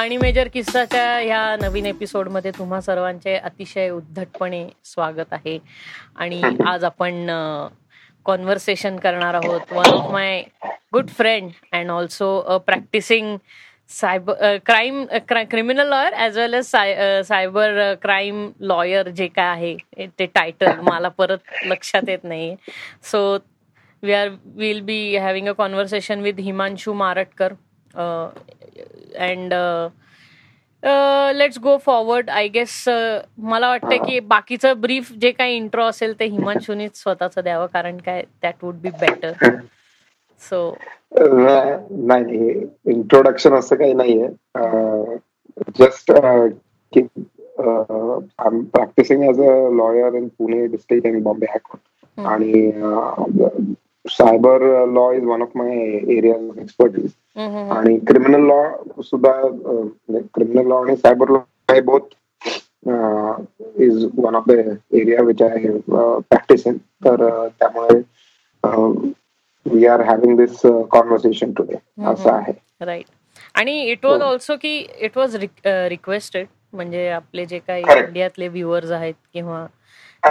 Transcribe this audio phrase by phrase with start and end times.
[0.00, 5.58] आणि मेजर किस्साच्या ह्या नवीन एपिसोडमध्ये तुम्हा सर्वांचे अतिशय उद्धटपणे स्वागत आहे.
[6.16, 7.26] आणि आज आपण
[8.26, 9.72] कॉन्व्हर्सेशन करणार आहोत.
[9.72, 10.42] One of my
[10.92, 13.36] good friend and also a practising
[13.90, 15.04] cyber crime
[15.50, 16.74] criminal lawyer as well as
[17.28, 22.54] cyber crime lawyer जे काय आहे ते टायटल मला परत लक्षात येत नाही
[23.10, 23.26] so
[24.02, 27.52] we are will be having a conversation with Himanshu Maratkar
[29.18, 29.54] and
[31.36, 36.24] let's go forward I guess मला वाटतं की बाकीचं ब्रीफ जे काही इंट्रो असेल ते
[36.24, 39.32] हिमांशूनीच स्वतःच द्यावं कारण काय that would be better
[40.42, 40.70] so
[41.12, 42.48] नाही
[42.86, 44.28] इंट्रोडक्शन असं काही नाहीये.
[45.78, 46.12] Just
[48.72, 52.70] practising as a lawyer in Pune district and Bombay high court आणि
[54.04, 55.76] cyber law is one of my
[56.16, 58.62] area of expertise आणि क्रिमिनल लॉ
[59.02, 59.32] सुद्धा
[60.34, 62.14] क्रिमिनल लॉ आणि cyber law hey both
[63.82, 64.58] is one of the
[64.92, 67.26] area which I practise in तर
[67.58, 68.00] त्यामुळे
[69.66, 72.52] we are having this conversation today असं आहे.
[72.80, 73.06] Right
[73.54, 75.36] आणि it was also की it was
[75.66, 79.66] requested म्हणजे आपले जे काही इंडियातले व्ह्युअर्स आहेत किंवा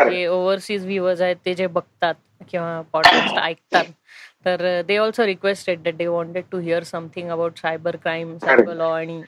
[0.10, 2.16] जे ओव्हरसीज व्ह्युअर्स आहेत ते जे बघतात
[2.52, 3.86] किंवा पॉडकास्ट ऐकतात
[4.46, 8.92] तर they also requested that they wanted to hear something about cyber crime cyber law
[8.92, 9.22] आणि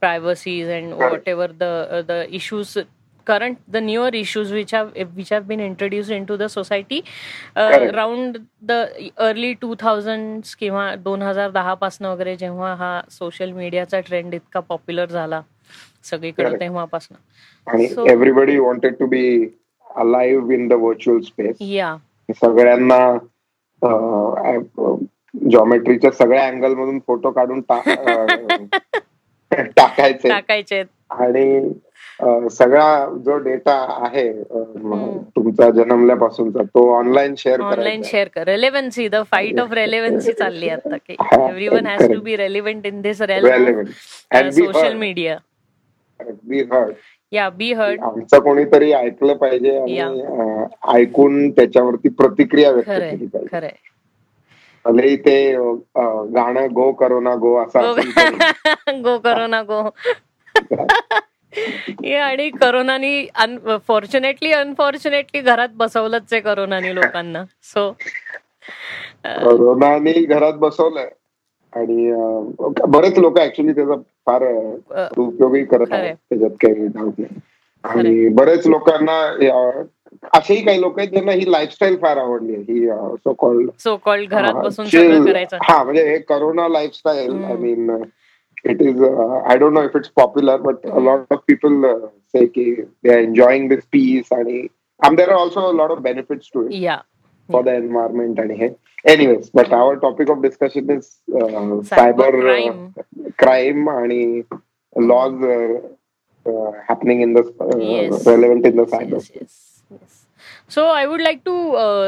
[0.00, 0.92] privacies and
[1.28, 2.78] whatever the the issues
[3.26, 7.00] current the newer issues which have which have been introduced into the society.
[7.56, 8.78] Uh, around the
[9.18, 15.10] early 2000s किंवा दोन हजार दहा पासन वगैरे जेव्हा हा social मीडियाचा ट्रेंड इतका पॉप्युलर
[15.10, 15.40] झाला
[16.04, 17.16] सगळीकडे तेव्हापासून.
[17.66, 19.24] आणि everybody wanted to be
[19.86, 21.96] alive in the virtual space या
[22.40, 23.00] सगळ्यांना
[25.50, 27.60] जॉमेट्रीच्या सगळ्या अँगल मधून फोटो काढून
[29.50, 30.28] टाकायचे.
[30.28, 30.82] टाकायचे.
[31.10, 31.70] आणि
[32.50, 34.32] सगळा जो डेटा आहे
[35.36, 38.42] तुमचा जन्मल्यापासूनचा तो ऑनलाईन शेअर ऑनलाईन शेअर कर.
[38.44, 41.16] Relevancy the fight of relevancy चालली आता की
[41.68, 43.22] everyone has to be relevant in this
[44.52, 45.38] social media
[47.32, 50.22] या बी हर्ड आमचं कोणीतरी ऐकलं पाहिजे आणि
[50.88, 53.68] ऐकून त्याच्यावरती प्रतिक्रिया व्यक्त केली पाहिजे.
[54.84, 55.52] भले ते
[56.34, 57.94] गाणं गो करोना गो असं
[59.02, 59.82] गो करोना गो.
[62.16, 63.26] आणि करोनानी
[63.88, 67.44] फॉर्च्युनेटली अनफॉर्च्युनेटली घरात बसवलंच आहे करोनानी लोकांना.
[67.62, 67.90] सो
[69.24, 71.08] करोनानी घरात बसवलंय.
[71.72, 72.12] आणि
[72.88, 73.94] बरेच लोक ऍक्च्युली त्याचा
[74.30, 74.44] फार
[75.18, 77.40] उपयोगी करत आहेत त्याच्यात काही डाऊट नाही.
[77.84, 79.20] आणि बरेच लोकांना
[80.34, 82.62] असेही काही लोक आहेत ज्यांना ही लाईफस्टाईल फार आवडली आहे.
[82.62, 82.86] ही
[83.16, 84.86] सो कॉल्ड सो कॉल्ड घरात बसून
[85.62, 87.90] हा म्हणजे हे corona lifestyle I mean
[88.64, 91.82] it is I don't know if it's popular but lot of people
[92.34, 94.66] say की they are enjoying this peace आणि
[95.00, 96.72] आम there are also lot of benefits to it
[97.52, 98.68] for the environment आणि हे
[99.04, 101.04] anyway but our topic of discussion is
[101.88, 102.40] cyber
[103.38, 104.42] crime आणि
[104.96, 105.44] laws
[106.88, 109.18] happening in relevant in the cyber
[110.70, 111.52] so I would like to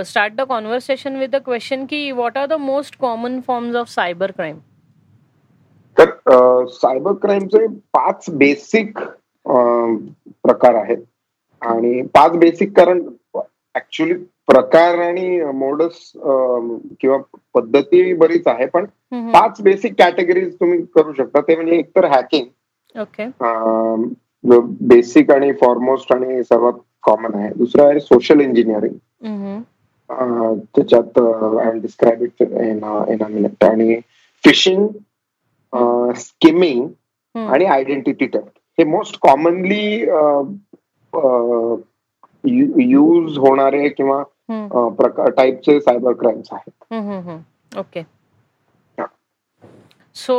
[0.07, 4.31] start the conversation with the question की what are the most common form of cyber
[4.31, 4.59] crime
[5.97, 6.11] तर
[6.73, 8.99] cyber क्राईमचे पाच basic
[9.47, 10.99] प्रकार आहेत.
[11.63, 13.01] आणि पाच basic कारण
[13.75, 14.15] ऍक्च्युली
[14.49, 15.99] प्रकार आणि मोडस
[17.01, 17.19] किंवा
[17.55, 18.85] पद्धती बरीच आहे पण
[19.33, 21.41] पाच बेसिक कॅटेगरीज तुम्ही करू शकता.
[21.41, 22.47] ते म्हणजे एकतर हॅकिंग
[22.95, 23.27] ओके
[24.45, 27.53] जो बेसिक आणि फॉरमोस्ट आणि सर्वात कॉमन आहे.
[27.57, 28.95] दुसरं आहे सोशल इंजिनिअरिंग
[30.75, 34.01] त्याच्यात I describe it in in minute आणि
[34.45, 34.87] फिशिंग
[36.17, 36.89] स्किमिंग
[37.35, 40.05] आणि आयडेंटिटी टेस्ट हे मोस्ट कॉमनली
[42.91, 44.23] यूज होणारे किंवा
[44.99, 47.79] प्रकार टाईपचे सायबर क्राईम्स आहेत.
[47.79, 48.03] ओके
[50.17, 50.35] सो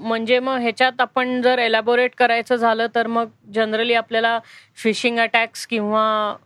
[0.00, 4.38] म्हणजे मग ह्याच्यात आपण जर एलॅबोरेट करायचं झालं तर मग जनरली आपल्याला
[4.82, 6.02] फिशिंग अटॅक्स किंवा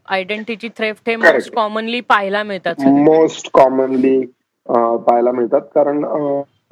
[0.07, 4.19] आयडेंटिटी थ्रेफ्ट हे मोस्ट कॉमनली पाहायला मिळतात मोस्ट कॉमनली
[4.67, 5.61] पाहायला मिळतात.
[5.75, 6.05] कारण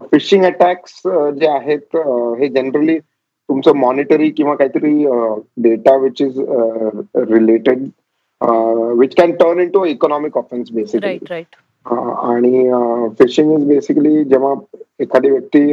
[0.02, 1.96] फिशिंग अटॅक्स जे आहेत
[2.40, 5.04] हे जनरली तुमचं मॉनिटरी किंवा काहीतरी
[5.62, 6.38] data which is
[7.28, 7.84] related
[8.40, 11.42] which can turn into economic offence basically
[11.86, 12.68] आणि
[13.18, 14.54] फिशिंग इज बेसिकली जेव्हा
[15.00, 15.66] एखादी व्यक्ती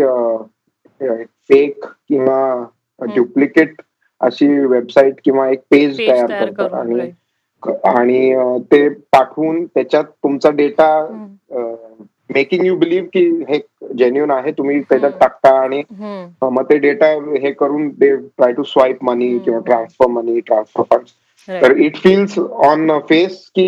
[1.49, 3.81] फेक किंवा डुप्लिकेट
[4.21, 6.73] अशी वेबसाईट किंवा एक पेज तयार करतात.
[6.73, 7.11] आणि
[7.85, 10.87] आणि ते पाठवून त्याच्यात तुमचा डेटा
[12.29, 13.59] मेकिंग यू बिलीव्ह की हे
[13.97, 15.81] जेन्युन आहे तुम्ही त्याच्यात टाकता आणि
[16.41, 17.07] मग ते डेटा
[17.41, 21.05] हे करून ते ट्राय टू स्वाईप मनी किंवा ट्रान्सफर मनी ट्रान्सफर फंड
[21.49, 23.67] तर इट फील्स ऑन फेस की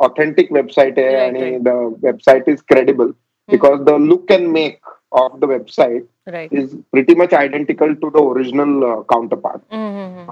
[0.00, 1.68] ऑथेंटिक वेबसाईट आहे आणि the
[2.04, 3.10] website is credible
[3.48, 8.80] because the look and make of the website is pretty much identical to the original
[9.38, 9.74] counterpart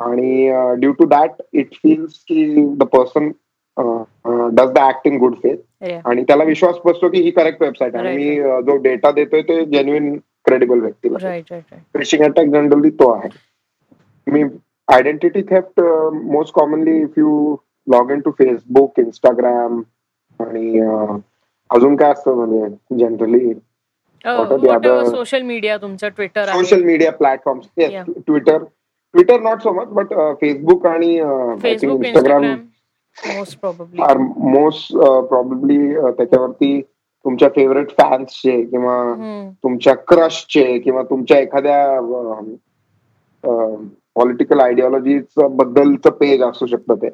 [0.02, 0.48] आणि
[0.80, 2.44] due to that it feels की
[2.76, 3.30] the person
[3.76, 8.16] does the act in good faith आणि त्याला विश्वास बसतो की ही correct website आहे
[8.16, 10.16] मी जो डेटा देतोय ते जेन्युइन
[10.46, 11.60] क्रेडिबल व्यक्तीला
[11.94, 13.28] फिशिंग अटॅक जनरली तो आहे
[14.26, 14.44] मी
[14.90, 15.80] identity theft
[16.32, 17.56] most commonly if you
[17.86, 19.80] log in to Facebook Instagram
[20.40, 20.80] आणि
[21.70, 23.52] अजून काय असतं म्हणजे जनरली
[25.10, 27.60] सोशल मीडिया तुमचं Twitter social media platform
[28.26, 28.58] Twitter
[29.14, 32.44] Twitter not so much but Facebook आणि Instagram
[33.16, 34.02] most probably
[34.50, 34.96] most
[35.28, 36.80] probably त्याच्यावरती
[37.24, 38.98] तुमच्या फेवरेट फॅन्सचे किंवा
[39.64, 41.98] तुमच्या क्रशचे किंवा तुमच्या एखाद्या
[44.20, 47.08] पॉलिटिकल आयडिओलॉजी बद्दलचं पेज असू शकतं ते.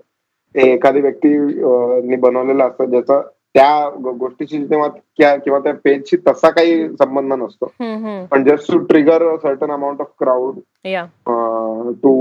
[0.54, 3.20] एखादी व्यक्ती बनवलेलं असतं ज्याचा
[3.54, 3.88] त्या
[4.18, 7.66] गोष्टीशी किंवा त्या पेजशी तसा काही संबंध नसतो.
[8.30, 10.58] पण just to trigger certain amount of crowd
[12.02, 12.14] to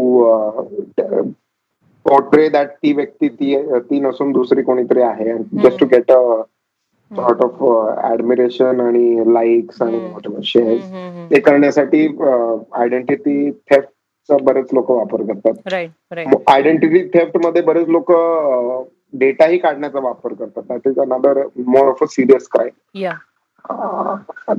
[2.05, 3.55] portray that ती व्यक्ती ती
[3.89, 5.33] ती नसून दुसरी कोणीतरी आहे.
[5.63, 6.41] Just to get a
[7.11, 7.63] sort of
[8.11, 12.07] admiration आणि लाईक्स आणि शेअर ते करण्यासाठी
[12.73, 13.51] आयडेंटिटी
[14.29, 15.53] थेफ्टचा बरेच लोक वापर करतात.
[16.47, 18.11] आयडेंटिटी थेफ्टमध्ये बरेच लोक
[19.13, 20.63] डेटाही काढण्याचा वापर करतात.
[20.69, 23.03] That is another more of a serious crime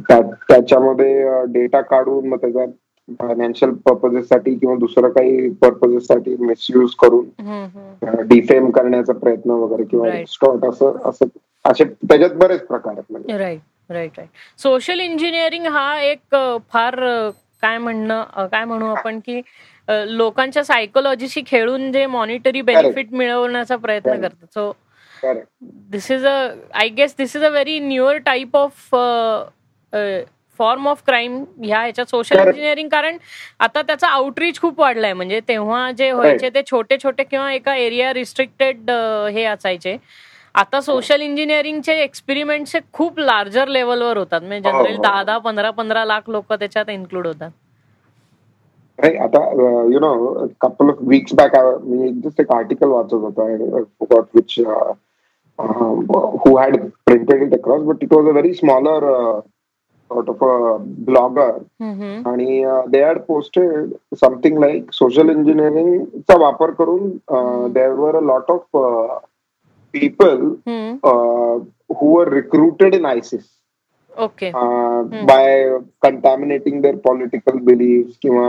[0.09, 2.65] त्याच्यामध्ये डेटा काढून मग त्याचा
[3.21, 10.99] फायनान्शियल पर्पजेससाठी किंवा दुसरं काही पर्पजेससाठी मिसयूज करून डिफेम करण्याचा प्रयत्न वगैरे किंवा स्टॉट असं
[11.05, 11.27] असं
[11.65, 13.37] असे त्याच्यात बरेच प्रकार आहेत म्हणजे.
[13.39, 13.61] Right
[13.91, 16.35] right right social engineering हा एक
[16.71, 16.95] फार
[17.63, 19.41] काय म्हणणं काय म्हणू आपण की
[19.89, 24.47] लोकांच्या सायकोलॉजीशी खेळून जे मॉनिटरी बेनिफिट मिळवण्याचा प्रयत्न करतात.
[24.55, 24.73] So
[25.91, 26.37] this is a
[26.75, 28.95] I guess this is a very newer type of
[30.59, 33.17] form of crime ह्या ह्याच्यात सोशल इंजिनिअरिंग कारण
[33.61, 35.13] आता त्याचा आउटरीच खूप वाढलाय.
[35.13, 38.91] म्हणजे तेव्हा जे व्हायचे ते छोटे छोटे किंवा एका एरिया रिस्ट्रिक्टेड
[39.35, 39.97] हे असायचे.
[40.57, 44.41] आता सोशल इंजिनिअरिंगचे एक्सपेरिमेंट खूप लार्जर लेवलवर होतात.
[44.41, 44.97] म्हणजे जनरली.
[45.03, 47.51] दहा दहा पंधरा पंधरा लाख लोक त्याच्यात इन्क्लूड होतात.
[48.99, 49.41] आता
[49.93, 53.47] you know couple of weeks back me just एक आर्टिकल वाचत होतो.
[54.35, 54.59] Which
[55.59, 56.77] who had
[57.07, 59.11] printed it across but it was a very smaller
[60.11, 60.49] sort of a
[61.07, 61.53] blogger.
[61.85, 62.27] mm-hmm.
[62.29, 67.09] आणि they had posted something like social इंजिनिअरिंगचा वापर करून
[67.73, 68.77] there were a lot of
[69.96, 70.38] people
[72.02, 73.44] who are recruited in ISIS
[74.20, 74.52] okay
[75.26, 75.64] bye
[76.02, 78.48] कंटॅमिनेटिंग there political belief किंवा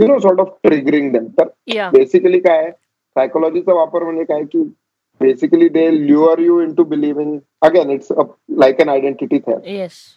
[0.00, 1.48] you know sort of triggering them तर
[1.90, 2.70] basically काय
[3.14, 4.64] सायकोलॉजीचा वापर म्हणजे काय की
[5.20, 10.16] basically they lure you into believing again it's a, like an identity theft yes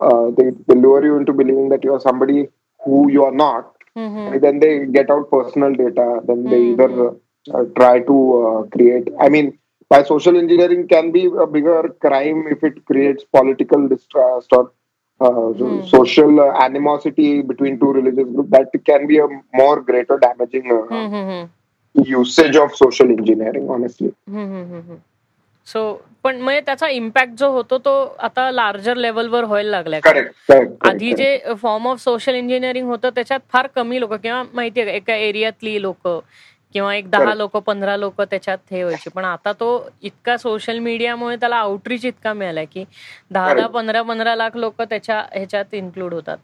[0.00, 2.48] uh, they, they lure you into believing that you are somebody
[2.80, 4.32] who you are not mm-hmm.
[4.32, 6.82] and then they get out personal data then they mm-hmm.
[6.82, 7.10] either
[7.54, 7.98] uh, try
[9.91, 14.71] uh, by social engineering can be a bigger crime if it creates political distrust or
[15.21, 15.89] uh, mm.
[15.89, 20.95] social uh, animosity between two religious groups that can be a more greater damaging uh,
[20.95, 21.47] mm-hmm.
[22.07, 24.09] Usage of social engineering honestly
[25.65, 30.01] so पण म्हणजे त्याचा impact जो होतो तो आता larger लेवलवर व्हायला लागलाय
[30.81, 35.15] आधी जे फॉर्म ऑफ सोशल इंजिनिअरिंग होतं त्याच्यात फार कमी लोक किंवा माहितीये का एका
[35.15, 36.07] एरियातली लोक
[36.73, 39.09] किंवा एक दहा लोक पंधरा लोक त्याच्यात हे व्हायचे.
[39.15, 39.69] पण आता तो
[40.01, 42.83] इतका सोशल मीडियामुळे त्याला आउटरीच इतका मिळालाय की
[43.31, 46.37] दहा दहा पंधरा पंधरा लाख लोक त्याच्या ह्याच्यात इन्क्लूड होतात.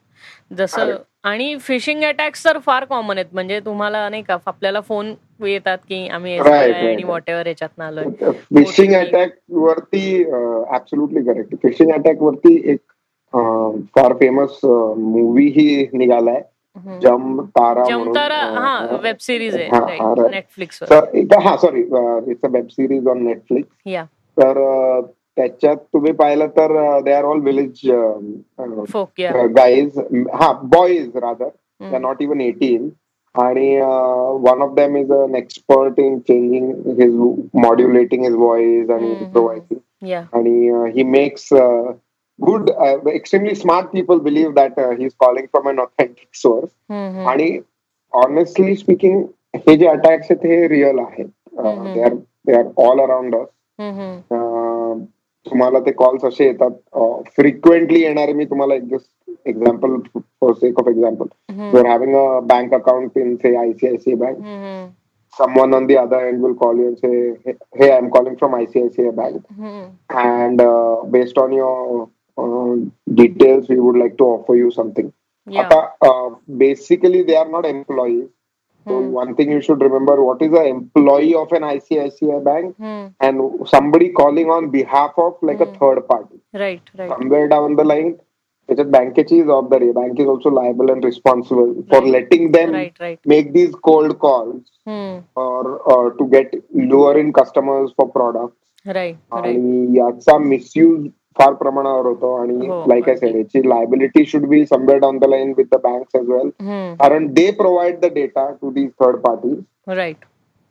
[0.58, 3.34] जसं आणि फिशिंग अटॅक्स तर फार कॉमन आहेत.
[3.34, 5.14] म्हणजे तुम्हाला नाही का आपल्याला फोन
[5.46, 8.06] येतात की आम्ही आणि वॉट एव्हर याच्यात आलोय.
[8.56, 12.80] फिशिंग अटॅक वरती ऍब्सोल्युटली करेक्ट फिशिंग अटॅक वरती एक
[13.96, 16.42] फार फेमस मूवी ही निघालाय.
[17.02, 19.70] जम तारा जमतारा हा वेब सिरीज आहे.
[20.30, 20.84] नेटफ्लिक्स
[21.44, 23.72] हा sorry it's a web series on Netflix
[24.38, 24.60] तर
[25.38, 27.82] त्याच्यात तुम्ही पाहिलं तर they are all village
[29.56, 30.00] guys
[30.34, 31.50] हा boys rather
[32.00, 32.90] not even eighteen
[33.36, 33.76] आणि
[34.44, 37.16] one of them is an expert in changing his
[37.56, 39.14] modulating his voice आणि
[40.34, 41.48] आणि he makes
[42.39, 42.71] good
[43.09, 46.71] extremely smart people believe that he is calling from an authentic source
[47.27, 47.59] आणि
[48.13, 49.23] honestly speaking
[49.57, 51.27] हे जे attacks आहेत हे real आहेत
[51.95, 53.49] दे are they are all around us
[55.47, 56.71] तुम्हाला ते calls असे येतात
[57.37, 61.27] फ्रिक्वेंटली येणारे मी तुम्हाला एक just example for sake of example
[61.61, 64.91] you are having a bank account in say ICICI bank
[65.37, 69.17] someone on the other end will call you and say, "Hey, I'm calling from ICICI
[69.17, 69.45] Bank,
[70.11, 72.07] and uh, based on your uh,
[73.23, 75.13] details, we would like to offer you something."
[75.47, 75.67] Yeah.
[75.67, 76.31] Ata, uh,
[76.65, 78.29] basically, they are not employees.
[78.87, 82.75] So one thing you should remember: what is an employee of an ICICI bank,
[83.21, 83.43] and
[83.73, 86.41] somebody calling on behalf of like a third party.
[86.53, 87.11] Right, right.
[87.11, 88.13] Somewhere down the line,
[88.69, 92.13] त्याच्यात बँकेची जबाबदारी आहे bank is also liable and responsible for Right.
[92.13, 93.19] Letting them Right, right.
[93.29, 95.17] Make these cold calls Hmm.
[95.43, 96.55] or to get
[96.93, 98.55] lower in customers for product
[98.89, 99.17] Right, right.
[99.33, 103.39] आणि याचा misuse फार प्रमाणावर होतो आणि हो, लाईक आय सेड अगदी.
[103.41, 106.95] याची liability should be somewhere down the line with the banks as well Hmm.
[107.03, 109.59] कारण they provide the data to these third parties
[109.99, 110.19] Right.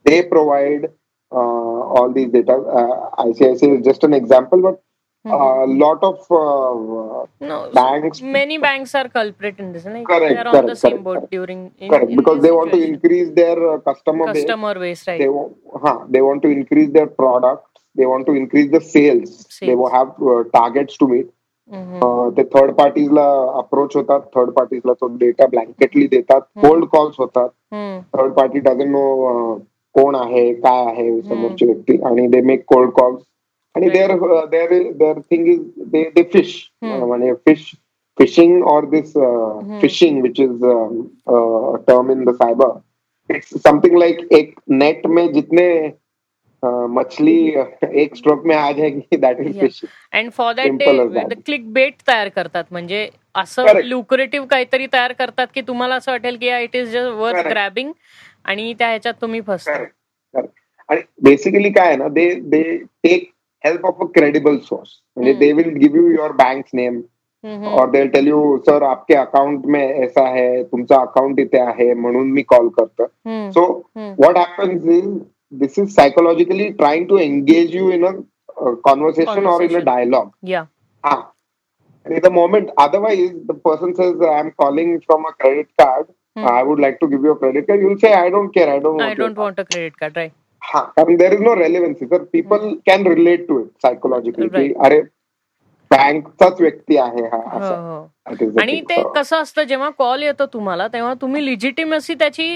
[0.06, 0.86] they provide
[1.32, 2.56] uh, all these data.
[2.80, 4.80] Uh, ICICI is just an example, but
[5.26, 9.86] a lot of uh, No, banks many banks are culprit in this.
[9.86, 11.32] Like Correct, they are on the correct, same correct, boat correct.
[11.32, 12.96] during in, correct in because this they want to situation.
[12.96, 14.40] increase their uh, customer base.
[14.40, 15.20] customer base, right?
[15.20, 15.54] They want,
[15.86, 17.75] huh, they want to increase their products.
[17.97, 19.47] They want to increase the sales.
[19.61, 21.33] They will have uh, targets to meet.
[22.37, 23.23] ते third पार्टीजला
[23.59, 27.49] approach होतात third पार्टीजला तो data blanketly देतात cold calls होतात.
[28.17, 29.03] Third party doesn't know
[29.95, 33.23] कोण आहे काय आहे समोरची व्यक्ती आणि दे मेक कोल्ड कॉल्स
[33.75, 34.13] आणि there
[34.51, 35.63] there their thing is
[35.93, 37.71] they they fish म्हणजे फ़िश
[38.19, 39.13] फिशिंग और this
[39.81, 40.65] phishing which is
[41.87, 45.69] term in the cyber it's something like एक नेट में जितने
[46.91, 47.37] मछली
[48.03, 49.59] एक स्ट्रोक में आ जाएगी that is.
[49.61, 50.83] Phishing and for that.
[50.83, 53.79] ते क्लिक बेट तयार करतात म्हणजे असं.
[53.85, 57.47] लुक्रेटिव्ह काहीतरी तयार करतात की तुम्हाला असं वाटेल की it is just worth.
[57.49, 57.93] Grabbing
[58.45, 60.41] आणि त्या ह्याच्यात तुम्ही फसता
[60.89, 62.63] आणि बेसिकली काय आहे ना they they
[63.05, 63.31] take
[63.65, 65.33] help of a credible source म्हणजे.
[65.33, 67.01] They will give you your bank name
[67.45, 72.31] और दे टेल यू सर आपके अकाउंट में ऐसा है तुमचा अकाउंट इथे आहे म्हणून
[72.33, 73.07] मी कॉल करतो
[73.53, 73.67] so.
[73.97, 75.07] What happens is
[75.59, 78.13] this is psychologically trying to engage you in a,
[78.65, 80.33] a conversation, conversation, or in a dialogue.
[80.43, 80.67] Yeah.
[81.05, 81.31] Ah.
[82.07, 86.07] And at the moment, otherwise, the person says, I'm calling from a credit card.
[86.37, 86.47] Hmm.
[86.47, 87.81] I would like to give you a credit card.
[87.81, 88.69] You'll say, I don't care.
[88.73, 89.45] I don't want I don't card.
[89.45, 90.33] want a credit card, right?
[90.63, 95.01] हाँ कारण there is no relevancy sir people can relate to it psychologically की अरे
[95.91, 98.07] बँकचाच व्यक्ती आहे हा
[98.61, 102.49] आणि ते कसं असतं जेव्हा कॉल येतो तुम्हाला तेव्हा तुम्ही लिजिटिमसी त्याची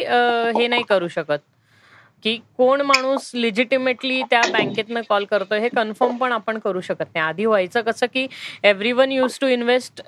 [0.56, 1.38] हे नाही करू शकत
[2.22, 7.24] की कोण माणूस लिजिटिमेटली त्या बँकेतनं कॉल करतोय हे कन्फर्म पण आपण करू शकत नाही.
[7.26, 8.26] आधी व्हायचं कसं की
[8.64, 10.02] every one used to invest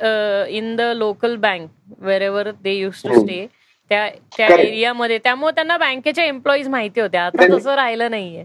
[0.50, 1.68] in the local bank
[2.22, 3.20] wherever they used to.
[3.20, 3.46] Stay
[3.90, 4.46] त्या त्या.
[4.48, 8.44] एरियामध्ये त्यामुळे त्यांना बँकेच्या एम्प्लॉईज माहिती होत्या आता तसं राहिलं नाहीये.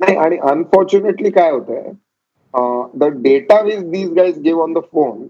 [0.00, 1.90] नाही आणि अनफॉर्च्युनेटली काय होतंय
[2.98, 5.26] the data which these guys give on the phone.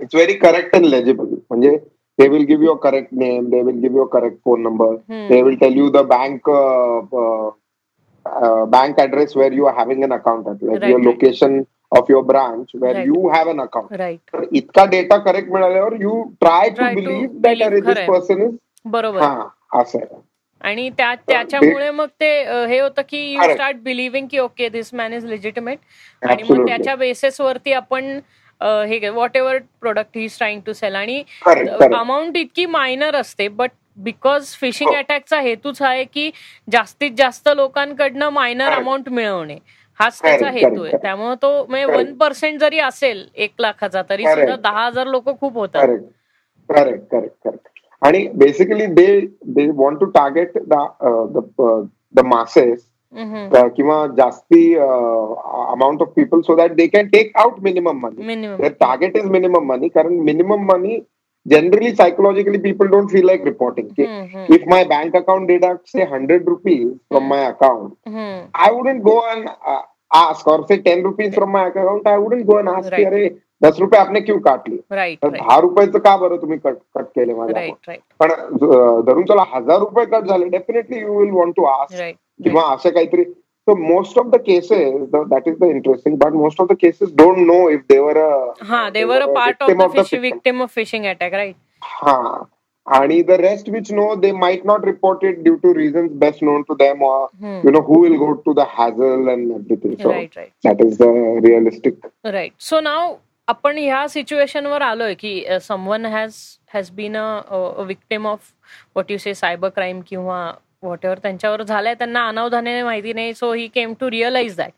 [0.00, 1.76] It's very correct and legible म्हणजे
[2.20, 4.90] they will give you a correct name they will give you a correct phone number
[5.10, 5.26] hmm.
[5.32, 7.50] they will tell you the bank uh, uh,
[8.26, 12.00] uh, bank address where you are having an account at like right, your location right.
[12.00, 13.06] of your branch where right.
[13.06, 17.62] you have an account right तर इतका data correct मिळाल्यावर try try to believe that
[17.62, 18.56] अरे this person is
[18.96, 20.28] बरोबर हा असं आहे
[20.68, 22.30] आणि त्या त्याच्यामुळे मग ते
[22.68, 25.78] हे होतं की यू स्टार्ट बिलिव्हिंग की okay this man is legitimate
[26.22, 28.18] आणि मग त्याच्या बेसिसवरती आपण
[28.62, 31.22] हे whatever product he trying to sell आणि.
[31.46, 34.94] अमाऊंट इतकी मायनर असते बट बिकॉज फिशिंग.
[34.94, 36.30] अटॅकचा हेतूच आहे की
[36.72, 38.72] जास्तीत जास्त लोकांकडनं मायनर.
[38.72, 39.58] अमाऊंट मिळवणे
[40.00, 40.96] हाच त्याचा हेतू आहे.
[41.02, 41.96] त्यामुळे तो म्हणजे.
[41.96, 44.24] वन पर्सेंट जरी असेल एक लाखाचा तरी.
[44.24, 46.04] सुद्धा दहा हजार लोक खूप होतात करेक्ट
[46.68, 47.68] करेक्ट करेक्ट करेक्ट
[48.02, 50.74] आणि basically they they want to target the
[52.14, 57.98] the masses minimum किंवा जास्ती amount of people so that they can take out minimum
[58.06, 58.22] money
[58.82, 60.98] target is minimum money कारण minimum money
[61.46, 66.48] generally psychologically people don't feel like reporting Hmm, if my bank account deducts say 100
[66.48, 67.94] rupees from my account
[68.66, 72.46] I wouldn't go and uh, ask or say 10 rupees from my account I wouldn't
[72.52, 72.96] go and ask Right.
[72.96, 73.30] की अरे
[73.62, 74.78] दस रुपये आपने क्यों काट लिए
[75.22, 77.56] तर दहा रुपयाचं का बरं तुम्ही कट कट केले माझ्या
[78.20, 81.94] पण अं, धरून चला हज़ार रुपये कट झाले definitely you will want to ask
[82.39, 86.67] किंवा असं काहीतरी so most of the cases that is the interesting but most of
[86.67, 88.17] the cases don't know if they're
[88.63, 92.43] हा they're a part of the victim of phishing attack right हा
[92.87, 96.61] आणि the rest which no they might not report it due to reasons best known
[96.67, 97.03] to them
[97.65, 100.97] you know who will go to the hassle and everything so right right that is
[100.97, 101.07] the
[101.45, 103.15] realistic right so now
[103.47, 106.35] आपण ह्या सिच्युएशनवर आलोय की someone has
[106.73, 108.51] has been a victim of
[108.95, 110.39] what you say cyber crime किंवा
[110.82, 113.32] whatever त्यांच्यावर झालंय त्यांना अनावधाने माहिती नाही.
[113.34, 114.70] So he came to realize that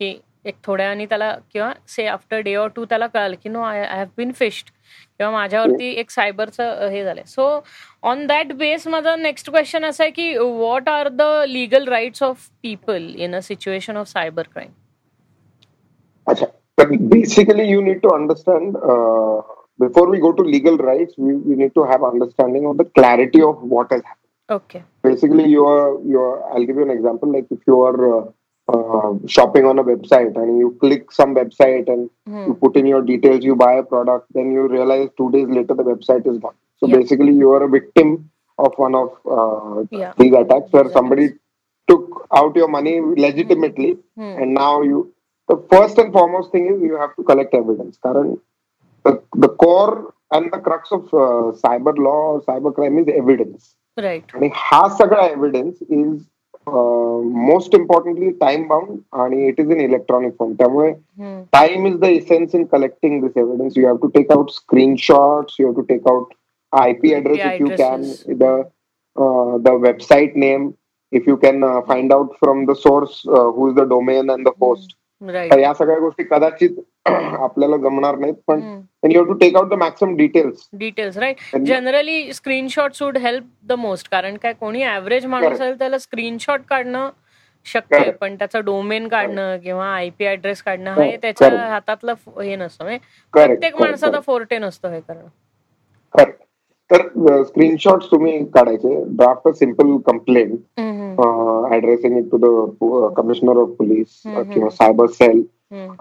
[0.00, 3.82] की एक थोड्या त्याला किंवा say after day or two त्याला कळालं की no I
[3.84, 4.68] have been phished
[5.18, 7.22] किंवा माझ्यावरती एक सायबरचं हे झालंय.
[7.26, 7.48] सो
[8.10, 12.48] ऑन दॅट बेस माझा नेक्स्ट क्वेश्चन असं आहे की what are the legal rights of
[12.62, 14.70] people in a situation of cyber crime
[16.26, 16.46] अच्छा
[16.78, 18.76] basically you need to understand
[19.80, 23.58] before we go to legal rights we need to have understanding of the clarity of
[23.62, 24.16] what what.
[24.50, 24.82] Okay.
[25.02, 26.52] Basically, you are you are.
[26.52, 27.32] I'll give you an example.
[27.32, 28.24] Like if you are uh,
[28.72, 32.44] uh, shopping on a website and you click some website and Hmm.
[32.48, 35.74] you put in your details, you buy a product, then you realize two days later
[35.74, 36.56] the website is gone.
[36.80, 36.96] So Yeah.
[36.96, 38.12] basically, you are a victim
[38.58, 40.12] of one of uh, Yeah.
[40.18, 41.28] these attacks where somebody
[41.88, 44.34] took out your money legitimately, Hmm.
[44.42, 45.00] and now you.
[45.48, 47.98] The first and foremost thing is you have to collect evidence.
[48.04, 48.28] Karan,
[49.04, 49.12] the,
[49.44, 53.74] the core and the crux of uh, cyber law or cyber crime is evidence.
[53.99, 56.23] Right आणि हा सगळा evidence is
[57.47, 60.91] most importantly time bound आणि it is in electronic form त्यामुळे
[61.53, 65.67] time is the essence in collecting this evidence you have to take out screenshots you
[65.67, 66.33] have to take out
[66.73, 68.37] I P address if you can addresses.
[68.37, 70.69] The the website name
[71.13, 74.95] if you can find out from the source who is the domain and the post
[74.95, 78.60] right तर या सगळ्या गोष्टी कदाचित आपल्याला जमणार नाहीत पण
[79.04, 83.72] you have to take out the maximum details details right generally screenshot would help the
[83.78, 85.52] most कारण काय कोणी ऍव्हरेज माणूस.
[85.52, 87.10] असेल त्याला स्क्रीनशॉट काढणं
[87.66, 88.10] शक्य आहे.
[88.10, 91.16] पण त्याचं डोमेन काढणं किंवा आयपी ऍड्रेस काढणं हे.
[91.16, 91.48] त्याच्या.
[91.70, 92.98] हातातलं हे नसतं म्हणजे
[93.34, 95.26] प्रत्येक माणसाचा फोर्टे नसतो हे करणं.
[96.14, 96.42] करेक्ट
[96.90, 98.94] तर स्क्रीनशॉट तुम्ही काढायचे.
[99.16, 100.52] Draft a simple complaint
[101.74, 104.22] addressing it to the commissioner of police.
[104.26, 105.42] किंवा सायबर सेल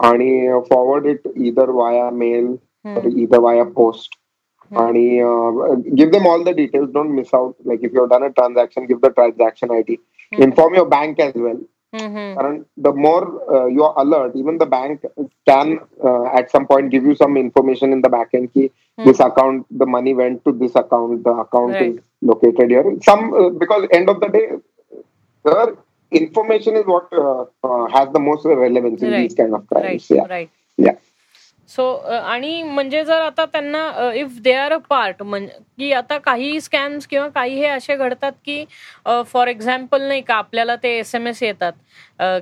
[0.06, 2.56] आणि forward it either via mail
[3.18, 4.16] either via post.
[4.72, 5.08] आणि
[5.90, 9.08] give them all the details don't miss out like if you done a transaction give
[9.08, 11.58] the transaction I hmm, inform your bank as well
[11.92, 12.62] Mm-hmm.
[12.78, 15.04] the more uh, you are alert, even the bank
[15.48, 18.70] can uh, at some point give you some information in the back end key.
[18.70, 19.06] mm-hmm.
[19.10, 21.96] this account, the money went to this account, the account right.
[21.96, 22.86] is located here.
[23.02, 24.48] Some uh, because end of the day,
[25.44, 25.78] the
[26.12, 29.22] information is what uh, uh, has the most relevance in right.
[29.22, 30.10] these kind of crimes.
[30.10, 30.18] Right.
[30.18, 30.26] Yeah.
[30.28, 30.52] Right.
[30.78, 30.96] Yeah.
[31.70, 36.60] So आणि म्हणजे जर आता त्यांना if they are a part म्हणजे की आता काही
[36.62, 38.64] scams किंवा काही हे असे घडतात की
[39.28, 41.74] फॉर एक्झाम्पल नाही का आपल्याला ते एस एम एस येतात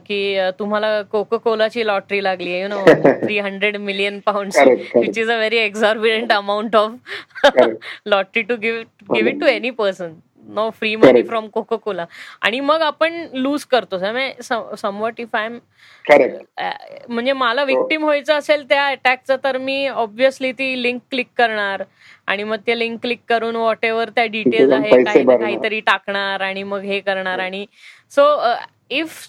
[0.05, 2.83] की तुम्हाला कोको कोलाची लॉटरी लागली आहे you know
[3.23, 4.51] three hundred million pound.
[4.95, 6.91] Which is a very exorbitant amount of.
[8.05, 10.13] Lottery to give give it to any person
[10.47, 11.21] no free money.
[11.23, 12.05] From Coca Cola
[12.41, 13.97] आणि मग आपण लूज करतो.
[14.75, 15.47] समवट इफ आय
[17.09, 21.83] म्हणजे मला victim व्हायचं असेल त्या अटॅकचं तर मी ऑब्व्हियसली ती लिंक क्लिक करणार.
[22.27, 25.23] आणि मग ते लिंक क्लिक करून वॉट एव्हर त्या डिटेल्स आहे काही.
[25.25, 27.39] काहीतरी टाकणार आणि मग हे करणार.
[27.39, 27.65] आणि
[28.11, 28.27] सो
[28.89, 29.27] इफ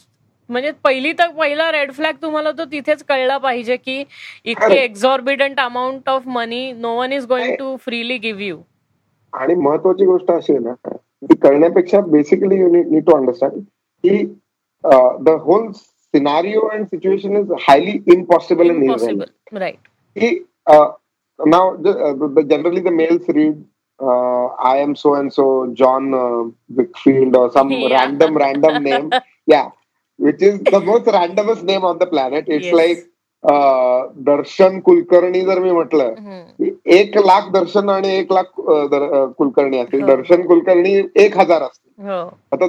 [0.48, 4.02] म्हणजे पहिली तर पहिला रेड फ्लॅग तुम्हाला तो तिथेच कळला पाहिजे की
[4.44, 4.74] इतके.
[4.74, 8.56] Exorbitant amount of money no one is going to freely give you
[9.32, 13.61] आणि महत्वाची गोष्ट अशी आहे ना ती कळण्यापेक्षा basically you need to understand
[14.03, 14.23] की
[15.23, 19.77] the whole scenario and situation is highly impossible in impossible right
[20.15, 20.27] he
[20.71, 20.87] uh,
[21.39, 23.55] now the, uh, the, the generally the mails read
[23.99, 25.45] uh, i am so and so
[25.79, 26.41] john uh,
[26.79, 27.95] wickfield or some Yeah.
[27.95, 29.07] random random name
[29.53, 29.71] yeah
[30.19, 32.77] which is the most randomest name on the planet it's Yes.
[32.81, 33.09] like uh,
[34.26, 36.14] Darshan Kulkarni जर मी म्हटलं
[36.60, 38.60] की एक लाख दर्शन आणि एक लाख
[39.38, 40.00] कुलकर्णी असतील.
[40.02, 40.06] हो.
[40.06, 42.08] दर्शन कुलकर्णी एक हजार असतील.
[42.08, 42.18] हो.
[42.52, 42.66] आता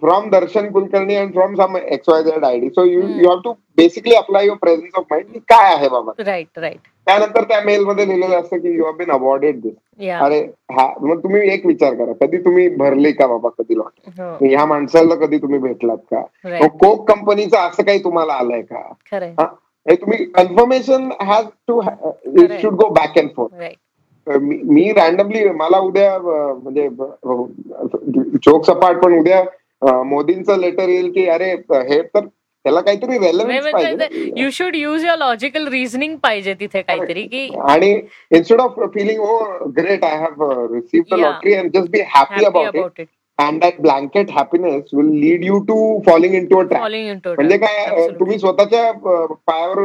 [0.00, 3.00] from Darshan Kulkarni and from some X Y Z I D so you.
[3.00, 6.12] You have to basically apply your presence of mind काय आहे बाबा.
[6.26, 10.38] राईट राईट त्यानंतर त्या मेल मध्ये लिहिलेलं असतं की you have been awarded this अरे
[10.72, 14.34] हा मग तुम्ही एक विचार करा कधी तुम्ही भरले का बाबा कधी लॉट हो.
[14.44, 16.66] ह्या माणसाला कधी तुम्ही भेटलात का?
[16.66, 19.46] कोक कंपनीचं असं काही तुम्हाला आलंय का?
[19.86, 21.80] तुम्ही confirmation has to
[22.42, 22.52] it.
[22.62, 24.30] Should go back and forth
[24.70, 26.88] me randomly मला उद्या म्हणजे
[28.44, 29.42] जोक सपाट पण उद्या
[30.04, 32.26] मोदींचं लेटर येईल की अरे हे तर
[32.64, 34.30] त्याला काहीतरी रेलेव्हन्स पाहिजे.
[34.36, 39.38] You should use your logical reasoning पाहिजे तिथे काहीतरी की आणि instead of feeling oh
[39.78, 40.42] great I have
[40.74, 41.20] receive the.
[41.20, 43.06] Lottery and just be happy about it
[43.38, 47.18] and that blanket happiness will lead you to falling in to a trap following in
[47.18, 48.90] to म्हणजे काय तुम्ही स्वतःच्या
[49.46, 49.80] पायावर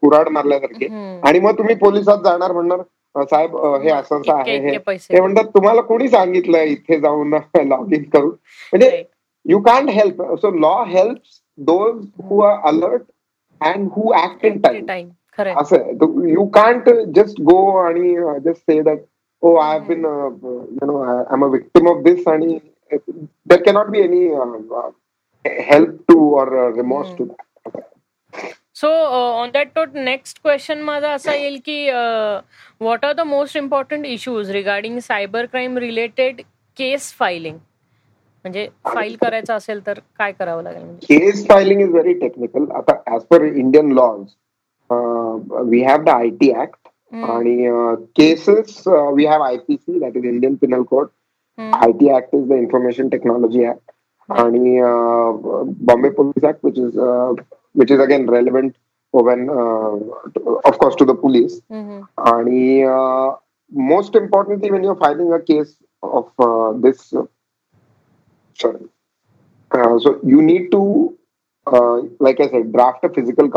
[0.00, 0.86] कुऱ्हाड मारल्यासारखे.
[1.28, 2.82] आणि मग तुम्ही पोलिसात जाणार म्हणणार
[3.24, 5.20] साहेब हे असं असं आहे हे.
[5.20, 8.30] म्हणतात तुम्हाला कोणी सांगितलं इथे जाऊन लॉग इन करून?
[8.72, 9.02] म्हणजे
[9.46, 11.18] you can't help so law help
[11.58, 13.02] those who are alert
[13.60, 14.84] and who act in time
[15.38, 15.92] असं आहे.
[16.32, 18.98] यू कांट जस्ट गो आणि just say that
[19.42, 22.58] oh I have been you know I am a victim of this आणि
[22.90, 24.26] there cannot be any
[25.62, 27.80] help to or remorse to that
[28.76, 34.06] so on that thought next question माझा असा येईल की what are the most important
[34.06, 36.40] issues regarding cyber crime related
[36.78, 37.56] case filing
[38.44, 43.22] म्हणजे file करायचं असेल तर काय करावं लागेल case filing is very technical आता as
[43.24, 44.24] per Indian laws
[45.68, 46.81] we have the I T act
[47.13, 47.55] आणि
[48.15, 51.07] cases we have I P C that is Indian penal code
[51.57, 53.91] I T act is the information technology act
[54.39, 54.79] आणि
[55.85, 56.97] Bombay police act which is
[57.77, 58.75] which is again relevant
[59.11, 59.93] when, uh,
[60.69, 61.61] of course, to the police.
[61.71, 62.01] Mm-hmm.
[62.17, 63.35] And uh,
[63.71, 67.13] most importantly, when you're filing a case of uh, this,
[68.59, 68.81] sorry,
[69.71, 71.17] uh, so you need to,
[71.67, 73.49] uh, like I said, draft a physical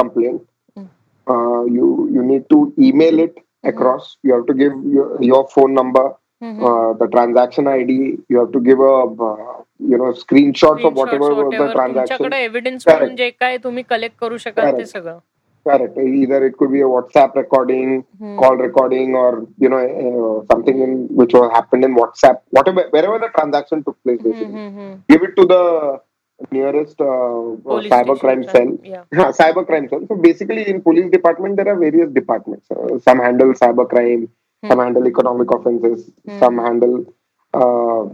[3.65, 3.77] complaint.
[3.77, 3.89] Mm.
[3.89, 4.05] Uh, you you need to email it mm-hmm.
[4.05, 4.17] across.
[4.23, 6.99] You have to give your, your phone number, mm-hmm.
[6.99, 8.19] the transaction ID.
[8.29, 13.31] You have to give a you know screenshot of what ever transaction evidence म्हणून जे
[13.31, 15.19] काय तुम्ही collect करू शकाल ते सगळं
[15.69, 15.99] Correct.
[15.99, 18.39] Either it could be a WhatsApp recording, hmm.
[18.39, 23.19] call recording, or you know uh, something in which was happened in WhatsApp, whatever, wherever
[23.19, 24.23] the transaction took place.
[24.23, 26.01] Basically, hmm, hmm, give it to the
[26.52, 27.58] nearest uh,
[27.92, 28.78] cyber crime cell.
[28.84, 29.04] Yeah.
[29.12, 30.06] cyber crime cell.
[30.08, 32.68] So basically, in police department there are various departments.
[32.70, 34.30] Uh, some handle cyber crime,
[34.64, 34.70] hmm.
[34.70, 37.06] some handle economic offenses, some handle
[37.54, 38.06] uh,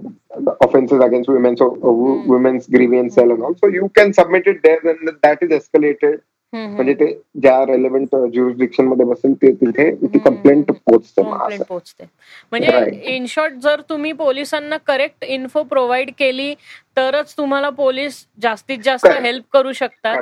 [0.62, 2.28] offenses against women, so uh, mm.
[2.28, 3.56] women's grievance cell and all.
[3.56, 6.22] So you can submit it there, and that is escalated
[6.54, 7.06] म्हणजे ते
[7.42, 11.22] ज्या relevant jurisdiction मध्ये बसेल ते तिथे ती complaint पोहोचते
[11.58, 12.06] पोहोचते
[12.52, 16.54] म्हणजे इन शॉर्ट जर तुम्ही पोलिसांना करेक्ट इन्फो प्रोव्हाइड केली
[16.98, 20.22] तरच तुम्हाला पोलीस जास्तीत जास्त हेल्प करू शकतात.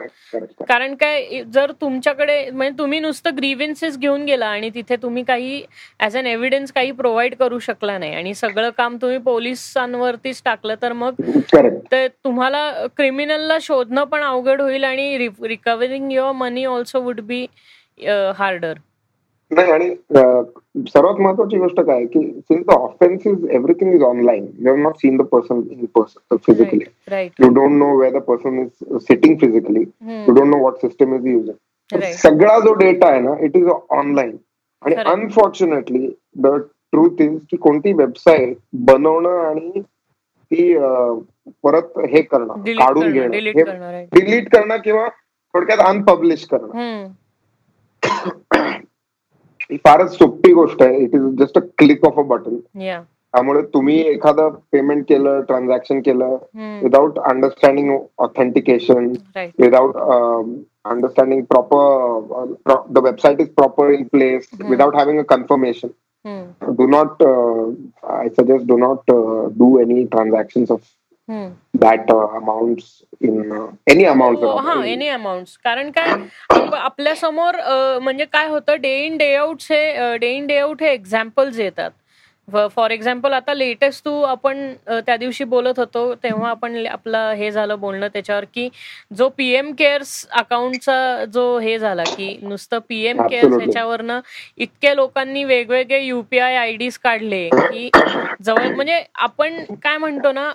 [0.68, 5.62] कारण काय जर तुमच्याकडे म्हणजे तुम्ही नुसतं ग्रीव्हन्सेस घेऊन गेला आणि तिथे तुम्ही काही
[6.00, 10.94] ऍज अन एव्हिडन्स काही प्रोव्हाइड करू शकला नाही आणि सगळं काम तुम्ही पोलिसांवरतीच टाकलं तर
[10.94, 11.22] मग
[11.92, 17.46] ते तुम्हाला क्रिमिनलला शोधणं पण अवघड होईल आणि recovering your money also would be
[18.36, 18.74] harder
[19.52, 19.90] नाही आणि
[20.86, 24.98] सर्वात महत्वाची गोष्ट काय की since the offence is everything is online you have not
[24.98, 26.84] seen the person in person physically
[27.40, 31.26] you don't know where the person is sitting physically you don't know what system is
[31.28, 34.36] using सगळा जो data आहे ना it is online
[34.84, 36.08] आणि unfortunately
[36.38, 36.56] the
[36.92, 39.82] truth is की कोणती website बनवणं आणि
[40.52, 40.74] ती
[41.64, 43.32] परत हे करणं काढून घेणं
[44.14, 45.08] डिलीट करणं किंवा
[45.54, 47.08] थोडक्यात अनपब्लिश करणं.
[49.71, 52.59] ही फारच सोपी गोष्ट आहे it is just a click of a button
[53.35, 56.37] त्यामुळे तुम्ही एखादं पेमेंट केलं ट्रान्झॅक्शन केलं
[56.83, 59.97] without understanding authentication without
[60.85, 65.89] understanding proper the website is proper in place without having a confirmation
[66.77, 69.11] do not I suggest do not
[69.59, 70.81] do any transaction of
[71.30, 72.80] that amount
[73.22, 73.52] in
[73.88, 76.14] any amount हा any amount कारण काय
[76.78, 77.56] आपल्यासमोर
[78.02, 81.92] म्हणजे काय होतं day in day out हे day in day out हे examples येतात.
[82.76, 84.74] फॉर एक्झाम्पल आता लेटेस्ट तू आपण
[85.06, 88.68] त्या दिवशी बोलत होतो तेव्हा आपण आपलं हे झालं बोलणं त्याच्यावर की
[89.18, 94.20] जो पीएम केअर्स अकाउंटचा जो हे झाला की नुसतं पीएम केअर्स ह्याच्यावरनं
[94.58, 97.90] इतक्या लोकांनी वेगवेगळे युपीआय आय डीज काढले की
[98.44, 100.52] जवळ म्हणजे आपण काय म्हणतो ना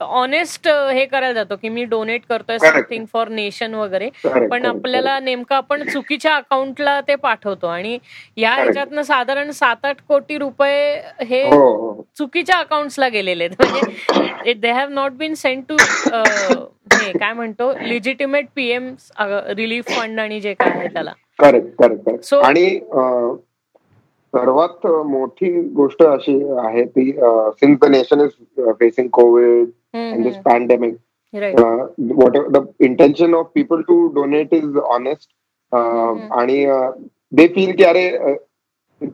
[0.00, 4.08] ऑनेस्ट हे करायला जातो की मी डोनेट करतोय समथिंग फॉर नेशन वगैरे.
[4.50, 7.66] पण आपल्याला नेमकं आपण चुकीच्या अकाउंटला ते पाठवतो.
[7.66, 7.98] आणि
[8.36, 12.02] या ह्याच्यातनं साधारण सात आठ कोटी रुपये हे हो, हो.
[12.18, 13.56] चुकीच्या अकाउंट्सला गेलेले आहेत.
[13.60, 15.76] म्हणजे they have not been send to
[16.92, 17.72] हे काय म्हणतो?
[17.80, 18.92] लिजिटिमेट पीएम
[19.56, 21.12] रिलीफ फंड आणि जे काय आहे त्याला.
[21.38, 22.68] करेक्ट करेक्ट सो आणि
[24.34, 26.34] सर्वात मोठी गोष्ट अशी
[26.64, 28.30] आहे ती since the nation is
[28.80, 30.98] facing Covid and this pandemic.
[31.34, 31.58] Right.
[31.58, 35.28] Uh, whatever the intention of people to donate is honest,
[35.72, 36.64] आणि
[37.32, 38.38] they feel की अरे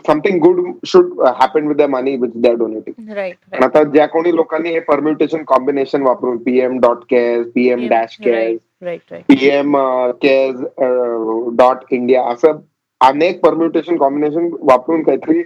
[0.06, 4.70] something good should happen with the money which they are donating आता ज्या कोणी लोकांनी
[4.72, 8.96] हे permutation combination वापरून P M dot care P M dash care
[9.28, 9.76] P M
[10.22, 12.58] care dot India असं
[13.00, 15.42] अनेक परम्युटेशन कॉम्बिनेशन वापरून काहीतरी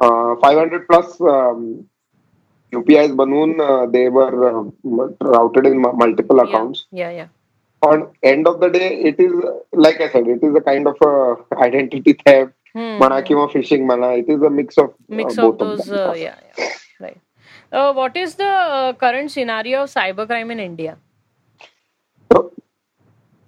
[0.00, 1.16] five hundred plus
[2.72, 6.86] UPIs Banoon, uh, they were uh, routed in multiple accounts.
[6.92, 7.28] Yeah, yeah.
[7.82, 9.32] On end of the day, it is
[9.72, 10.96] like I said, it is a kind of
[11.56, 13.26] identity theft, manakima mana hmm.
[13.26, 14.12] kima phishing mana.
[14.12, 15.88] It is a mix of uh, mix uh, of those.
[15.88, 16.68] Of yeah, yeah,
[17.00, 17.20] right.
[17.72, 20.98] Uh, what is the uh, current scenario of cybercrime in India?
[22.32, 22.52] So,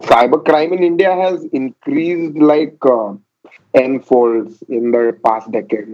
[0.00, 3.14] cybercrime in India has increased like uh,
[3.74, 5.92] n folds in the past decade.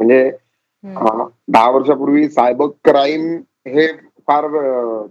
[0.84, 3.22] दहा वर्षापूर्वी cyber crime
[3.68, 3.86] हे
[4.28, 4.46] फार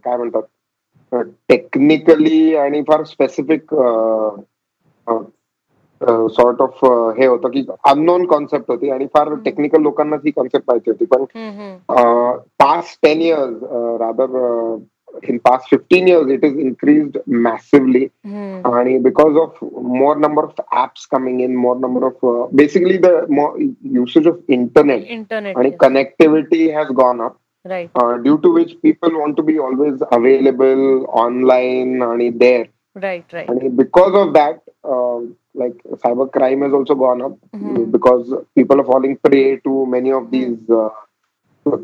[0.03, 3.73] काय म्हणतात technically आणि फार specific
[6.31, 6.83] sort of
[7.17, 11.05] हे होतं की अननोन कॉन्सेप्ट होती आणि फार टेक्निकल लोकांनाच ही कॉन्सेप्ट माहिती होती.
[11.05, 11.23] पण
[12.59, 13.63] past ten years
[14.01, 14.35] rather
[15.23, 18.11] in past 15 years it has increased massively.
[18.25, 18.61] Mm.
[18.65, 23.25] and because of more number of apps coming in more number of uh, basically the
[23.29, 27.39] more usage of internet internet and connectivity has gone up.
[27.65, 27.91] Right.
[27.95, 32.67] Uh, due to which people want to be always available online and there.
[32.95, 33.49] Right right.
[33.49, 35.19] And because of that uh,
[35.53, 37.91] like cyber crime has also gone up mm-hmm.
[37.91, 40.31] because people are falling prey to many of hmm.
[40.31, 40.89] these uh,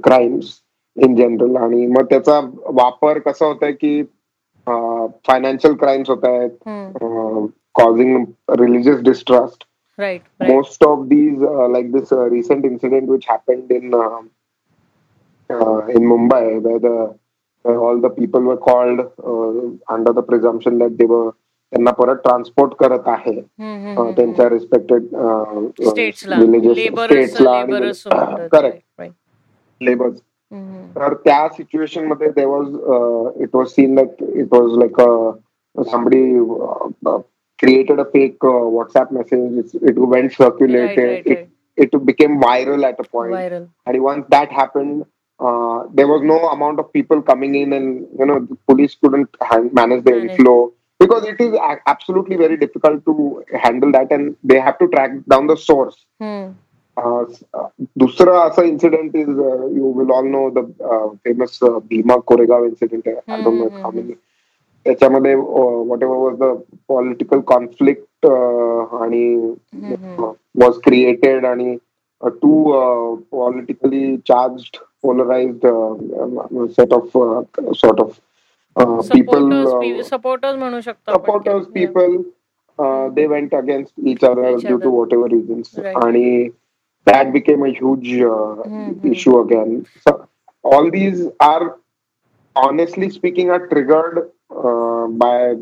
[0.01, 0.62] crimes.
[0.97, 2.39] In general आणि मग त्याचा
[2.73, 4.01] वापर कसा होत आहे की
[5.27, 6.49] financial crimes होत आहेत
[7.75, 8.23] causing
[8.59, 9.63] religious distrust
[10.49, 13.93] most of these like this recent incident which happened in
[15.97, 16.57] in Mumbai
[17.65, 23.39] all the people were called under the presumption that they त्यांना परत ट्रान्सपोर्ट करत आहे.
[24.15, 25.03] त्यांच्या रिस्पेक्टेड
[26.39, 27.63] विलेजेस स्टेट्सला
[28.51, 29.01] करेक्ट
[29.81, 30.19] लेबर्स
[30.96, 32.68] तर त्या सिच्युएशन मध्ये they was
[33.42, 35.00] it was seen like it was like
[35.90, 36.22] somebody
[37.62, 39.74] created a fake uh, WhatsApp message.
[39.74, 40.98] It, it went circulated.
[40.98, 41.26] right, right.
[41.26, 43.30] It, it became viral at a point.
[43.30, 45.04] Viral And once that happened,
[45.40, 49.36] uh, there was no amount of people coming in, and you know, the police couldn't
[49.42, 50.30] han- manage the Manage.
[50.30, 53.16] inflow because it is a- absolutely very difficult to
[53.66, 55.98] handle that, and they have to track down the source.
[56.20, 56.61] Uh, s- uh,
[56.97, 59.29] दुसरा असा incident is
[59.77, 60.65] you will all know the
[61.25, 64.13] famous Bhima Koregaon incident आहे
[64.85, 65.33] त्याच्यामध्ये
[66.03, 66.53] whatever was the
[66.89, 69.53] political conflict आणि
[70.55, 71.75] was created आणि
[72.41, 72.63] to
[73.31, 74.63] politically charge
[75.03, 75.65] polarise
[76.71, 77.17] set of
[77.75, 78.19] sort of
[79.11, 82.17] people supporters म्हणू शकतो supporters people
[83.13, 86.49] they went against each other due to whatever reasons आणि
[87.05, 89.11] that became a huge uh, Mhm.
[89.13, 89.71] issue again
[90.05, 90.27] so
[90.63, 91.65] all these are
[92.55, 94.17] honestly speaking are triggered
[94.63, 95.55] uh, by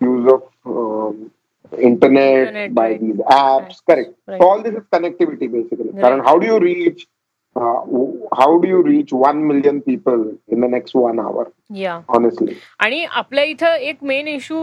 [0.00, 1.30] use of um,
[1.78, 3.00] internet, Internet, by right.
[3.00, 3.76] these apps Right.
[3.88, 4.40] correct Right.
[4.40, 6.00] so all this is connectivity basically Right.
[6.02, 7.06] Karan, how do you reach
[7.55, 11.99] uh, w- how do you reach 1 million people in the next one hour या
[12.15, 14.59] honestly आणि आपल्या इथं एक main issue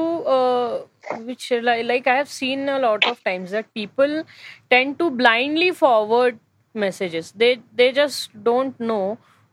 [1.20, 4.20] which like I have seen a lot of times that people
[4.70, 6.36] tend to blindly forward
[6.74, 9.02] messages they they just don't know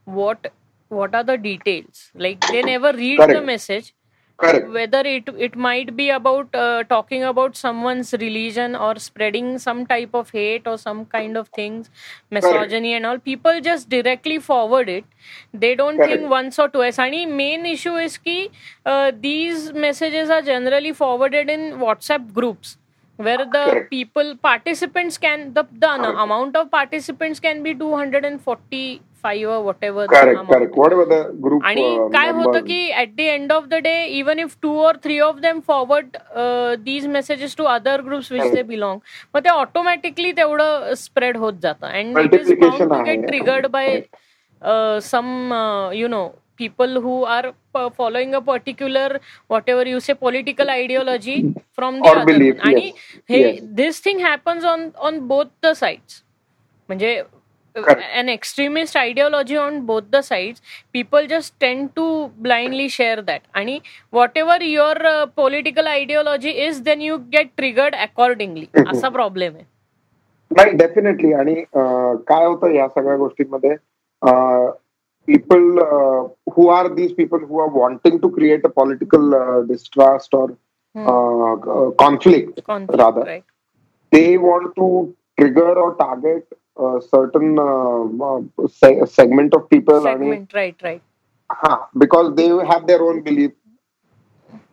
[0.07, 0.47] what
[0.91, 3.45] what are the details like they never read the Correct.
[3.45, 3.89] message
[4.38, 4.68] correct.
[4.74, 10.14] Whether it it might be about uh, talking about someone's religion or spreading some type
[10.14, 11.90] of hate or some kind of things
[12.30, 15.04] misogyny and all people just directly forward it.
[15.52, 16.12] They don't Correct.
[16.12, 16.98] think once or twice.
[16.98, 18.50] Any main issue is ki
[18.86, 22.76] uh, these messages are generally forwarded in whatsapp groups
[23.16, 23.90] where the Correct.
[23.90, 25.92] people participants can the the
[26.26, 33.14] amount of participants can be 245 whatever the group आणि uh, काय होतं की at
[33.16, 36.16] the end of the day even if two or three of them forward
[36.80, 39.00] these messages to other groups which they belong
[39.34, 42.52] मग ते automatically तेवढं spread होत जातं and it is.
[42.54, 44.00] Get triggered by
[45.02, 45.52] some
[45.94, 46.32] you know
[46.62, 49.06] people who are p- following a particular
[49.48, 51.34] whatever you say political ideology
[51.78, 52.66] from the Or other belief, one.
[52.66, 52.92] आणि.
[53.30, 53.58] हे Yes.
[53.80, 56.20] this thing happens on on both the sides
[56.88, 57.22] म्हणजे
[57.75, 58.01] Correct.
[58.19, 60.61] an extremist ideology on both the sides
[60.95, 62.05] people just tend to
[62.45, 63.77] blindly share that आणि
[64.17, 69.63] whatever your uh, political ideology is then you get triggered accordingly असा problem आहे
[70.51, 73.75] नाही definitely आणि अं, काय होतं या सगळ्या गोष्टींमध्ये
[75.27, 75.79] people
[76.55, 79.33] who are these people who are wanting to create a political
[79.67, 80.51] distrust और
[81.99, 83.43] conflict Conflict, rather right?
[84.11, 84.87] they want to
[85.37, 86.43] trigger or target
[86.77, 91.01] a certain uh, uh, se- segment of people आणि segment right right
[91.63, 91.71] ha,
[92.03, 93.51] because they have their own belief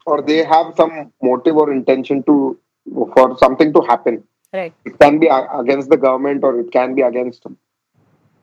[0.06, 0.92] or they have some
[1.28, 2.34] motive or intention to
[3.14, 4.18] for something to happen
[4.52, 7.48] right it can be a- against the government or it can be against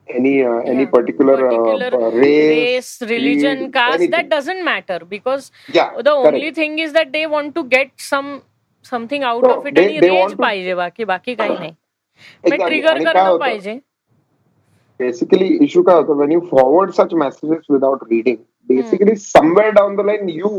[0.08, 0.90] any uh, any Yeah.
[0.94, 4.12] particular, particular uh, uh, race, race religion creed, caste anything.
[4.16, 5.46] that doesn't matter because
[5.78, 6.34] yeah the correct.
[6.34, 8.34] only thing is that they want to get some
[8.92, 11.50] something out No, of it they- आणि they want raise to- पाहिजे बाकी बाकी काही
[11.60, 11.78] नाही मग Exactly.
[12.44, 13.80] Trigger आणि काय करणं होतं, पाहिजे
[15.02, 18.38] basically issue काय होतं when you forward such messages without reading
[18.72, 20.52] basically somewhere down the line you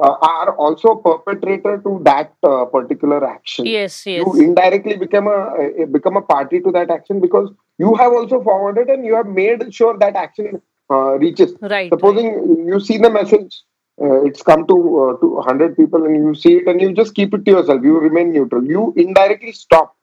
[0.00, 3.66] uh, are also perpetrator to that uh, particular action.
[3.66, 4.24] Yes, yes.
[4.24, 8.42] You indirectly become a uh, become a party to that action because you have also
[8.42, 11.54] forwarded and you have made sure that action uh, reaches.
[11.60, 11.90] Right.
[11.90, 12.66] Supposing right.
[12.72, 13.60] you see the message,
[14.02, 17.14] uh, it's come to uh, to 100 people and you see it and you just
[17.14, 17.82] keep it to yourself.
[17.84, 18.64] You remain neutral.
[18.64, 19.93] You indirectly stop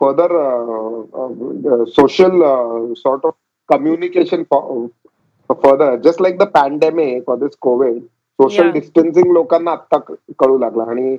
[0.00, 0.32] further
[1.90, 2.40] social
[2.96, 3.34] sort of
[3.68, 4.42] communication
[5.50, 8.02] further just like the pandemic for this Covid
[8.38, 9.98] social distancing लोकांना आत्ता
[10.38, 10.84] कळू लागला.
[10.90, 11.16] आणि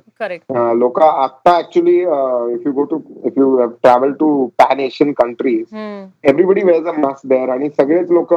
[0.80, 5.54] लोक आत्ता actually if you go to if you have travel to pan Asian country
[5.74, 8.32] everybody wears a mask there आणि सगळेच लोक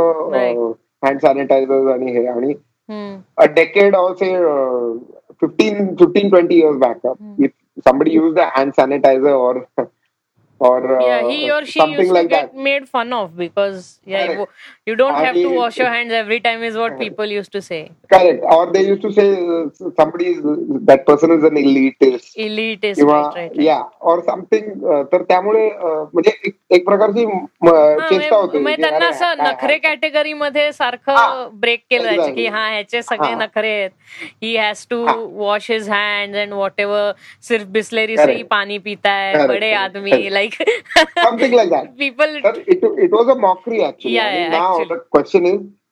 [1.05, 2.53] हँड सॅनिटायझर आणि हे आणि
[3.38, 4.36] a decade all say
[5.41, 7.51] fifteen fifteen twenty years backup if
[7.85, 9.68] somebody used a hand sanitizer or
[10.61, 13.37] or uh, yeah, he or she something used to like get that made fun of
[13.37, 14.53] because yeah, you, Correct.
[14.87, 17.00] you don't have to And- wash your hands every time is what Correct.
[17.03, 17.81] people used to say.
[18.12, 20.38] correct or they used to say uh, somebody is
[20.90, 23.66] that person is an elitist Elite is किंवा right, right, right.
[23.66, 23.79] या
[24.12, 24.70] और something
[25.12, 30.34] तर त्यामुळे uh, म्हणजे एक एक प्रकारची हा, चेष्टा होते म्हणजे त्यांना असं नखरे कॅटेगरी
[30.34, 30.71] मध्ये हा.
[30.71, 32.45] सारखं ब्रेक केलं जायचं की.
[32.47, 33.36] हा ह्याचे सगळे हा.
[33.36, 33.89] नखरे आहेत
[34.43, 35.13] ही हॅज टू हा.
[35.15, 38.49] Wash his hand and whatever सिर्फ़ बिस्लेरी से ही Correct.
[38.49, 40.12] पानी पीता है Correct, बड़े आदमी
[41.69, 42.39] that people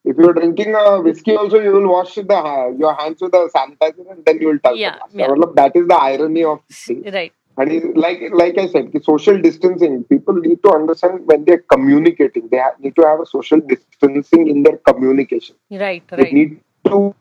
[0.06, 3.40] if you're drinking a whiskey, also you will wash the ha- your hands with the
[3.56, 5.10] sanitizer and then you will touch Yeah, the glass.
[5.14, 5.28] yeah.
[5.28, 7.02] Matlab, that is the irony of things.
[7.14, 10.04] Right And like like I said, the social distancing.
[10.04, 12.50] People need to understand when they're communicating.
[12.50, 15.56] They need to have a social distancing in their communication.
[15.72, 16.24] Right, right.
[16.24, 17.16] They need to,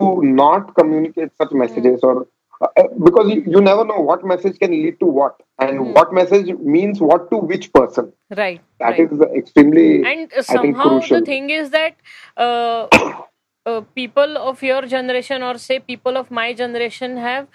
[0.00, 1.58] to not communicate such mm.
[1.60, 2.04] messages mm.
[2.04, 2.26] or
[2.60, 5.94] uh, because you, you, never know what message can lead to what and mm.
[5.94, 9.12] what message means what to which person right That right.
[9.12, 11.94] is extremely and somehow the thing is that
[12.36, 12.88] uh,
[13.68, 17.46] uh, people of your generation or say people of my generation have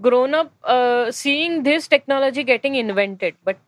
[0.00, 3.34] grown up uh, seeing this technology getting invented.
[3.44, 3.58] But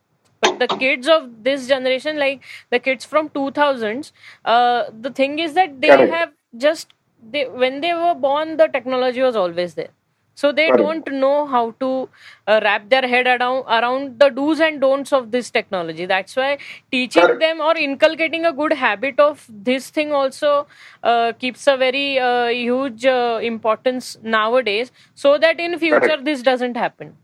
[0.40, 4.12] but the kids of this generation like the kids from 2000s
[4.44, 6.94] uh, the thing is that they have just
[7.32, 9.90] they when they were born the technology was always there
[10.40, 12.08] so they don't know how to
[12.46, 16.06] uh, wrap their head around around the do's and don'ts of this technology.
[16.06, 16.58] That's why
[16.96, 20.66] teaching them or inculcating a good habit of this thing also
[21.02, 26.24] uh, keeps a very uh, huge uh, importance nowadays so that in future Correct.
[26.24, 27.16] this doesn't happen.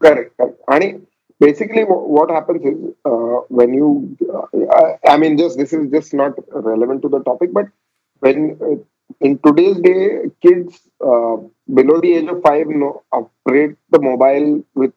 [0.00, 0.58] Correct, correct.
[0.68, 1.06] And
[1.38, 6.32] basically, what happens is uh, when you, uh, I mean, just this is just not
[6.52, 7.66] relevant to the topic, but
[8.20, 8.76] when uh,
[9.20, 11.36] in today's day, kids uh,
[11.68, 14.92] below the age of five know operate the mobile with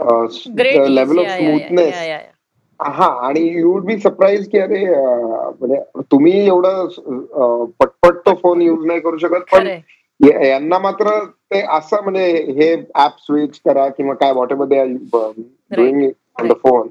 [0.00, 1.94] uh, great the level of yeah, yeah, smoothness.
[1.94, 2.32] yeah, yeah.
[2.80, 8.34] हा आणि you would be surprise की अरे अं, म्हणजे तुम्ही एवढं अं, पटपट तो
[8.42, 9.66] phone use नाही करू शकत पण
[10.20, 11.14] यांना मात्र
[11.52, 12.26] ते असं म्हणजे
[12.58, 12.72] हे
[13.04, 14.84] ऍप स्विच करा किंवा काय whatever they
[15.76, 16.02] doing
[16.40, 16.88] on the phone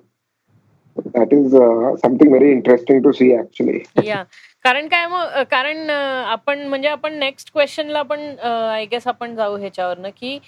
[1.06, 1.54] that is
[1.96, 4.22] something very interesting to C actually या
[4.64, 5.94] कारण काय मग अ, कारण अ,
[6.28, 10.38] आपण म्हणजे आपण नेक्स्ट क्वेश्चनला पण आय गेस आपण जाऊ ह्याच्यावरनं की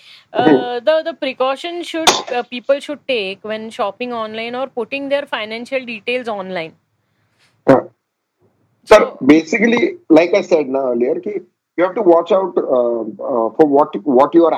[0.83, 2.11] the the precaution should
[2.51, 6.71] people should take when shopping online और putting their financial details online
[8.89, 12.59] sir basically like I said ना अर्लियर की you have to watch out
[13.57, 14.53] for what what your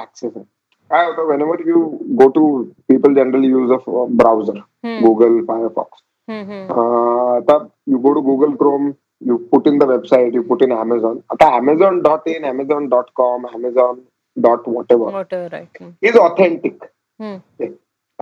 [0.92, 5.00] I also, whenever you go to people generally use a uh, browser, hmm.
[5.04, 5.90] Google, Firefox.
[6.30, 6.72] Mm-hmm.
[6.72, 11.24] Uh, you go to Google Chrome, you put in the website, you put in Amazon.
[11.42, 14.02] Amazon.in, Amazon.com, Amazon
[14.40, 15.06] dot whatever.
[15.06, 15.70] Whatever, right.
[15.78, 15.90] Hmm.
[16.02, 16.80] Is authentic.
[17.20, 17.38] Hmm.
[17.60, 17.74] Okay.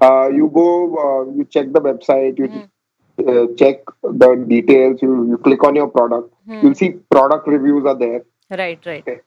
[0.02, 3.30] Uh, you go, uh, you check the website, you hmm.
[3.30, 7.98] uh, check the details, you, you click on your product, you'll see product reviews are
[7.98, 8.24] there.
[8.50, 9.04] Right, right.
[9.08, 9.22] Okay.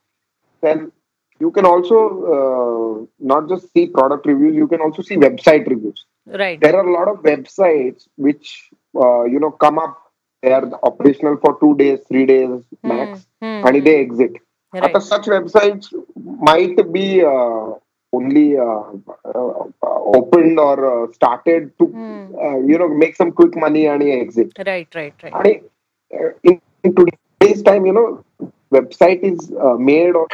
[0.63, 0.93] Then
[1.41, 1.99] you can also
[2.35, 6.05] uh, not just see product reviews you can also see website reviews.
[6.27, 6.61] Right.
[6.61, 9.99] There are a lot of websites which uh, you know come up.
[10.43, 12.49] They are operational for two days three days
[12.83, 13.67] hmm, max hmm.
[13.67, 13.85] and hmm.
[13.85, 14.33] they exit.
[14.73, 14.93] Right.
[14.93, 17.73] But such websites might be uh,
[18.13, 18.83] only uh,
[19.25, 22.69] uh, opened or uh, started to hmm.
[22.69, 24.53] you know make some quick money and exit.
[24.67, 25.65] Right right right.
[26.11, 28.25] And in, in today's time you know
[28.73, 30.29] website is made or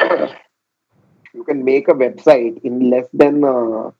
[1.37, 3.91] you can make a website in less than uh,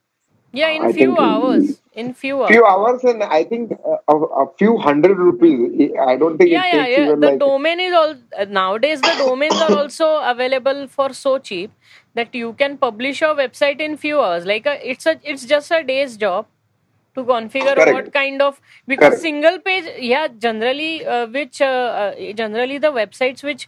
[0.51, 1.81] Yeah, in I few hours.
[1.93, 2.51] In few hours.
[2.51, 5.91] few hours and I think uh, a, a few hundred rupees.
[5.99, 7.11] I don't think yeah, yeah, yeah.
[7.19, 9.03] The like domain is all uh, nowadays.
[9.03, 11.71] The domains are also available for so cheap
[12.15, 14.45] that you can publish your website in few hours.
[14.45, 16.47] Like a, it's a, it's just a day's job
[17.17, 17.93] to configure Correct.
[17.93, 19.21] what kind of because Correct.
[19.21, 21.71] single page yeah generally uh, which uh,
[22.03, 23.67] uh, generally the websites which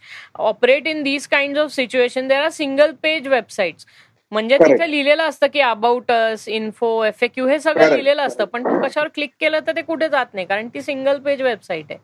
[0.50, 3.86] operate in these kinds of situation there are single page websites
[4.32, 8.64] म्हणजे तिथे लिहिलेलं असतं की about us info F Q हे सगळं लिहिलेलं असतं पण
[8.64, 11.98] तू कशावर क्लिक केलं तर ते कुठे जात नाही कारण ती सिंगल पेज वेबसाईट आहे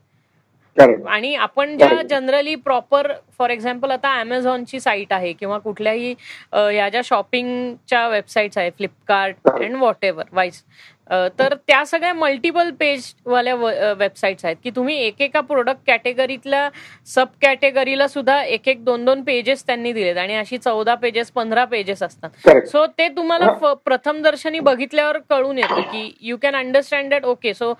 [0.76, 6.14] आणि आपण ज्या जनरली प्रॉपर फॉर एक्झाम्पल आता अमेझॉनची साईट आहे किंवा कुठल्याही
[6.76, 10.62] या ज्या शॉपिंगच्या वेबसाईट्स आहे Flipkart and whatever wise
[11.38, 13.54] तर त्या सगळ्या मल्टिपल पेजवाल्या
[13.98, 16.68] वेबसाईट्स आहेत की तुम्ही एकेका प्रोडक्ट कॅटेगरीतल्या
[17.07, 21.64] सब कॅटेगरीला सुद्धा एक एक दोन दोन पेजेस त्यांनी दिलेत आणि अशी चौदा पेजेस पंधरा
[21.64, 22.30] पेजेस असतात.
[22.66, 23.52] सो ते तुम्हाला
[23.84, 27.72] प्रथम दर्शनी बघितल्यावर कळून येतं की you can understand that okay so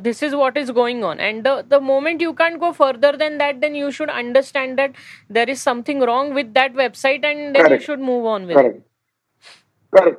[0.00, 3.60] this is what is going on and the moment you can go further then that
[3.60, 4.90] then you should understand that
[5.32, 7.78] there is something wrong with that website and then you.
[7.86, 8.56] Should move on with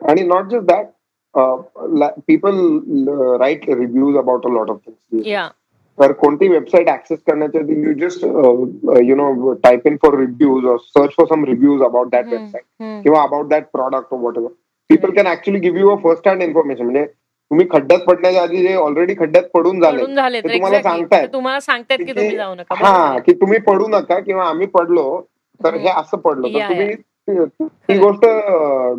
[0.10, 0.86] आणि not just that
[1.38, 2.58] people
[3.40, 5.48] write reviews about a lot of things या
[5.98, 8.26] तर कोणती website access करण्याच्या आधी you just
[9.04, 12.64] you know type in for reviews search for some reviews about that website
[13.04, 14.52] किंवा about that product whatever
[14.90, 17.06] people can actually give you a first hand information म्हणजे
[17.52, 21.28] तुम्ही खड्ड्यात पडण्याच्या आधी जे ऑलरेडी खड्ड्यात पडून झाले ते तुम्हाला सांगतायत.
[21.34, 22.76] तुम्हाला सांगतायत की की तुम्ही जाऊ नका.
[22.78, 25.22] हा की तुम्ही पडू नका किंवा आम्ही पडलो
[25.62, 26.48] तर हे असं पडलो.
[26.50, 26.96] तर तुम्ही
[27.30, 28.22] ती- गोष्ट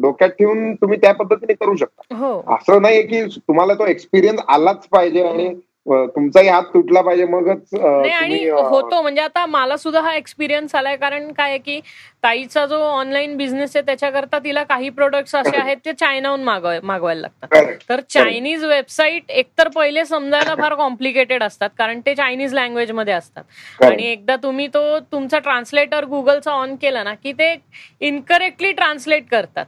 [0.01, 2.15] डोक्यात ठेवून तुम्ही त्या पद्धतीने करू शकता.
[2.15, 2.55] हो.
[2.55, 5.55] असं नाहीये की तुम्हाला तो एक्सपिरियन्स आलाच पाहिजे आणि
[5.87, 11.31] तुमचाही हात तुटला पाहिजे मगच आणि होतो म्हणजे आता मला सुद्धा हा एक्सपिरियन्स आलाय कारण
[11.33, 11.79] काय की
[12.25, 17.21] ताईचा जो ऑनलाईन बिझनेस आहे त्याच्याकरता तिला काही प्रोडक्ट्स असे आहेत ते चायनाहून मागवाय मागवायला
[17.21, 17.73] लागतात.
[17.89, 23.45] तर चायनीज वेबसाईट एकतर पहिले समजायला फार कॉम्प्लिकेटेड असतात कारण ते चायनीज लँग्वेजमध्ये असतात.
[23.85, 27.55] आणि एकदा तुम्ही तो तुमचा ट्रान्सलेटर गुगलचा ऑन केला ना की ते
[28.01, 29.67] इनकरेक्टली ट्रान्सलेट करतात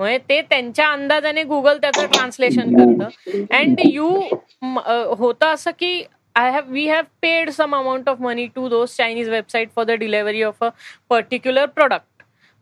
[0.00, 3.08] म्हणजे ते त्यांच्या अंदाजाने गुगल त्याचं ट्रान्सलेशन करतं.
[3.52, 4.08] अँड यू
[5.18, 6.02] होतं असं की
[6.36, 9.90] I have we have paid some amount of money to those Chinese website for the
[10.00, 10.68] delivery of a
[11.10, 12.04] particular product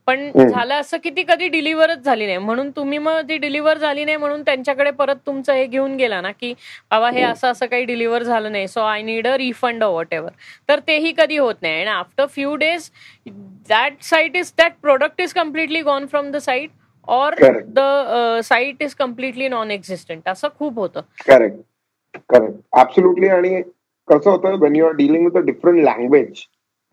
[0.06, 0.30] पण.
[0.40, 2.38] झालं असं की ती कधी डिलिव्हरच झाली नाही.
[2.38, 6.30] म्हणून तुम्ही मग ती डिलिव्हर झाली नाही म्हणून त्यांच्याकडे परत तुमचं हे घेऊन गेला ना
[6.40, 6.52] की
[6.90, 8.68] बाबा हे असं असं काही डिलिव्हर झालं नाही.
[8.68, 9.82] So I need a refund
[10.14, 10.32] whatever
[10.68, 11.74] तर तेही कधी होत नाही.
[11.74, 12.90] आणि after few days
[13.68, 16.70] that site is that product is completely gone from the site
[17.08, 17.34] or.
[17.76, 21.00] The site is completely non existent असं खूप होतं.
[21.28, 21.56] करेक्ट
[22.30, 23.60] करेक्ट ऍब्सोल्युटली आणि
[24.08, 26.46] कसं होतं when you are dealing with a different language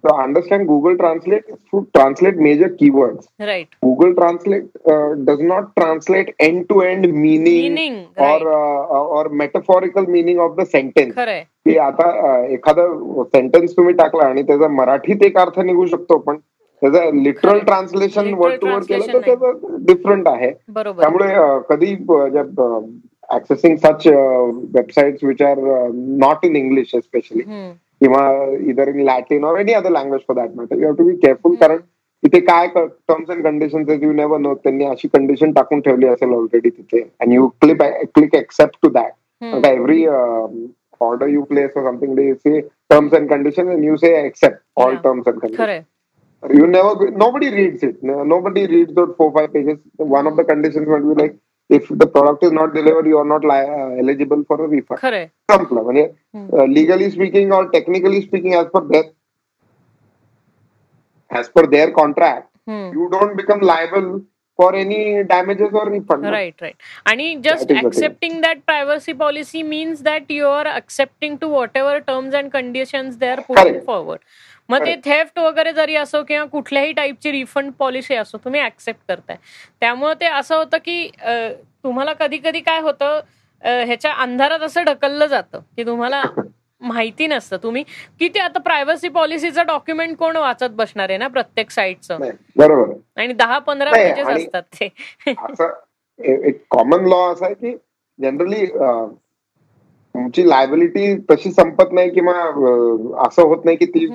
[0.03, 6.30] तर understand Google translate to translate major keywords right Google Translate uh, does not translate
[6.47, 7.95] end-to-end meaning meaning
[9.41, 11.13] metaphorical meaning of the sentence.
[11.16, 16.18] खरंय की आता uh, एखादं sentence तुम्ही टाकला आणि त्याचा मराठीत एक अर्थ निघू शकतो
[16.18, 16.38] पण
[16.91, 17.59] त्याचं literal.
[17.59, 21.33] Translation word to word केलं तर त्याचं डिफरंट आहे त्यामुळे
[21.69, 21.93] कधी
[23.36, 25.59] accessing such websites which are
[26.19, 27.71] not in English especially hmm.
[28.01, 31.15] किंवा इधर in Latin or any other language for that matter you have to be
[31.15, 31.77] careful कारण
[32.23, 36.69] तिथे काय terms and condition you never know त्यांनी अशी कंडिशन टाकून ठेवली असेल ऑलरेडी
[36.69, 37.81] तिथे and you click
[38.15, 39.11] click accept to that.
[39.65, 40.05] Every
[41.01, 41.71] order you place
[42.93, 45.01] terms and conditions and you say accept all Yeah.
[45.01, 45.79] terms and conditions खरंय
[46.53, 47.11] You never.
[47.11, 48.01] Nobody reads it.
[48.03, 49.79] Nobody reads those four five pages.
[49.97, 51.37] One of the conditions might be like,
[51.69, 54.99] if the product is not delivered, you are not li- uh, eligible for a refund.
[54.99, 55.33] Correct.
[55.49, 55.89] Simple.
[55.89, 56.15] I mean,
[56.53, 59.05] uh, legally speaking or technically speaking, as per their
[61.31, 62.91] as per their contract, hmm.
[62.93, 64.21] you don't become liable
[64.55, 66.23] for any damages or refund.
[66.23, 66.77] Right, right.
[67.05, 72.51] And just accepting that privacy policy means that you are accepting to whatever terms and
[72.51, 73.85] conditions they are putting Correct.
[73.85, 74.21] forward.
[74.70, 74.95] मग ते.
[75.05, 79.38] Theft वगैरे जरी असो किंवा कुठल्याही टाईपची refund policy असो तुम्ही accept करताय
[79.82, 81.07] त्यामुळे ते असं होतं की
[81.84, 83.20] तुम्हाला कधी कधी काय होतं
[83.61, 86.24] ह्याच्या अंधारात असं ढकललं जातं की तुम्हाला
[86.82, 87.84] माहिती नसतं तुम्ही
[88.20, 92.93] किती आता प्रायव्हसी पॉलिसीचं डॉक्युमेंट कोण वाचत बसणार आहे ना प्रत्येक साईटचं नाही बरोबर.
[93.18, 94.89] आणि दहा पंधरा पेजेस असतात ते
[96.47, 97.76] एक कॉमन लॉ असा आहे की
[98.20, 98.66] जनरली
[100.16, 102.34] तुमची लायबिलिटी तशी संपत नाही किंवा
[103.26, 104.05] असं होत नाही की ती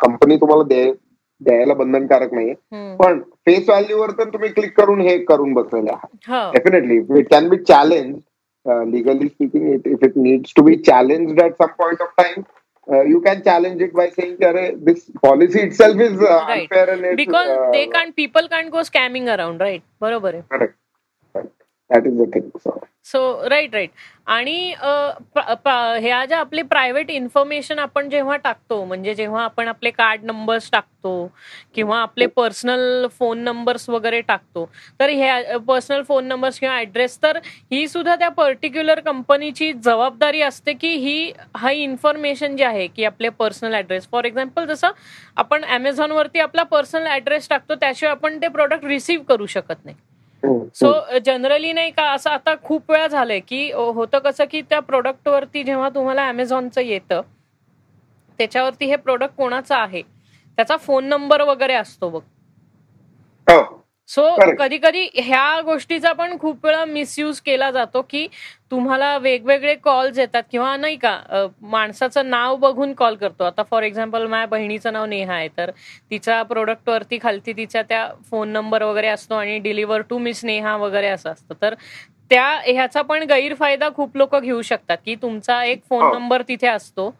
[0.00, 0.94] कंपनी तुम्हाला दे-
[1.40, 2.54] द्यायला बंधनकारक नाहीये.
[2.96, 6.52] पण फेस व्हॅल्यूवर तर तुम्ही क्लिक करून हे करून बसलेले आहात.
[6.52, 8.14] Definitely it can be challenge
[8.92, 12.42] legally speaking it if it needs to be challenge at some point of time
[13.10, 16.50] you can challenge it by saying अरे this policy itself is Right.
[16.50, 20.42] Unfair because they can't people can't go scamming around right बरोबर आहे.
[20.50, 20.74] Correct
[21.90, 22.50] that is the thing
[23.06, 23.90] so right right
[24.26, 30.70] आणि ह्या ज्या आपले private information आपण जेव्हा टाकतो म्हणजे जेव्हा आपण आपले कार्ड नंबर्स
[30.70, 31.12] टाकतो
[31.74, 34.64] किंवा आपले पर्सनल फोन नंबर्स वगैरे टाकतो
[35.00, 37.38] तर ह्या पर्सनल फोन नंबर्स किंवा ऍड्रेस तर
[37.72, 43.28] ही सुद्धा त्या पर्टिक्युलर कंपनीची जबाबदारी असते की ही हा इन्फॉर्मेशन जे आहे की आपले
[43.38, 44.90] पर्सनल ऍड्रेस फॉर एक्झाम्पल जसं
[45.36, 49.96] आपण अमेझॉनवरती आपला पर्सनल ऍड्रेस टाकतो त्याशिवाय आपण ते प्रोडक्ट रिसीव्ह करू शकत नाही.
[50.74, 55.62] सो जनरली नाही का असं आता खूप वेळा झालंय की होतं कसं की त्या प्रोडक्टवरती
[55.64, 57.20] जेव्हा तुम्हाला अमेझॉनचं येतं
[58.38, 60.02] त्याच्यावरती हे प्रोडक्ट कोणाचं आहे?
[60.58, 62.20] त्याचा फोन नंबर वगैरे असतो बघ.
[64.08, 64.22] सो
[64.58, 68.26] कधी कधी ह्या गोष्टीचा पण खूप वेळा मिसयूज केला जातो की
[68.70, 73.44] तुम्हाला वेगवेगळे कॉल्स येतात किंवा नाही का माणसाचं नाव बघून कॉल करतो.
[73.44, 75.70] आता फॉर एक्झाम्पल माझ्या बहिणीचं नाव नेहा आहे तर
[76.10, 81.08] तिच्या प्रोडक्टवरती खालती तिच्या त्या फोन नंबर वगैरे असतो आणि डिलिव्हर टू मिस नेहा वगैरे
[81.08, 81.54] असं असतं.
[81.62, 81.74] तर
[82.30, 87.10] त्या ह्याचा पण गैरफायदा खूप लोक घेऊ शकतात की तुमचा एक फोन नंबर तिथे असतो.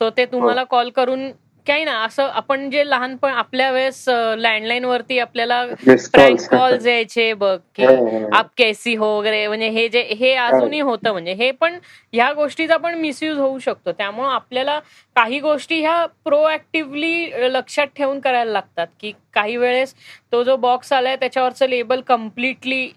[0.00, 1.30] सो ते तुम्हाला कॉल करून
[1.66, 7.56] काही ना असं आपण जे लहानपण आपल्या वेळेस लँडलाईन वरती आपल्याला फ्रँक कॉल यायचे बघ
[7.76, 7.84] की
[8.32, 11.78] आप कैसी हो वगैरे म्हणजे हे जे हे अजूनही होतं म्हणजे हे पण
[12.12, 13.92] ह्या गोष्टीचा पण मिसयूज होऊ शकतो.
[13.92, 14.78] त्यामुळे आपल्याला
[15.16, 19.94] काही गोष्टी ह्या प्रोएक्टिव्हली लक्षात ठेवून करायला लागतात की काही वेळेस
[20.32, 22.88] तो जो बॉक्स आलाय त्याच्यावरचं लेबल कम्प्लिटली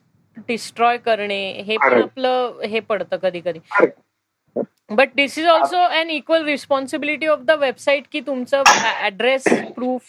[0.48, 3.60] डिस्ट्रॉय करणे हे पण आपलं हे पडतं कधी कधी
[4.92, 8.64] but this is also an equal responsibility of the website की तुमचं
[9.06, 9.44] ऍड्रेस
[9.76, 10.02] प्रूफ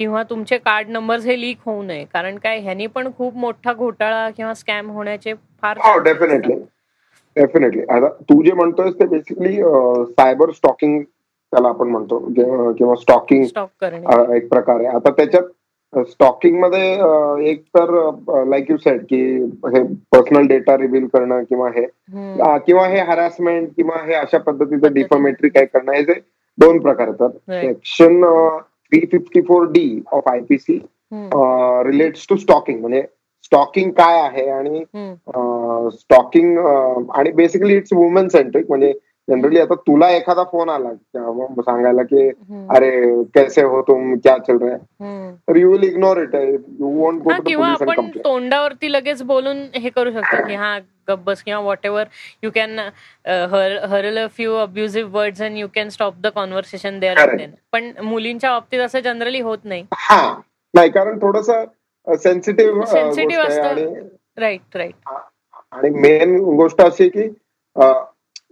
[0.00, 2.04] किंवा तुमचे कार्ड नंबर हे लीक होऊ नये.
[2.12, 6.54] कारण काय ह्यानी पण खूप मोठा घोटाळा किंवा स्कॅम होण्याचे फार डेफिनेटली
[7.36, 9.54] डेफिनेटली आता तू जे म्हणतोय ते बेसिकली
[10.12, 12.18] सायबर स्टॉकिंग त्याला आपण म्हणतो
[12.78, 14.80] किंवा स्टॉकिंग एक प्रकार.
[14.80, 15.42] आहे आता त्याच्यात
[15.92, 16.90] स्टॉकिंगमध्ये
[17.50, 17.90] एक तर
[18.48, 19.20] लाईक यू सेड की
[19.66, 19.82] हे
[20.12, 21.84] पर्सनल डेटा रिव्हील करणं किंवा हे
[22.66, 26.20] किंवा हे हॅरासमेंट किंवा हे अशा पद्धतीचं डिफॉमेट्री काय करणं हे जे
[26.58, 28.22] दोन प्रकार येतात section
[28.92, 30.78] three fifty four D of I P C
[31.12, 33.02] relates to stalking म्हणजे
[33.44, 34.84] स्टॉकिंग काय आहे आणि
[35.92, 36.58] स्टॉकिंग
[37.14, 38.92] आणि बेसिकली इट्स वुमन सेंट्रिक म्हणजे
[39.28, 40.92] जनरली आता तुला एखादा फोन आला
[41.62, 42.28] सांगायला की
[42.76, 42.90] अरे
[43.34, 44.14] कैसे हो तुम?
[44.16, 44.76] क्या चल रहा
[45.48, 50.12] तर you will ignore it you won't go किंवा आपण तोंडावरती लगेच बोलून हे करू
[50.12, 52.06] शकतो की हा गब्बस किंवा what ever
[52.42, 52.78] you can
[53.90, 57.36] hurl a few abusive words and you can stop the conversation there
[57.72, 59.84] पण मुलींच्या बाबतीत असं जनरली होत नाही.
[59.92, 60.34] हा.
[60.74, 61.50] नाही कारण थोडस
[62.06, 63.92] सेन्सिटिव्ह सेन्सिटिव्ह असतं.
[64.38, 65.08] राईट राईट
[65.72, 67.28] आणि मेन गोष्ट अशी की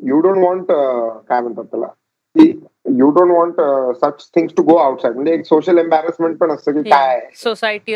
[0.00, 0.66] यू डोंट वॉन्ट
[1.28, 1.86] काय म्हणतात त्याला?
[2.36, 2.48] की
[2.98, 3.60] you don't want
[3.96, 7.20] such things to go outside म्हणजे एक सोशल एम्बॅरेसमेंट पण असतं की काय?
[7.34, 7.94] सोसायटी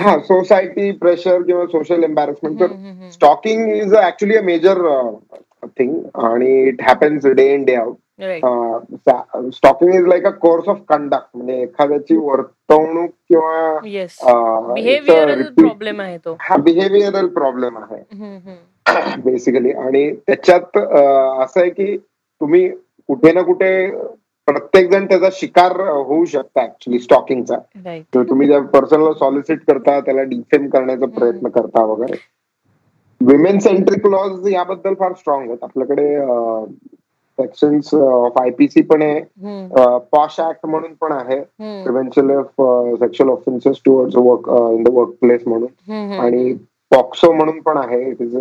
[0.00, 4.80] हा सोसायटी प्रेशर किंवा सोशल एम्बॅरेसमेंट तर stalking is actually a major
[5.78, 5.94] thing
[6.24, 7.96] आणि it happens day in day out
[9.54, 13.78] stalking is like a course of conduct म्हणजे एखाद्याची वर्तवणूक किंवा
[15.56, 16.36] प्रॉब्लेम आहे तो.
[16.40, 18.02] हा बिहेवियरल प्रॉब्लेम आहे.
[19.24, 22.68] बेसिकली आणि त्याच्यात असं आहे की तुम्ही
[23.08, 23.90] कुठे ना कुठे
[24.48, 27.56] प्रत्येक जण त्याचा शिकार होऊ शकता ऍक्च्युली स्टॉकिंगचा
[28.28, 32.16] तुम्ही ज्या पर्सनला सॉलिसिट करता त्याला डिफेम करण्याचा प्रयत्न करता वगैरे.
[33.20, 35.62] विमेन सेंट्रिक लॉज याबद्दल फार स्ट्रॉंग आहेत.
[35.62, 36.08] आपल्याकडे
[37.38, 39.20] सेक्शन्स ऑफ आयपीसी पण आहे.
[40.12, 41.40] पॉश ऍक्ट म्हणून पण आहे.
[41.84, 42.62] Prevention of
[42.98, 45.90] sexual offences towards work in the work place म्हणून.
[46.20, 46.54] आणि
[46.90, 48.00] पॉक्सो म्हणून पण आहे.
[48.10, 48.34] इट इज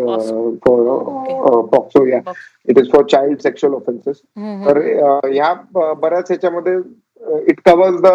[0.66, 2.20] फॉर पॉक्सो या
[2.68, 4.22] it is for child sexual offences
[4.66, 4.80] तर
[5.26, 6.78] ह्या बऱ्याच ह्याच्यामध्ये
[7.50, 8.08] it covers the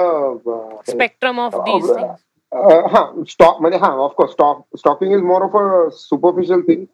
[0.89, 1.55] spectrum of
[2.93, 6.85] हा स्टॉक म्हणजे हा of course stalk stalking is more of a superficial thing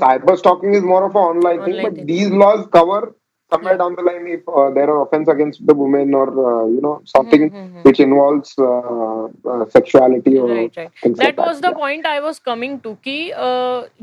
[0.00, 3.04] cyber stalking is more of a online thing but these laws cover
[3.50, 3.78] somewhere yeah.
[3.78, 7.00] down the line if uh, there are offense against the women or uh, you know
[7.04, 7.82] something mm-hmm.
[7.82, 10.90] which involves uh, sexuality or right, right.
[11.02, 11.62] that like was that.
[11.62, 11.82] the yeah.
[11.82, 13.18] point i was coming to की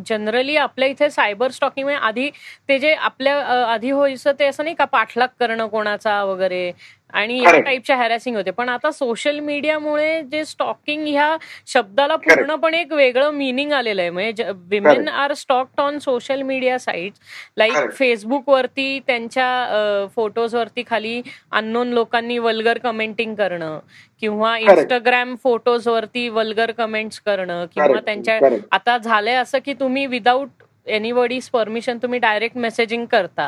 [0.08, 2.30] generally आपल्या इथे cyber stocking आधी
[2.70, 3.38] ते जे आपल्या
[3.74, 6.72] आधी व्हायचं ते असं नाही का पाठलाग करणं कोणाचा वगैरे
[7.14, 8.52] आणि या टाईपच्या हॅरॅसिंग होते.
[8.52, 11.36] पण आता सोशल मीडियामुळे जे स्टॉकिंग ह्या
[11.68, 14.10] शब्दाला पूर्णपणे एक वेगळं मिनिंग आलेलं आहे.
[14.10, 17.14] म्हणजे women are stalked on social media site
[17.58, 23.80] like Facebook वरती त्यांच्या फोटोज वरती खाली अननोन लोकांनी वल्गर कमेंटिंग करणं
[24.24, 28.40] किंवा इंस्टाग्राम फोटोज वरती वल्गर कमेंट्स करणं किंवा त्यांच्या
[28.72, 33.48] आता झालंय असं की तुम्ही विदाऊट एनीबडीज परमिशन तुम्ही डायरेक्ट मेसेजिंग करता.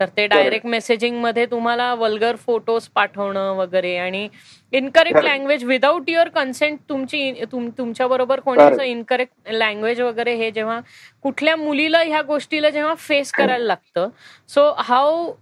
[0.00, 4.28] तर ते डायरेक्ट मेसेजिंगमध्ये तुम्हाला वल्गर फोटोज पाठवणं वगैरे आणि
[4.72, 10.78] incorrect language without your consent तुमची तुमच्या बरोबर कोणी असं इनकरेक्ट लँग्वेज वगैरे हे जेव्हा
[11.22, 14.08] कुठल्या मुलीला ह्या गोष्टीला जेव्हा फेस करायला लागतं.
[14.48, 15.32] So how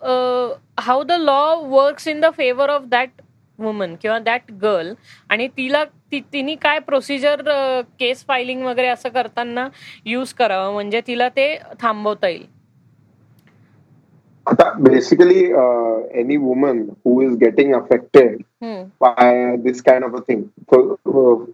[0.80, 3.22] how the law works in the favour of that
[3.58, 4.92] woman किंवा दॅट गर्ल
[5.30, 7.40] आणि तिला तिने काय प्रोसिजर
[8.00, 9.68] केस फायलिंग वगैरे असं करताना
[10.06, 12.44] यूज करावं म्हणजे तिला ते थांबवता येईल.
[14.47, 15.43] आता basically
[16.21, 18.41] any woman who is getting affected
[19.03, 20.43] by this kind of a thing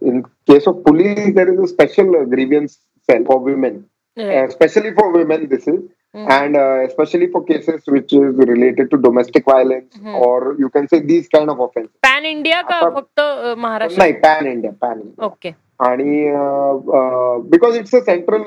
[0.08, 2.70] in case of police there is a special grievance
[3.08, 3.84] cell for women
[4.50, 5.86] specially for women this is
[6.16, 6.30] Mm.
[6.30, 10.14] and uh, especially for cases which is related to domestic violence mm.
[10.16, 11.92] or you can say these kind of offenses.
[12.02, 13.20] Pan India का फक्त
[13.58, 15.26] महाराष्ट्र नाही pan India pan India.
[15.28, 15.54] Okay.
[15.80, 16.22] आणि
[17.50, 18.40] because it's a central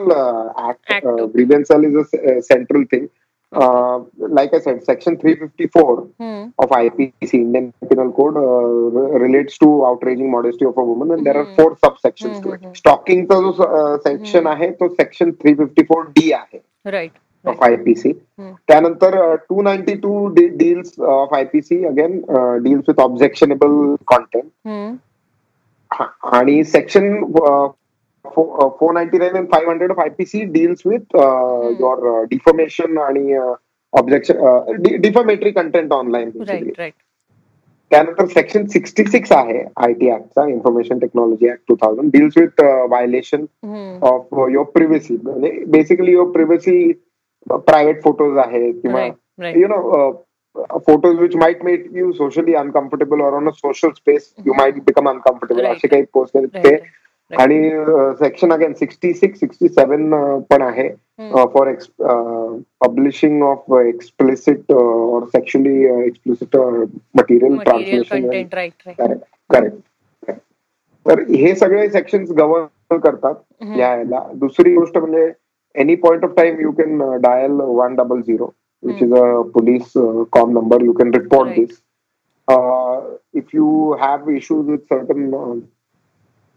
[0.70, 3.06] act ग्रीव्हन्सल is a central thing
[3.53, 6.49] Like I said, Section 354 hmm.
[6.59, 11.37] of IPC, Indian Penal Code, uh, relates to outraging modesty of a woman, and there
[11.37, 12.77] are four subsections to it.
[12.77, 16.61] Stalking चा जो section आहे तो Section 354 D आहे.
[16.87, 17.13] Right.
[17.47, 22.21] Of IPC त्यानंतर two ninety two deals of IPC again
[22.63, 24.97] deals with objectionable content
[26.35, 27.23] आणि section
[28.31, 33.37] four ninety nine and five hundred of IPC deals with your deformation आणि
[33.93, 36.31] objection defamatory content online
[37.91, 42.63] त्यानंतर section sixty six आहे I T ऍक्टचा information technology act two thousand deals with
[42.63, 43.45] violation
[44.05, 46.93] of your privacy म्हणजे basically your privacy
[47.47, 49.05] private photos आहेत किंवा
[49.55, 50.11] you know
[50.57, 55.09] photos which might make you socially uncomfortable or on a social space you might become
[55.09, 56.77] uncomfortable असे काही post ते
[57.31, 57.59] आणि
[58.19, 60.11] section again sixty six sixty seven
[60.51, 60.89] पण आहे.
[61.19, 61.73] For
[62.81, 66.57] publishing of explicit और sexually explicit
[67.17, 68.29] material translation
[69.51, 69.81] correct
[71.07, 73.79] तर हे सगळे सेक्शन गव्हर्न करतात हम्म.
[73.79, 75.31] यायला दुसरी गोष्ट म्हणजे
[75.75, 78.53] any point of time you can dial one double zero
[78.83, 79.93] which is a police
[80.33, 81.81] com number you can report this
[83.39, 85.61] if you have issues with certain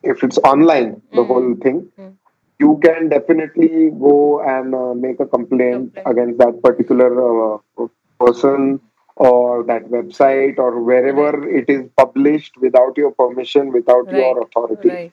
[0.04, 1.28] if it's online the mm.
[1.28, 2.14] whole thing mm.
[2.60, 6.12] you can definitely go and uh, make a complaint okay.
[6.12, 7.10] against that particular
[7.56, 7.88] uh,
[8.20, 8.80] person
[9.16, 11.56] or that website or wherever right.
[11.60, 14.16] it is published without your permission without right.
[14.16, 15.12] your authority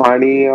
[0.00, 0.46] आणि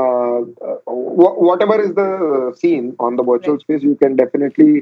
[1.62, 4.80] whatever is the scene on the virtual space you can definitely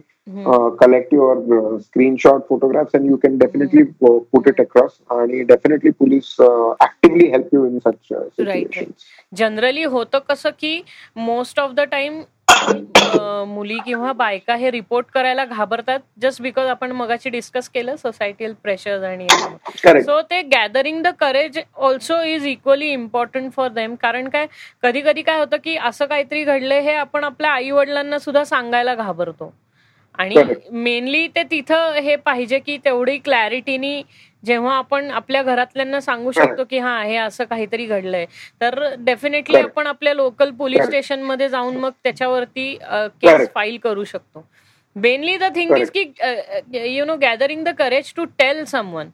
[0.81, 7.27] collect your screenshot photographs and you can definitely put it across आणि definitely police actively
[7.27, 8.93] help you in such
[9.31, 10.81] generally होतं कसं की
[11.17, 12.21] most of the time
[13.47, 19.03] मुली किंवा बायका हे report करायला घाबरतात just because आपण मगाशी डिस्कस केलं सोसायटील प्रेशर
[19.03, 19.27] आणि
[20.03, 24.47] सो ते gathering the courage also is equally important for them कारण काय?
[24.83, 28.95] कधी कधी काय होतं की असं काहीतरी घडलंय हे आपण आपल्या आई वडिलांना सुद्धा सांगायला
[28.95, 29.53] घाबरतो.
[30.19, 30.35] आणि
[30.71, 34.01] मेनली ते तिथं हे पाहिजे की तेवढी क्लॅरिटीनी
[34.43, 38.25] जेव्हा आपण आपल्या घरातल्यांना सांगू शकतो की हा हे असं काहीतरी घडलंय.
[38.61, 44.45] तर डेफिनेटली आपण आपल्या लोकल पोलीस स्टेशनमध्ये जाऊन मग त्याच्यावरती केस फाईल करू शकतो.
[44.95, 46.03] मेनली द थिंग इज की
[46.95, 49.09] you know gathering the courage to tell someone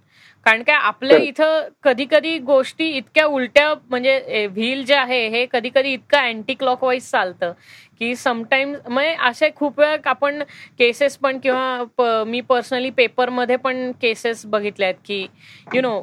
[0.46, 5.70] कारण काय आपल्या इथं कधी कधी गोष्टी इतक्या उलट्या म्हणजे व्हील जे आहे हे कधी
[5.76, 7.52] कधी इतकं अँटी क्लॉकवाईज चालतं
[8.00, 10.44] की समटाईम्स म्हणजे असे खूप वेळा आपण
[10.80, 15.22] केसेस पण किंवा मी पर्सनली पेपरमध्ये पण केसेस बघितल्या आहेत की
[15.74, 16.00] यु नो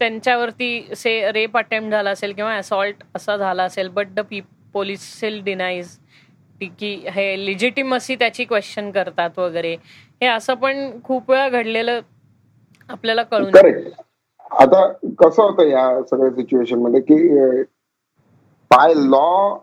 [0.00, 4.40] त्यांच्यावरती से रेप अटेम्प्ट झाला असेल किंवा असॉल्ट असा झाला असेल but the P
[4.72, 5.96] police cell denies
[6.78, 9.76] की हे लिजिटिमसी त्याची क्वेश्चन करतात वगैरे.
[10.22, 12.00] हे असं पण खूप वेळा घडलेलं
[12.90, 14.00] आपल्याला कळून करेक्ट
[14.50, 14.86] आता
[15.18, 17.62] कसं होतं या सगळ्या सिच्युएशन मध्ये की
[18.70, 19.56] by law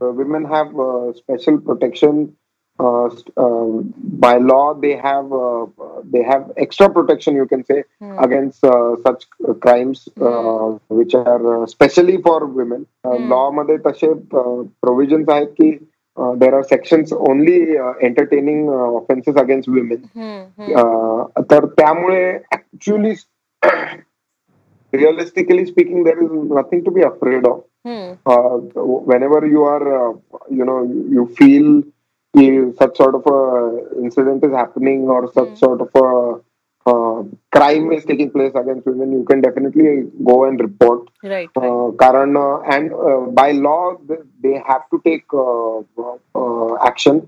[0.00, 2.36] women have uh, special protection
[2.78, 3.66] uh, uh,
[4.24, 5.30] by law they have
[6.12, 8.24] they have extra protection you can say mm.
[8.24, 8.60] against
[9.06, 9.26] such
[9.60, 10.80] crimes mm.
[10.88, 13.28] which are specially for women mm.
[13.28, 14.12] law मध्ये तसे
[14.82, 15.70] provisions आहेत की
[16.17, 17.59] there are sections only
[18.01, 22.23] entertaining offences against women तर त्यामुळे
[22.53, 23.13] actually
[24.93, 27.61] realistically speaking there is nothing to be afraid of
[29.07, 29.87] when ever you are
[30.51, 30.83] you know
[31.15, 31.81] you feel
[32.33, 35.57] such sort of a incident is happening or such mm.
[35.57, 36.39] sort of a
[36.85, 41.05] uh, crime is taking place against women, you can definitely go and report.
[42.01, 42.35] कारण
[42.73, 42.91] and
[43.35, 43.77] by law
[44.41, 45.35] they have to take
[46.87, 47.19] action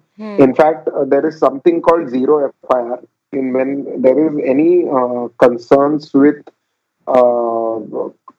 [0.43, 4.72] in fact there is something called zero F I are in when there is any
[5.39, 6.49] concerns with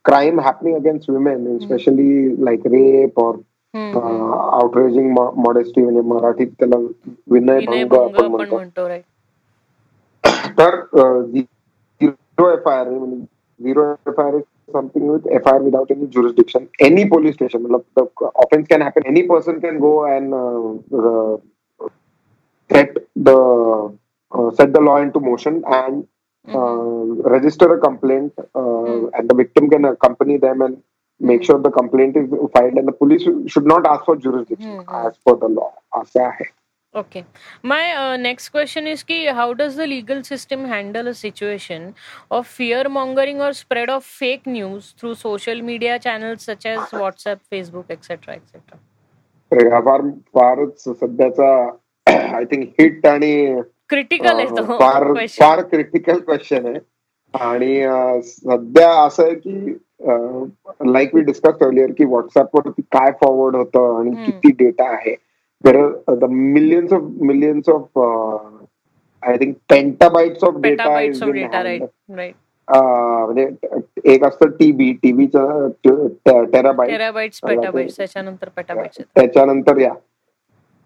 [0.05, 3.33] crime happening against women, especially like rape or
[3.75, 6.77] outraging modesty म्हणजे मराठीत त्याला
[7.31, 8.89] विनय भंग आपण म्हणतो
[10.58, 11.24] Sir, uh,
[12.00, 12.18] zero
[12.64, 13.28] FIR,
[13.62, 16.70] zero FIR is something with FIR without any jurisdiction.
[16.80, 18.10] Any police station, the
[18.44, 19.04] offense can happen.
[19.06, 21.38] Any person can go and uh,
[22.70, 23.98] set the
[24.32, 26.08] uh, set the law into motion and
[26.48, 27.22] uh, mm-hmm.
[27.22, 29.10] register a complaint, uh, mm.
[29.14, 30.82] and the victim can accompany them and
[31.20, 31.46] make mm.
[31.46, 32.74] sure the complaint is filed.
[32.74, 35.08] And the police should not ask for jurisdiction, mm-hmm.
[35.08, 35.74] as per the law.
[35.94, 36.46] Aasa hai.
[36.94, 37.22] Okay
[37.66, 41.92] my next question is की how does the legal system handle a situation
[42.32, 47.92] of fear mongering or spread of fake news through social media channel such WhatsApp Facebook
[47.92, 50.02] etcetera etcetera फार
[50.36, 51.52] फारच सध्याचा
[52.08, 54.46] I think hit आणि critical
[54.80, 55.04] फार
[55.40, 56.80] फार critical question आहे.
[57.34, 59.74] आणि सध्या असं आहे की
[60.92, 65.16] लाईक वी डिस्कस केलं की व्हॉट्सअप वरती काय फॉरवर्ड होतं आणि किती डेटा आहे.
[65.65, 65.77] There
[66.17, 67.99] the millions of millions of
[69.23, 70.89] I think पेंटाबाईट्स of data
[72.69, 73.49] म्हणजे
[74.05, 75.69] एक असतं टीबी टीव्हीचं
[76.53, 76.91] टेराबाईट
[79.17, 79.93] त्याच्यानंतर या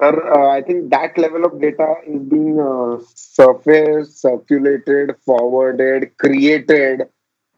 [0.00, 2.58] तर I think that level of data is Bing
[3.06, 7.02] surface circulated forwarded created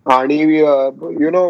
[0.06, 0.38] आणि
[1.20, 1.44] यु know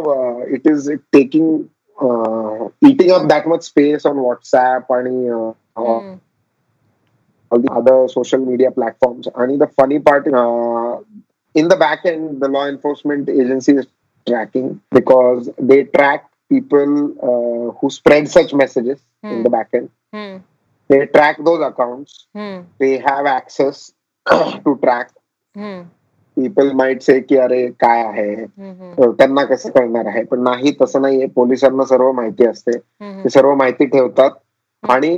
[0.47, 1.59] it is taking
[2.02, 6.20] uh, eating up that much space on WhatsApp and uh, uh, mm.
[7.52, 9.28] all the other social media platforms.
[9.36, 13.86] And the funny part, in the back end, the law enforcement agency is
[14.28, 19.32] tracking because they track people who spread such messages mm.
[19.32, 19.54] in the hmm.
[19.54, 19.90] back end.
[20.14, 20.44] Mm.
[20.88, 22.28] They track those accounts.
[22.34, 22.62] Hmm.
[22.78, 23.94] They have access
[24.30, 25.12] to track.
[25.56, 25.84] Hmm.
[26.38, 28.36] People might say की अरे काय आहे?
[29.12, 30.24] त्यांना कसं कळणार आहे?
[30.24, 31.26] पण नाही तसं नाहीये.
[31.26, 32.78] पोलिसांना सर्व माहिती असते.
[33.24, 34.32] ते सर्व माहिती ठेवतात.
[34.84, 35.16] आणि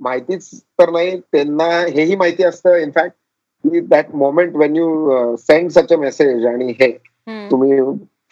[0.00, 2.76] माहितीच तर नाही त्यांना हेही माहिती असतं.
[2.76, 3.16] In fact
[3.88, 6.90] that moment when you send such a message आणि हे
[7.50, 7.78] तुम्ही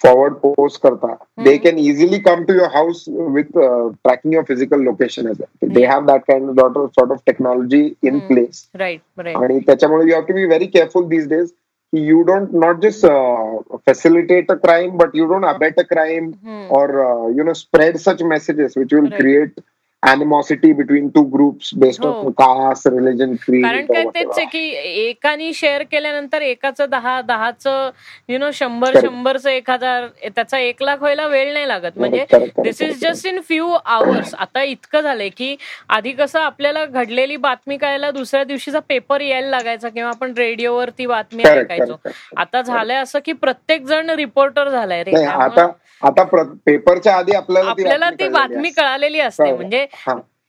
[0.03, 1.43] forward post karta mm-hmm.
[1.45, 5.72] they can easily come to your house with uh, tracking your physical location as well
[5.78, 8.28] they have that kind of sort of technology in mm-hmm.
[8.34, 11.49] place right right आणि त्याच्यामुळे you have to be very careful these days
[11.91, 16.72] you don't not just uh, facilitate a crime but you don't abet a crime mm-hmm.
[16.78, 19.20] or uh, you know spread such messages which will right.
[19.20, 19.53] create
[20.03, 24.61] animosity between two groups based on caste religion कारण काय तेच आहे की
[25.03, 27.90] एकानी share केल्यानंतर एकाचं दहा दहाचं
[28.28, 31.98] you know शंभर शंभरचं एक हजार त्याचा एक लाख व्हायला वेळ नाही लागत.
[31.98, 32.24] म्हणजे
[32.59, 35.55] this is just in few hours आता इतकं झालंय की
[35.88, 41.07] आधी कसं आपल्याला घडलेली बातमी कळायला दुसऱ्या दिवशीचा पेपर यायला लागायचा किंवा आपण रेडिओवर ती
[41.07, 41.96] बातमी ऐकायचो.
[42.36, 45.24] आता झालंय असं की प्रत्येक जण रिपोर्टर झालाय रे.
[45.24, 45.70] आता
[46.03, 46.22] आता
[46.66, 49.50] पेपरच्या आधी आपल्याला आपल्याला ती बातमी कळालेली असते.
[49.53, 49.84] म्हणजे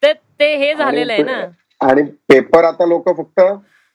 [0.03, 1.45] ते हे झालेलं आहे ना?
[1.81, 3.39] आणि पेपर आता लोक फक्त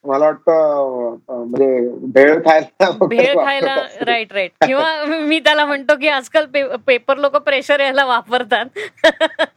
[0.04, 3.74] मला वाटतं म्हणजे भेळ खायला भेळ खायला
[4.06, 6.46] राईट राईट किंवा मी त्याला म्हणतो की आजकाल
[6.86, 8.66] पेपर लोक प्रेशर यायला वापरतात.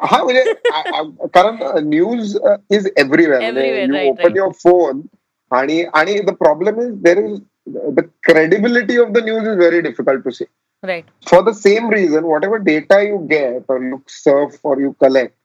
[0.02, 0.44] हा म्हणजे
[1.34, 1.58] कारण
[1.90, 2.38] news
[2.72, 5.02] is everywhere open your phone
[5.52, 7.40] आणि आणि the problem is there is
[7.96, 10.46] the credibility of the news is very difficult to see
[10.84, 11.06] Right.
[11.30, 15.41] For the same reason, whatever data you get or you surf or you collect, hmm.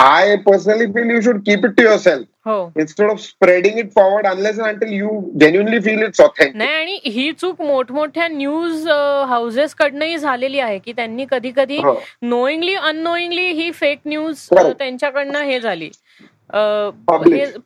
[0.00, 4.58] I personally feel you should keep it to yourself instead of spreading it forward unless
[4.60, 8.88] until you genuinely feel it sought नाही आणि ही चूक मोठमोठ्या news
[9.28, 11.80] houses कडनही झालेली आहे की त्यांनी कधी कधी
[12.22, 15.90] नोईंगली अनोईंगली ही फेक न्यूज त्यांच्याकडनं हे झाली.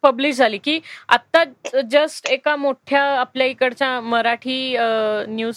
[0.03, 1.43] पब्लिश झाली की आता
[1.91, 4.77] जस्ट एका मोठ्या आपल्या इकडच्या मराठी
[5.29, 5.57] न्यूज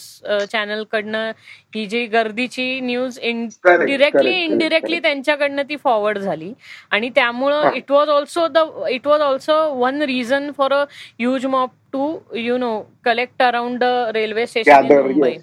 [0.51, 1.31] चॅनल कडनं
[1.75, 6.53] ही जी गर्दीची न्यूज डिरेक्टली इनडिरेक्टली त्यांच्याकडनं ती फॉरवर्ड झाली.
[6.91, 8.57] आणि त्यामुळं it was also the
[8.89, 10.83] it was also one reason for a
[11.19, 13.83] huge mob to you know collect around
[14.15, 15.37] railway station in Mumbai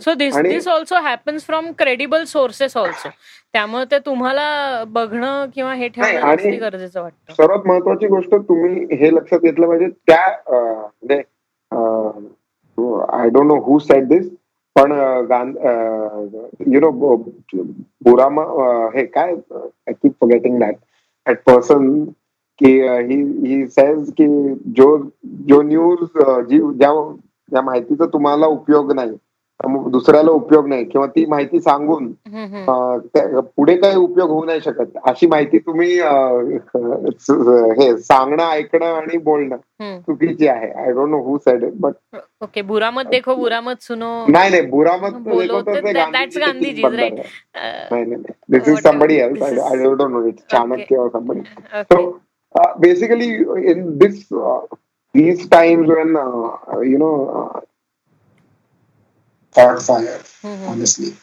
[0.00, 3.08] so this this also happens from credible sources also
[3.52, 7.32] त्यामुळे ते तुम्हाला बघणं किंवा हे ठेवणं गरजेचं वाटतं.
[7.32, 10.24] सर्वात महत्वाची गोष्ट तुम्ही हे लक्षात घेतलं पाहिजे त्या
[13.12, 14.28] I don't know who set this
[14.76, 14.92] पण
[16.72, 16.90] यु नो
[18.04, 18.38] बुराम
[18.94, 20.74] हे काय I keep forgetting that
[21.26, 22.04] that person
[22.60, 24.26] की ही ही सेज की
[24.76, 24.96] जो
[25.48, 25.98] जो न्यूज
[26.48, 29.16] जी ज्या माहितीचा तुम्हाला उपयोग नाही
[29.64, 32.06] दुसऱ्याला उपयोग नाही किंवा ती माहिती सांगून
[33.56, 34.96] पुढे काही उपयोग होऊ नाही शकत.
[35.06, 35.88] अशी माहिती तुम्ही
[37.78, 39.56] हे सांगणं ऐकणं आणि बोलणं
[40.06, 40.70] चुकीची आहे.
[40.70, 41.94] I don't know who said it but
[42.42, 44.12] okay बुरामत देखो बुरामत सुनो.
[44.28, 45.28] नाही नाही बुरामत
[46.38, 47.10] गांधीजी नाही
[47.90, 48.16] नाही
[48.52, 51.40] this is somebody else I don't know it Chanakya और somebody
[51.82, 52.06] so
[52.80, 53.28] basically
[53.70, 54.24] in this
[55.14, 56.98] these times when uh, you
[59.60, 60.20] know uh, fire.
[60.42, 60.68] Mm-hmm.
[60.68, 61.16] Honestly.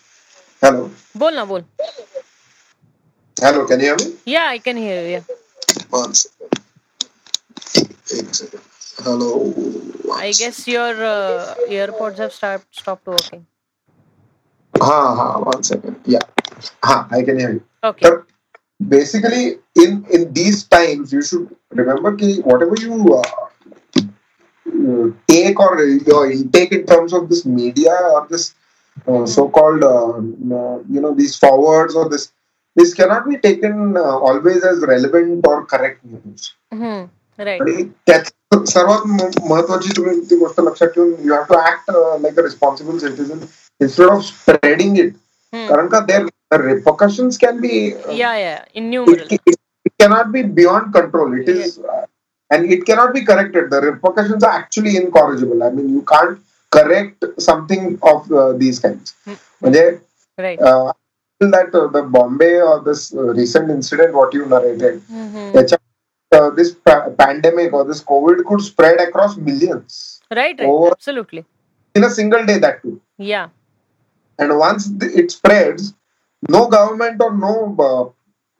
[0.61, 0.91] Hello.
[1.15, 1.63] Bol na bol.
[3.39, 4.15] Hello, can you hear me?
[4.25, 5.09] Yeah, I can hear you.
[5.09, 5.23] Yeah.
[5.89, 6.63] One second.
[7.75, 8.61] Eight second.
[9.03, 9.53] Hello.
[10.13, 13.45] I guess your uh, earpods have start, stopped working.
[14.79, 15.99] Ha, ha, one second.
[16.05, 16.25] Yeah.
[16.83, 17.63] Ha, I can hear you.
[17.83, 18.05] Okay.
[18.05, 18.23] So
[18.81, 23.46] basically, in in these times, you should remember ki whatever you uh,
[25.28, 28.54] take or your intake in terms of this media or this
[29.08, 30.18] uh, so-called uh,
[30.94, 32.32] you know these forwards or this
[32.76, 36.52] this cannot be taken uh, always as relevant or correct news
[37.38, 38.32] right
[38.64, 39.06] सर्वात
[39.50, 41.90] महत्वाची तुम्ही ती गोष्ट लक्षात ठेवून you have to act
[42.22, 43.38] like a responsible citizen
[43.80, 45.14] instead of spreading it
[45.52, 46.26] कारण का देर
[46.64, 49.50] रिपोकशन्स can be it
[50.00, 51.34] cannot be beyond control.
[51.40, 52.06] It is uh,
[52.49, 53.69] and it cannot be corrected.
[53.69, 55.63] The repercussions are actually incorrigible.
[55.63, 56.39] I mean, you can't
[56.71, 59.15] correct something of uh, these kinds.
[59.25, 60.41] Mm-hmm.
[60.41, 60.59] Right.
[60.59, 60.93] Uh,
[61.39, 65.75] that uh, the Bombay or this uh, recent incident, what you narrated, mm-hmm.
[66.31, 70.19] uh, this pa- pandemic or this COVID could spread across millions.
[70.31, 71.45] Right, right, over, absolutely.
[71.95, 72.99] In a single day, that too.
[73.17, 73.49] Yeah.
[74.39, 75.93] And once it spreads,
[76.49, 78.13] no government or no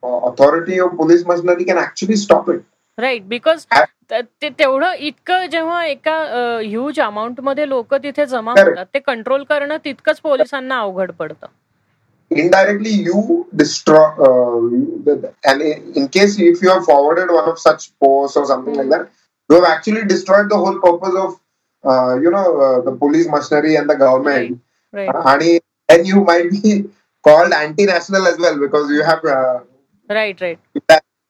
[0.04, 2.64] uh, authority or police machinery can actually stop it.
[2.98, 3.66] Right because
[4.12, 6.16] तेवढं इतकं जेव्हा एका
[6.60, 11.48] huge अमाऊंटमध्ये लोक तिथे जमा होतात ते control करणं तितकंच पोलिसांना अवघड पडतं.
[12.32, 14.02] Indirectly you destroy
[15.96, 19.06] in case if you are forwarded one of such post of something like that
[19.50, 21.38] you have actually destroyed the whole purpose of
[22.24, 25.58] you know the police machinery and the government आणि
[25.90, 26.80] then you may be
[27.26, 29.28] called anti national as well because you have
[30.10, 30.58] right right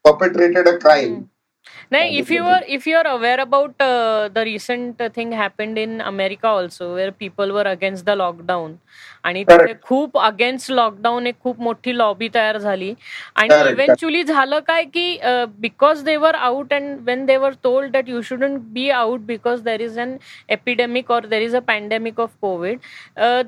[0.06, 1.22] perpetrated a crime
[1.92, 3.84] नाही if you are if you are aware about
[4.34, 8.76] the recent thing happened in America also where people were against the lockdown
[9.24, 12.94] आणि तिथे खूप against lockdown एक खूप मोठी lobby तयार झाली.
[13.36, 15.18] आणि इव्हेंच्युअली झालं काय की
[15.60, 19.62] because they were out and when they were told that you shouldn't be out because
[19.64, 20.16] there is an
[20.50, 22.78] epidemic or there is a pandemic of COVID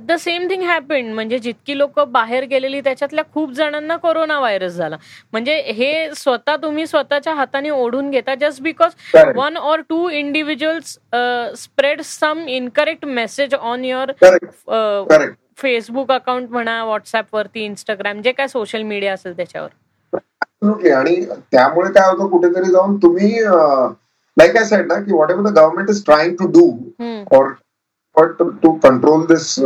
[0.07, 4.97] the same thing happen म्हणजे जितकी लोक बाहेर गेलेली त्याच्यातल्या खूप जणांना कोरोना व्हायरस झाला.
[5.31, 9.36] म्हणजे हे स्वतः तुम्ही स्वतःच्या हाताने ओढून घेता just because Correct.
[9.36, 15.36] one or two individuals uh, spread some incorrect message on your uh, Correct.
[15.58, 21.14] Facebook account म्हणा व्हॉट्सअप वरती इंस्टाग्राम जे काय सोशल मीडिया असेल त्याच्यावर आणि
[21.52, 23.42] त्यामुळे काय होतं कुठेतरी जाऊन तुम्ही
[24.36, 26.66] लाईक आय सेड ना की whatever the government is trying to do
[28.16, 28.26] और
[28.62, 29.58] to control this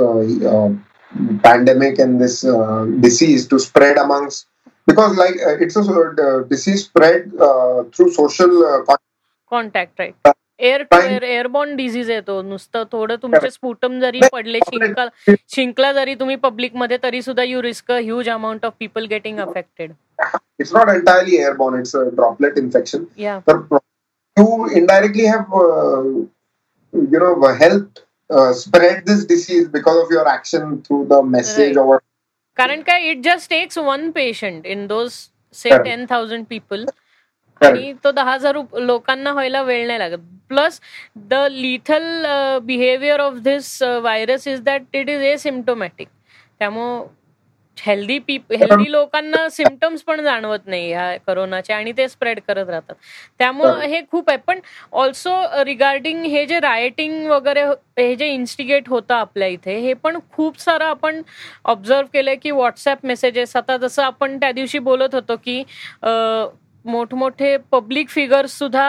[1.43, 4.47] pandemic and this uh, disease to spread amongst
[4.87, 8.85] because like uh, it's a uh, disease spread uh, through social
[9.53, 15.07] contact right air to air airborne disease येतो नुसतं थोडं तुमचे sputum जरी पडले शिंकला
[15.55, 19.39] शिंकला जरी तुम्ही public मध्ये तरी सुद्धा you risk a huge amount of people getting
[19.41, 19.93] affected
[20.61, 23.79] it's not entirely airborne it's a droplet infection या तर
[24.37, 25.57] you indirectly have
[26.93, 28.05] you know help
[28.55, 32.03] spread this disease because of your action through the message right.
[32.58, 35.12] कारण काय it just takes one patient in those
[35.56, 36.86] say ten thousand people
[37.62, 40.18] आणि तो दहा हजार लोकांना व्हायला वेळ नाही लागत.
[40.50, 40.80] Plus
[41.30, 42.26] the lethal
[42.66, 46.08] behaviour of this virus is that it is asymptomatic
[46.60, 47.06] त्यामुळं
[47.78, 52.96] हेल्दी पीप हेल्दी लोकांना सिमटम्स पण जाणवत नाही ह्या करोनाचे आणि ते स्प्रेड करत राहतात.
[53.40, 54.38] त्यामुळं हे खूप आहे.
[54.48, 54.60] पण
[54.94, 55.32] ऑल्सो
[55.66, 60.60] रिगार्डिंग हे जे रायटिंग वगैरे हो, हे जे इन्स्टिगेट होतं आपल्या इथे हे पण खूप
[60.60, 61.22] सारं आपण
[61.66, 65.64] ऑब्झर्व केलंय की व्हॉट्सअप मेसेजेस आता जसं आपण त्या दिवशी बोलत होतो की
[66.86, 68.88] मोठमोठे पब्लिक फिगर्स सुद्धा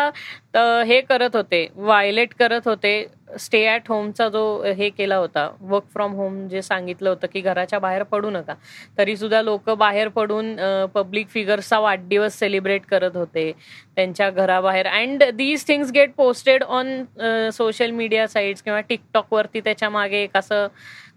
[0.87, 3.07] हे करत होते वायलेट करत होते.
[3.39, 4.43] स्टे ॲट होमचा जो
[4.77, 8.55] हे केला होता वर्क फ्रॉम होम जे सांगितलं होतं की घराच्या बाहेर पडू नका
[8.99, 10.55] तरी सुद्धा लोक बाहेर पडून
[10.95, 13.51] पब्लिक फिगर्सचा वाढदिवस सेलिब्रेट करत होते
[13.97, 14.87] त्यांच्या घराबाहेर.
[14.87, 20.67] And these things get posted on social media sites किंवा टिकटॉक वरती त्याच्यामागे एक असं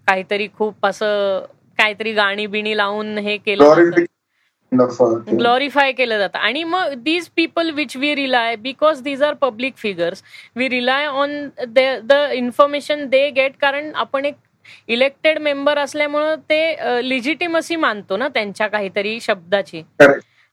[0.06, 1.44] काहीतरी खूप असं
[1.78, 3.90] काहीतरी गाणी बिणी लावून हे केलं
[4.72, 6.38] ग्लोरिफाय केलं जातं.
[6.38, 10.22] आणि मग these people which we rely because these are public figures
[10.56, 14.34] we rely on the information they get कारण आपण एक
[14.88, 16.60] इलेक्टेड मेंबर असल्यामुळं ते
[17.08, 19.82] लिजिटिमसी मानतो ना त्यांच्या काहीतरी शब्दाची.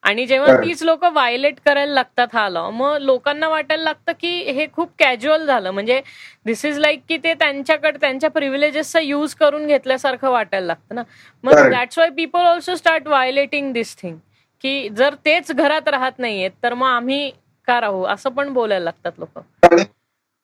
[0.06, 4.66] आणि जेव्हा तीच लोक व्हायलेट करायला लागतात हा लॉ मग लोकांना वाटायला लागतं की हे
[4.74, 5.72] खूप कॅज्युअल झालं.
[5.72, 5.99] म्हणजे
[6.45, 11.03] दिस इज लाईक की ते त्यांच्याकडे त्यांच्या प्रिव्हिलेजेसचा युज करून घेतल्यासारखं वाटायला लागतं ना.
[11.43, 14.18] मग that's why people also start violating this thing
[14.64, 17.30] की जर तेच घरात राहत नाहीयेत तर मग आम्ही
[17.68, 18.03] का राहू?
[18.06, 19.39] असं पण बोलायला लागतात लोक.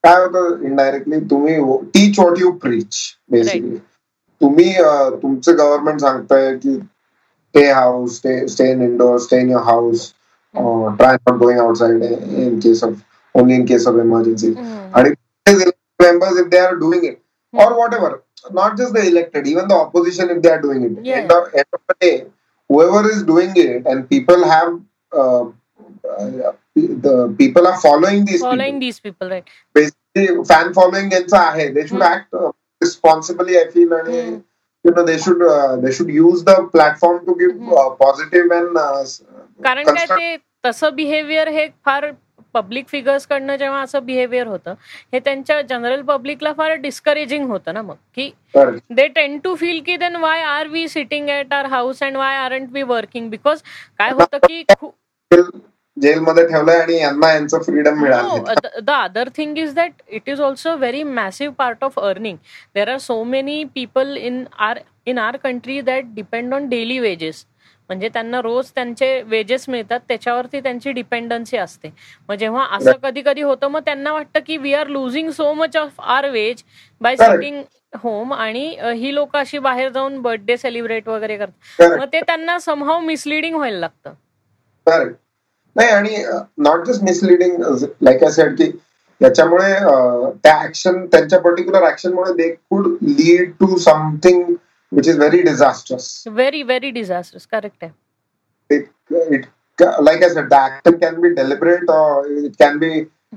[0.04, 1.56] काय होतं इनडायरेक्टली तुम्ही
[1.94, 2.96] teach what you preach
[3.32, 3.78] basically
[4.42, 4.74] तुम्ही
[5.22, 6.78] तुमचं गव्हर्नमेंट सांगताय की
[7.52, 10.14] stay house, stay, stay in indoors, stay in your house,
[10.56, 13.04] uh, try not going outside in case of
[13.36, 14.52] only in case of emergency.
[14.52, 14.92] Mm.
[14.96, 15.18] And if
[16.02, 17.22] members, if they are doing it
[17.52, 17.60] hmm.
[17.60, 21.18] or whatever, not just the elected, even the opposition, if they are doing it, yeah.
[21.18, 22.26] end, of, end of the day,
[22.68, 24.82] whoever is doing it, and people have.
[25.14, 25.46] Uh,
[26.10, 28.80] uh, the people are following these following people.
[28.80, 29.44] these people right
[29.74, 32.12] basically fan following gets ahead they should mm.
[32.12, 34.44] act uh, responsibly i feel and mm.
[34.86, 38.78] You know they should uh, they should use the platform to give uh, positive and
[38.78, 39.04] uh,
[39.60, 42.12] कारण काय ते तसं behaviour हे फार
[42.54, 44.74] public figures कडनं जेव्हा असं behaviour होतं
[45.14, 47.96] हे त्यांच्या जनरल पब्लिकला फार डिस्करेजिंग होतं ना मग.
[48.16, 48.30] की
[48.92, 52.36] दे टेन टू फील की then why are we sitting at our house and why
[52.38, 53.62] are we working because
[54.00, 54.64] काय होतं की
[55.98, 60.76] जेलमध्ये ठेवलंय आणि यांना यांचं फ्रीडम मिळालं the other thing is that it is also
[60.78, 62.38] very massive part of earning
[62.76, 67.46] there are so many people in our in our country that depend on daily wages
[67.90, 71.90] म्हणजे त्यांना रोज त्यांचे वेजेस मिळतात त्याच्यावरती त्यांची डिपेंडन्सी असते.
[72.30, 75.76] मग जेव्हा असं कधी कधी होतं मग त्यांना वाटतं की we are losing so much
[75.78, 76.64] of our wage
[77.02, 77.62] by sitting
[78.04, 78.66] home आणि
[78.98, 81.98] ही लोक अशी बाहेर जाऊन बर्थडे सेलिब्रेट वगैरे करतात.
[82.00, 84.14] मग ते त्यांना समहाव मिसलिडिंग व्हायला लागतं.
[85.76, 86.24] नाही आणि
[86.64, 87.62] not just misleading
[88.02, 88.72] like I said की
[89.22, 89.74] याच्यामुळे
[90.44, 94.44] त्या ऍक्शन त्यांच्या particular ऍक्शनमुळे they could lead to something
[94.92, 97.92] which is very disasters very very disasters correct आहे.
[98.70, 99.46] It
[99.80, 101.92] like I said the action can be deliberate
[102.44, 102.90] it can be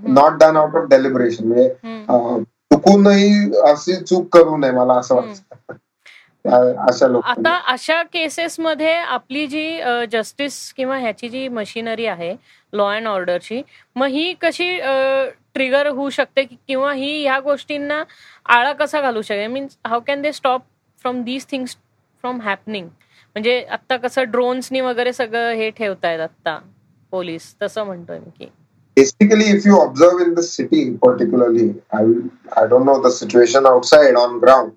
[0.09, 5.75] not done out of deliberation म्हणजे चुकूनही अशी चूक करू नये मला असं वाटतं.
[6.47, 9.81] आता अशा केसेसमध्ये आपली जी
[10.13, 12.35] जस्टिस किंवा ह्याची जी मशिनरी आहे
[12.73, 13.63] लॉ अँड ऑर्डरची
[13.97, 14.69] मग ही कशी
[15.55, 18.03] ट्रिगर होऊ शकते किंवा ही ह्या गोष्टींना
[18.47, 20.63] आळा कसा घालू शकते means how can they stop
[21.03, 21.77] from these things
[22.25, 26.59] from happening म्हणजे आता कसं ड्रोन्सनी वगैरे सगळं हे ठेवतायत आता
[27.13, 28.51] पोलीस तसं म्हणतोय मी की.
[28.97, 31.65] Basically if you observe in the city particularly
[31.99, 32.03] i
[32.61, 34.69] i don't know the situation outside on ground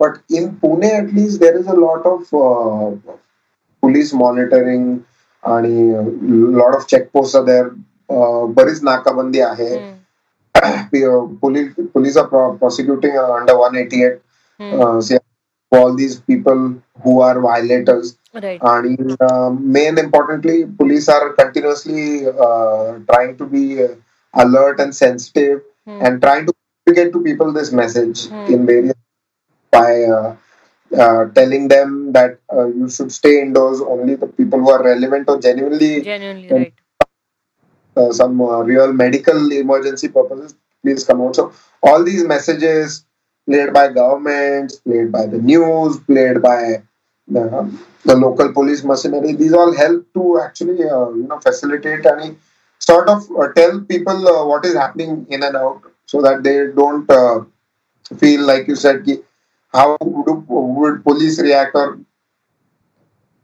[0.00, 3.14] But in Pune, at least, there is a lot of uh,
[3.82, 4.84] police monitoring
[5.42, 5.92] आणि
[6.56, 7.68] lot of checkpost देर
[8.58, 9.76] बरीच नाकाबंदी आहे
[11.42, 14.20] police are प्रॉसिक्युटिंग under one eighty eight
[15.76, 16.58] all these people
[17.02, 18.60] who are violators right.
[18.72, 23.62] and uh, main importantly police are continuously uh, trying to be
[24.34, 25.96] alert and sensitive mm.
[26.06, 28.50] and trying to communicate to people this message mm.
[28.56, 28.98] in various
[29.71, 30.35] by uh,
[30.97, 33.81] uh, telling them that uh, you should stay indoors.
[33.81, 36.73] Only the people who are relevant or genuinely, genuinely
[37.95, 38.13] right.
[38.13, 41.35] some real medical emergency purposes, please come out.
[41.35, 41.53] So
[41.83, 43.05] all these messages
[43.45, 46.83] played by governments, played by the news, played by
[47.27, 49.33] the, the local police machinery.
[49.33, 52.37] These all help to actually uh, you know facilitate and
[52.79, 56.67] sort of uh, tell people uh, what is happening in and out, so that they
[56.73, 57.07] don't
[58.19, 59.05] feel like you said
[59.77, 61.99] how would, would police react or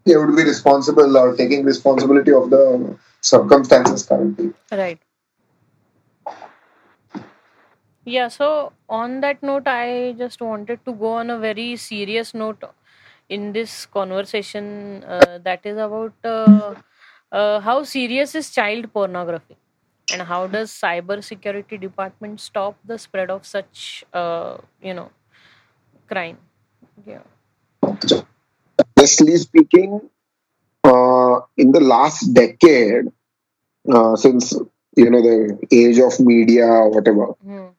[0.06, 4.54] they would be responsible or taking responsibility of the circumstances currently.
[4.72, 5.00] Right.
[8.06, 12.64] Yeah, so on that note, I just wanted to go on a very serious note
[13.30, 16.76] in this conversation uh, that is about uh,
[17.32, 19.58] uh, how serious is child pornography
[20.10, 25.10] and how does cyber security department stop the spread of such uh, you know
[26.14, 26.38] crime.
[27.06, 27.24] Yeah.
[28.98, 30.02] Honestly speaking,
[30.84, 33.06] uh, in the last decade,
[33.92, 34.54] uh, since
[34.96, 37.72] you know the age of media or whatever, mm.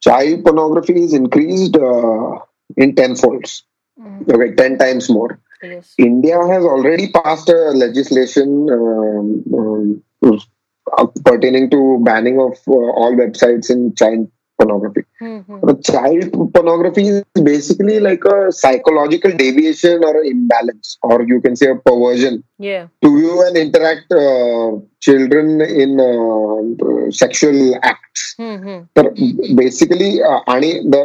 [0.00, 2.38] child pornography is increased uh,
[2.76, 3.64] in tenfolds.
[3.98, 4.28] Mm.
[4.30, 5.40] Okay, ten times more.
[5.62, 5.94] Yes.
[5.98, 13.70] India has already passed a legislation um, um, pertaining to banning of uh, all websites
[13.70, 15.02] in child pornography.
[15.20, 15.80] Mm-hmm.
[15.82, 21.70] Child pornography is basically like a psychological deviation or an imbalance, or you can say
[21.70, 22.42] a perversion.
[22.58, 22.88] Yeah.
[23.02, 28.34] To view and interact uh, children in uh, sexual acts.
[28.38, 28.84] Mm-hmm.
[28.94, 29.14] But
[29.56, 31.04] basically, uh, the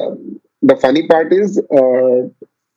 [0.62, 2.30] the funny part is uh,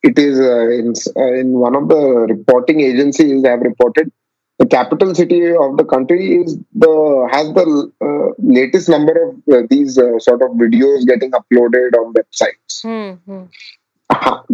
[0.03, 4.11] it is uh, in, uh, in one of the reporting agencies have reported
[4.59, 9.67] the capital city of the country is the has the uh, latest number of uh,
[9.69, 12.83] these uh, sort of videos getting uploaded on websites.
[12.83, 13.43] Mm-hmm.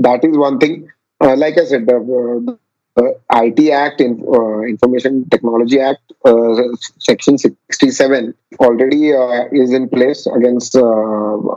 [0.01, 0.89] that is one thing.
[1.19, 2.57] Uh, like I said, the,
[2.95, 6.55] the IT Act, in, uh, Information Technology Act, uh,
[6.97, 10.75] Section 67 already is in place against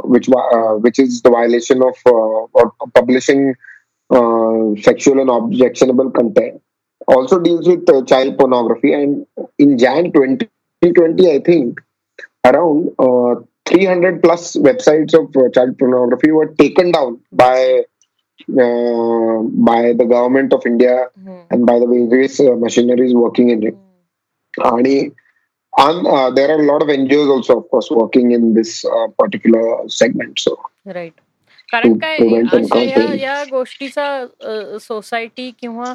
[0.04, 0.28] which
[0.84, 3.54] which is the violation of or publishing
[4.82, 6.60] sexual and objectionable content
[7.06, 8.92] also deals with uh, child pornography.
[8.92, 9.26] And
[9.58, 11.80] in Jan 2020, I think
[12.44, 17.82] around uh, 300 plus websites of uh, child pornography were taken down by
[18.60, 19.38] uh,
[19.70, 21.46] by the government of India mm.
[21.50, 23.76] and by the various uh, machineries working in it.
[24.58, 25.12] Mm.
[25.76, 28.84] And uh, there are a lot of NGOs also, of course, working in this
[29.18, 30.38] particular segment.
[30.38, 31.14] So right.
[31.68, 32.16] कारण काय
[32.52, 35.92] अशा या या गोष्टीचा society किंवा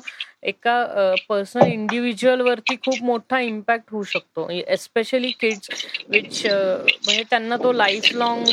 [0.49, 4.49] एका personal individual वरती खूप मोठा इम्पॅक्ट होऊ शकतो.
[4.49, 5.70] एस्पेशली किड्स
[6.09, 8.45] विच म्हणजे त्यांना तो लाईफ लॉंग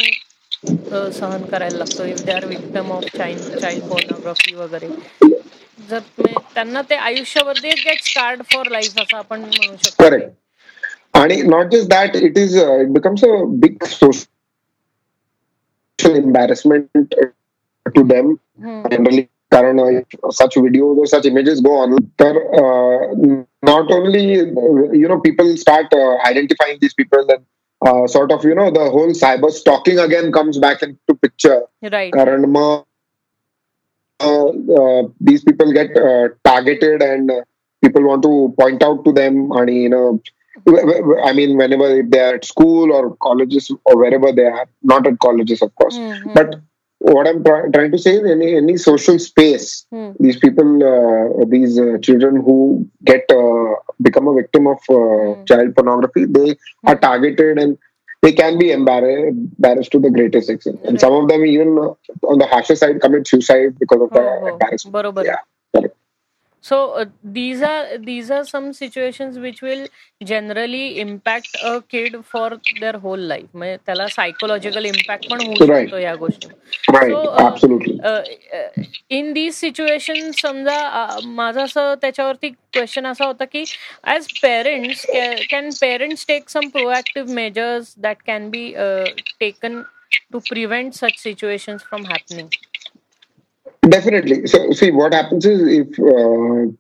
[1.13, 2.05] सहन करायला लागतो.
[2.05, 4.89] If they are victim of child child pornography वगैरे.
[5.91, 5.99] जर
[6.55, 10.17] त्यांना ते आयुष्यभर they get start for life असं आपण म्हणू शकतो.
[11.19, 14.35] आणि not just that it is it becomes a big social
[16.05, 18.39] embarrassment to them.
[18.61, 18.91] Mm.
[18.91, 21.95] Generally, if such videos or such images go on.
[22.19, 27.45] Uh, not only you know people start uh, identifying these people and
[27.87, 31.63] uh, sort of you know the whole cyber stalking again comes back into picture.
[31.83, 32.13] Right.
[32.13, 32.85] Karanma,
[34.21, 37.31] uh, uh, these people get uh, targeted and
[37.83, 40.21] people want to point out to them, and you know
[40.69, 45.63] I mean, whenever they're at school or colleges or wherever they are, not at colleges,
[45.63, 45.97] of course.
[45.97, 46.33] Mm-hmm.
[46.35, 46.57] But
[46.99, 50.17] what I'm try- trying to say is, any any social space, mm.
[50.19, 55.47] these people, uh, these uh, children who get uh, become a victim of mm.
[55.47, 56.57] child pornography, they mm.
[56.85, 57.79] are targeted and
[58.23, 60.81] they can be embarrassed, embarrassed to the greatest extent.
[60.85, 61.69] And some of them even
[62.23, 64.47] on the harsher side commit suicide because of the oh, oh.
[64.49, 65.19] embarrassment.
[65.25, 65.37] Yeah.
[66.67, 69.87] So uh, these are these are some situations which will
[70.25, 72.49] generally impact a kid for
[72.81, 73.47] their whole life.
[73.55, 76.49] म्हणजे त्याला psychological impact पण होऊ शकतो या गोष्टी
[77.61, 77.79] so
[79.11, 83.65] in these situation समजा माझा असं त्याच्यावरती क्वेश्चन असा होता की
[84.05, 85.07] as parents
[85.51, 88.71] can parents take some proactive measures that can be
[89.41, 89.81] taken
[90.33, 92.49] to prevent such situation from happening
[93.89, 94.47] Definitely.
[94.47, 96.73] So, see, what happens is if uh,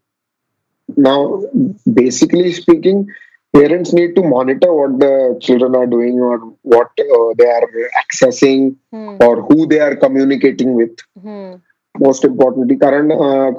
[0.96, 1.42] now,
[1.92, 3.08] basically speaking,
[3.52, 7.68] parents need to monitor what the children are doing or what uh, they are
[8.02, 9.16] accessing hmm.
[9.20, 10.96] or who they are communicating with.
[11.20, 11.54] Hmm.
[11.98, 13.52] Most importantly, Karan, uh,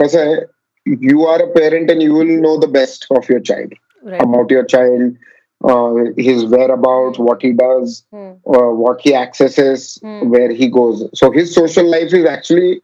[0.85, 3.73] you are a parent and you will know the best of your child
[4.03, 4.21] right.
[4.21, 5.17] about your child.
[5.63, 8.33] Uh, his whereabouts, what he does, hmm.
[8.45, 10.29] uh, what he accesses, hmm.
[10.29, 11.09] where he goes.
[11.15, 12.81] So his social life is actually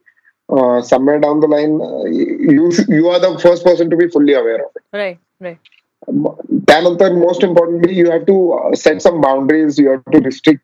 [0.52, 4.34] uh, somewhere down the line, uh, you you are the first person to be fully
[4.34, 4.84] aware of it.
[4.92, 5.58] Right, right.
[6.68, 9.78] त्यानंतर most importantly, you have to uh, set some boundaries.
[9.78, 10.62] You have to restrict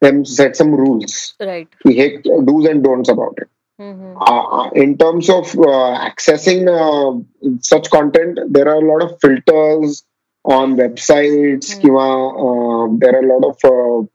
[0.00, 1.34] them, set some rules.
[1.40, 1.68] Right.
[1.84, 3.48] He do's and don'ts about it.
[3.80, 4.16] Mm-hmm.
[4.20, 7.12] Uh, in terms of uh, accessing uh,
[7.60, 10.04] such content, there are a lot of filters
[10.44, 11.80] on websites.
[11.80, 12.98] Mm-hmm.
[12.98, 14.08] there are a lot of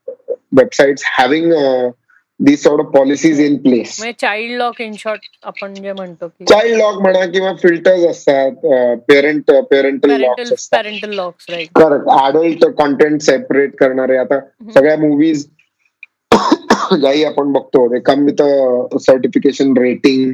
[0.54, 1.52] websites having
[2.47, 3.95] these sort of policies in place.
[4.21, 8.67] Child lock in short आपण जे म्हणतो की child lock म्हणा किंवा filters असतात
[9.09, 14.17] parent parental locks parental locks correct adult content separate करणारे.
[14.17, 14.39] आता
[14.75, 15.47] सगळ्या मूवीज
[17.01, 18.43] ज्याही आपण बघतो ते come with
[19.01, 20.33] certification rating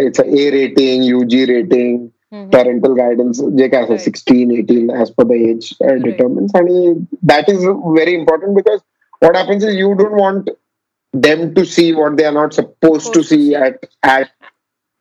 [0.00, 2.06] it's A rating UG rating
[2.52, 5.68] parental guidance जे काय असं sixteen eighteen as per the age
[6.02, 6.92] determines आणि
[7.28, 8.78] that is very important because
[9.22, 10.46] what happens is you don't want
[11.12, 14.30] them to see what they are not supposed to see at at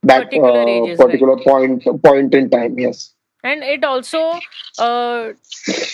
[0.03, 1.45] that particular, uh, ages, particular right.
[1.45, 3.14] point point in time yes
[3.44, 4.40] and it also
[4.80, 5.30] uh,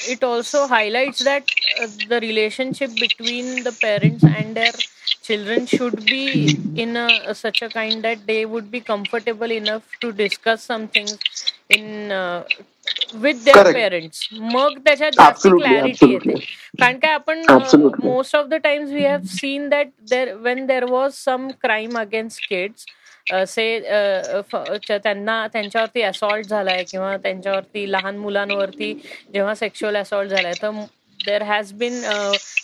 [0.08, 1.44] it also highlights that
[1.82, 4.72] uh, the relationship between the parents and their
[5.22, 10.12] children should be in a, such a kind that they would be comfortable enough to
[10.12, 11.18] discuss some things
[11.70, 12.44] in uh,
[13.22, 16.34] with their parents मग त्याच्यात जास्त clarity येते.
[16.80, 17.44] कारण काय आपण
[18.04, 22.48] most of the times we have seen that there when there was some crime against
[22.50, 22.86] kids
[23.48, 23.80] say
[24.90, 28.94] त्यांना त्यांच्यावरती assault झालाय किंवा त्यांच्यावरती लहान मुलांवरती
[29.34, 30.70] जेव्हा सेक्शुअल असॉल्ट झालाय तर
[31.20, 32.02] there has been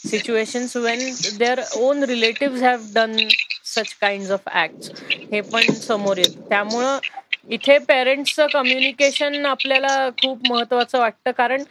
[0.07, 0.99] situations when
[1.37, 3.15] their own relative have done
[3.65, 4.91] such kind of act
[5.31, 6.47] हे पण समोर येतं.
[6.49, 6.97] त्यामुळं
[7.49, 11.31] इथे पेरेंट्स कम्युनिकेशन आपल्याला खूप महत्वाचं वाटतं.
[11.31, 11.63] कारण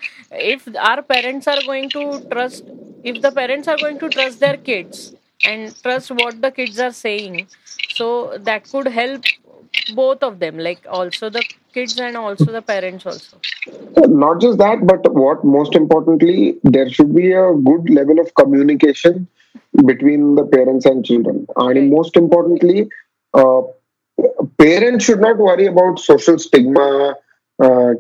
[0.43, 2.65] if our parents are going to trust
[3.05, 5.11] if the parents are going to trust their kids
[5.49, 7.37] and trust what the kids are saying
[7.97, 8.11] so
[8.47, 9.23] that could help
[9.95, 11.41] both of them like also the
[11.75, 17.13] kids and also the parents also not just that but what most importantly there should
[17.15, 19.25] be a good level of communication
[19.77, 22.85] between the parents and children आणि most importantly
[24.63, 27.13] parents should not worry about social stigma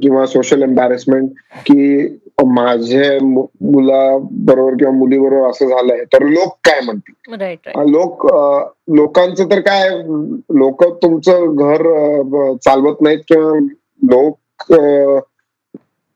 [0.03, 1.31] किंवा social embarrassment
[1.67, 2.07] की
[2.47, 7.15] माझ्या मुलाबरोबर किंवा मुलीबरोबर असं झालंय तर लोक काय म्हणतील?
[7.91, 8.27] लोक
[8.97, 9.89] लोकांचं तर काय
[10.61, 11.83] लोक तुमचं घर
[12.65, 13.53] चालवत नाहीत किंवा
[14.13, 14.73] लोक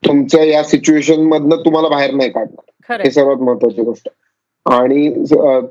[0.07, 3.01] तुमच्या या सिच्युएशन मधनं तुम्हाला बाहेर नाही काढणार.
[3.05, 4.09] हे सर्वात महत्वाची गोष्ट.
[4.67, 5.09] आणि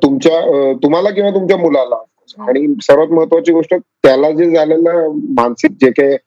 [0.03, 1.95] तुमच्या तुम्हाला किंवा तुमच्या मुलाला
[2.39, 6.17] आणि सर्वात महत्वाची गोष्ट त्याला जे झालेलं मानसिक जे काही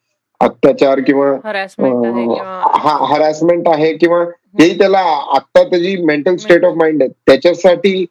[0.40, 1.28] अत्याचार किंवा
[2.78, 4.22] हा हरॅसमेंट आहे किंवा
[4.60, 4.98] हेही त्याला
[5.36, 7.10] आता त्याची मेंटल स्टेट ऑफ माइंड आहे.
[7.26, 8.04] त्याच्यासाठी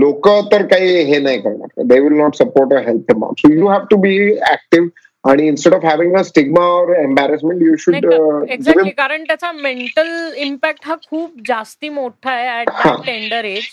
[0.00, 1.82] लोक तर काही हे नाही करणार.
[1.84, 4.16] They will not support a health so you have to be
[4.50, 4.88] active
[5.24, 10.86] आणि instead of having a stigma और एम्बॅरेसमेंट यू शुड एक्झॅक्टली कारण त्याचा मेंटल इम्पॅक्ट
[10.86, 12.70] हा खूप जास्ती मोठा आहे at
[13.06, 13.66] tender age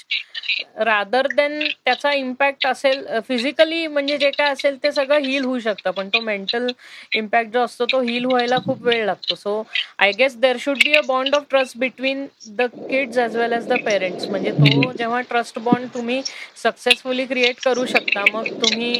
[0.77, 5.91] rather than त्याचा इम्पॅक्ट असेल फिजिकली म्हणजे जे काय असेल ते सगळं हील होऊ शकतं.
[5.91, 6.67] पण तो मेंटल
[7.15, 9.35] इम्पॅक्ट जो असतो तो हील व्हायला खूप वेळ लागतो.
[9.35, 9.63] So
[9.99, 13.67] I guess there should be a bond of trust between the kids as well as
[13.67, 16.21] the parents म्हणजे तो जेव्हा ट्रस्ट बॉन्ड तुम्ही
[16.63, 18.93] सक्सेसफुली क्रिएट करू शकता मग तुम्ही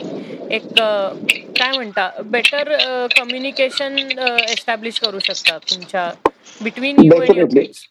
[0.52, 2.76] एक काय म्हणता बेटर
[3.18, 6.12] कम्युनिकेशन एस्टॅब्लिश करू शकता तुमच्या
[6.62, 7.88] between you and your kids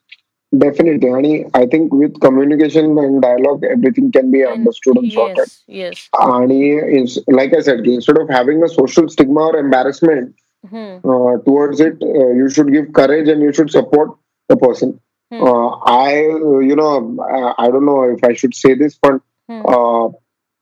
[0.57, 1.51] Definitely, Hani.
[1.53, 5.49] I think with communication and dialogue, everything can be understood and sorted.
[5.67, 7.19] Yes, yes.
[7.29, 10.35] And like I said, instead of having a social stigma or embarrassment
[10.67, 10.97] hmm.
[11.05, 14.17] uh, towards it, uh, you should give courage and you should support
[14.49, 14.99] the person.
[15.31, 15.43] Hmm.
[15.43, 19.21] Uh, I, you know, I, I don't know if I should say this, but
[19.51, 20.15] hmm.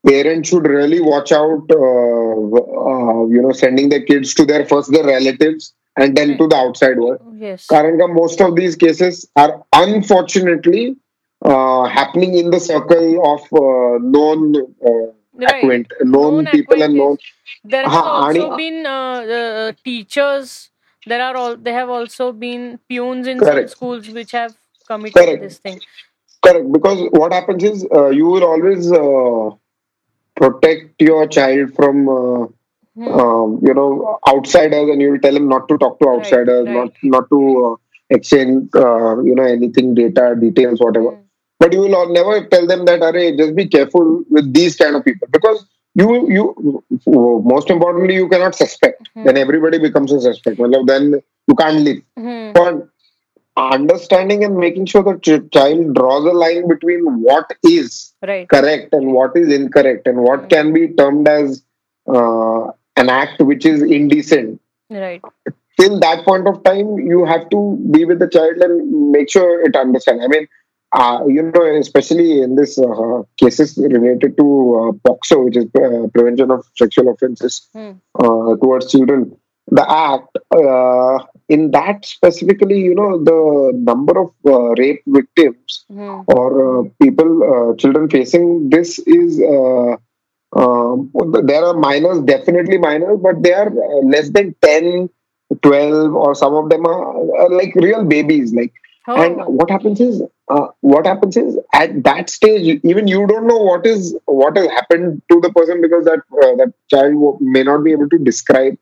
[0.04, 5.74] parents should really watch out, you know, sending their kids to their first their relatives
[5.96, 7.20] and then to the outside world.
[7.36, 7.66] Yes.
[7.66, 10.96] Karan most of these cases are unfortunately
[11.42, 15.56] uh, happening in the circle of uh, known uh, right.
[15.56, 17.16] acquaint, known, Known people and known.
[17.64, 20.70] There have Ha, also been uh, uh, teachers.
[21.06, 21.56] There are all.
[21.56, 24.54] They have also been peons in some schools which have
[24.86, 25.42] committed Correct.
[25.42, 25.80] this thing.
[26.44, 29.50] Correct, because what happens is uh, you will always uh,
[30.34, 32.08] protect your child from.
[32.96, 33.08] Hmm.
[33.20, 36.74] um, you know outsiders and you will tell him not to talk to outsiders right.
[36.76, 37.74] not not to uh,
[38.16, 41.22] exchange uh, you know anything data details whatever Hmm.
[41.60, 45.04] but you will never tell them that Array, just be careful with these kind of
[45.04, 46.44] people because you you
[47.54, 49.24] most importantly you cannot suspect Hmm.
[49.26, 51.04] then everybody becomes a suspect well, then
[51.48, 52.52] you can't live Hmm.
[52.60, 52.88] but
[53.56, 58.48] understanding and making sure the ch- child draws a line between what is Right.
[58.48, 60.48] correct and what is incorrect and what Hmm.
[60.56, 61.62] can be termed as
[62.16, 62.64] uh,
[62.96, 64.60] an act which is indecent
[64.90, 65.22] Right.
[65.80, 67.60] till that point of time you have to
[67.90, 70.46] be with the child and make sure it understands i mean
[71.00, 74.46] uh, you know especially in this uh, cases related to
[74.80, 77.92] uh, POCSO which is uh, prevention of sexual offenses Hmm.
[78.24, 79.36] uh, towards children
[79.78, 81.18] the act uh,
[81.48, 83.38] in that specifically you know the
[83.90, 86.20] number of uh, rape victims Hmm.
[86.36, 88.46] or uh, people uh, children facing
[88.76, 89.96] this is uh,
[90.54, 91.10] um,
[91.44, 95.08] there are minors definitely minors but they are uh, less than 10
[95.62, 98.72] 12 or some of them are, are like real babies like
[99.08, 99.22] Oh.
[99.22, 100.20] and what happens is
[100.50, 104.66] uh, what happens is at that stage even you don't know what is what has
[104.66, 108.76] happened to the person because that uh, that child may not be able to describe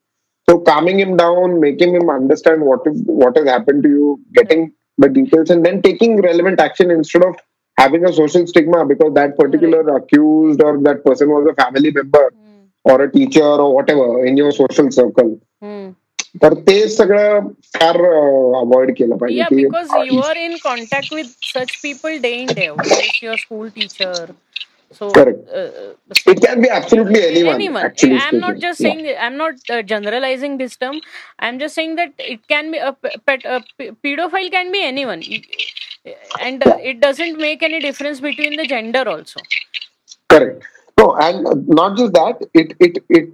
[0.49, 4.73] so calming him down making him understand what is what has happened to you getting
[4.97, 7.36] the details and then taking relevant action instead of
[7.77, 12.23] having a social stigma because that particular accused or that person was a family member
[12.34, 12.91] Hmm.
[12.94, 15.34] or a teacher or whatever in your social circle
[15.68, 15.88] Hmm.
[16.41, 21.31] तर ते सगळं फार avoid केलं पाहिजे Yeah, की because you are in contact with
[21.53, 22.84] such people day in day out.
[22.98, 24.11] It's your school teacher.
[24.91, 25.41] So, Correct.
[25.53, 28.61] uh, it can be absolutely anyone, actually I'm not speaking.
[28.61, 28.94] just Yeah.
[28.94, 29.18] saying.
[29.26, 30.95] I'm not uh, generalizing this term.
[31.40, 34.81] I'm just saying that it can be a, pe- pet, a pe- pedophile can be
[34.84, 35.22] anyone,
[36.40, 39.40] and uh, it doesn't make any difference between the gender also.
[40.28, 40.64] correct
[40.98, 43.28] no and uh, not just that it it it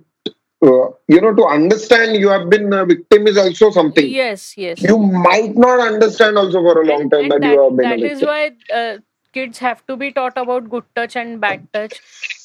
[0.69, 4.83] uh, you know to understand you have been a victim is also something Yes, yes.
[4.83, 7.89] you might not understand also for a long and, time and that, you have been
[7.89, 8.99] that a is victim why uh,
[9.33, 12.01] kids have to be taught about good touch and bad touch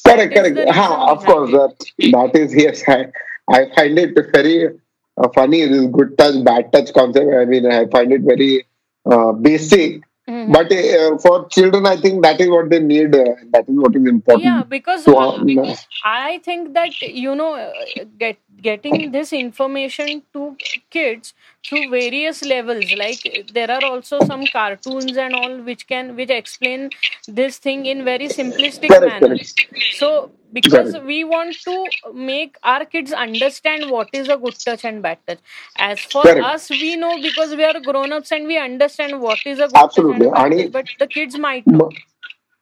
[0.05, 0.69] Correct, correct.
[0.69, 1.75] Ha, of course, that
[2.11, 2.83] that is yes.
[2.87, 3.07] I
[3.49, 4.69] I find it very
[5.17, 5.65] uh, funny.
[5.65, 7.33] This good touch, bad touch concept.
[7.33, 8.67] I mean, I find it very
[9.09, 10.03] uh, basic.
[10.27, 10.51] Mm-hmm.
[10.51, 13.13] But uh, for children, I think that is what they need.
[13.13, 14.43] Uh, that is what is important.
[14.43, 17.71] Yeah, because to, uh, I think that you know, uh,
[18.17, 18.37] get
[18.67, 20.43] getting this information to
[20.89, 21.33] kids
[21.65, 22.93] through various levels.
[23.03, 26.89] Like there are also some cartoons and all which can which explain
[27.27, 29.35] this thing in very simplistic correct, manner.
[29.35, 29.65] Correct.
[30.01, 31.75] So because we want to
[32.13, 35.39] make our kids understand what is a good touch and bad touch.
[35.77, 36.45] As for Correct.
[36.51, 39.75] us, we know because we are grown ups and we understand what is a good
[39.75, 40.29] Absolutely.
[40.29, 41.89] touch and bad touch, but the kids might know.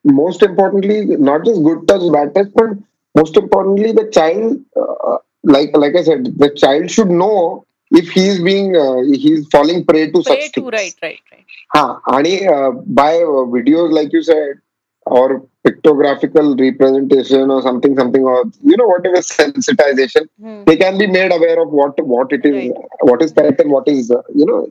[0.03, 2.71] Most importantly, not just good touch, bad touch, but
[3.15, 8.27] most importantly, the child, uh, like like I said, the child should know if he
[8.27, 10.73] is being uh, he is falling prey to prey such to, things.
[10.73, 11.45] Right, right, right.
[11.75, 13.13] Ha, आणि uh, by
[13.57, 14.61] videos like you said,
[15.05, 20.63] or pictographical representation or something something or you know whatever sensitization hmm.
[20.65, 22.71] they can be made aware of what what it is right.
[23.01, 24.67] what is correct and what is uh, you know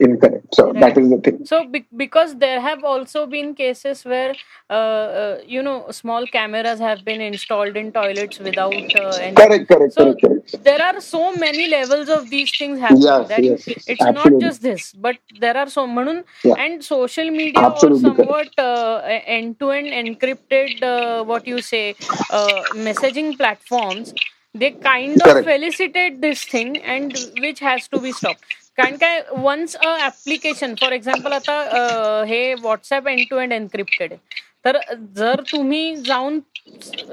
[0.00, 0.80] incorrect so right.
[0.80, 4.34] that is the thing so be- because there have also been cases where
[4.68, 9.68] uh, uh, you know small cameras have been installed in toilets without uh, any correct
[9.68, 13.44] correct, so correct correct there are so many levels of these things happening yes, that
[13.44, 14.12] yes, it's absolutely.
[14.12, 16.54] not just this but there are so many yeah.
[16.58, 21.96] and social media absolutely or somewhat uh, end to end encrypted uh, what you say
[22.30, 24.14] uh, messaging platforms
[24.54, 25.44] they kind of Correct.
[25.44, 30.92] felicitate this thing and which has to be stopped कारण काय once a application for
[30.92, 34.20] example आता हे WhatsApp end to end encrypted आहे.
[34.64, 34.78] तर
[35.16, 36.38] जर तुम्ही जाऊन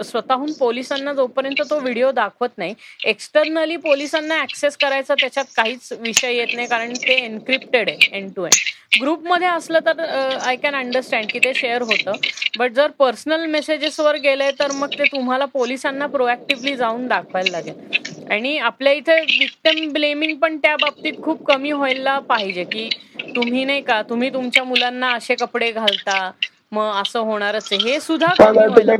[0.03, 2.73] स्वतःहून पोलिसांना जोपर्यंत तो व्हिडिओ दाखवत नाही
[3.05, 8.45] एक्सटर्नली पोलिसांना ऍक्सेस करायचा त्याच्यात काहीच विषय येत नाही कारण ते एनक्रिप्टेड आहे एन टू
[8.45, 12.11] एन ग्रुपमध्ये असलं तर आय कॅन अंडरस्टँड की ते शेअर होतं.
[12.57, 18.27] बट जर पर्सनल मेसेजेसवर गेलंय तर मग ते तुम्हाला पोलिसांना प्रोएक्टिव्हली जाऊन दाखवायला लागेल.
[18.31, 22.89] आणि आपल्या इथे विक्टम ब्लेमिंग पण त्या बाबतीत खूप कमी व्हायला पाहिजे की
[23.35, 26.31] तुम्ही नाही का तुम्ही तुमच्या मुलांना असे कपडे घालता
[26.72, 27.77] मग असं होणारच आहे.
[27.84, 28.52] हे सुद्धा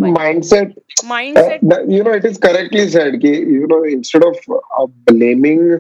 [0.02, 0.72] mindset
[1.08, 5.72] mindset you know it is correctly said की you know instead of blaming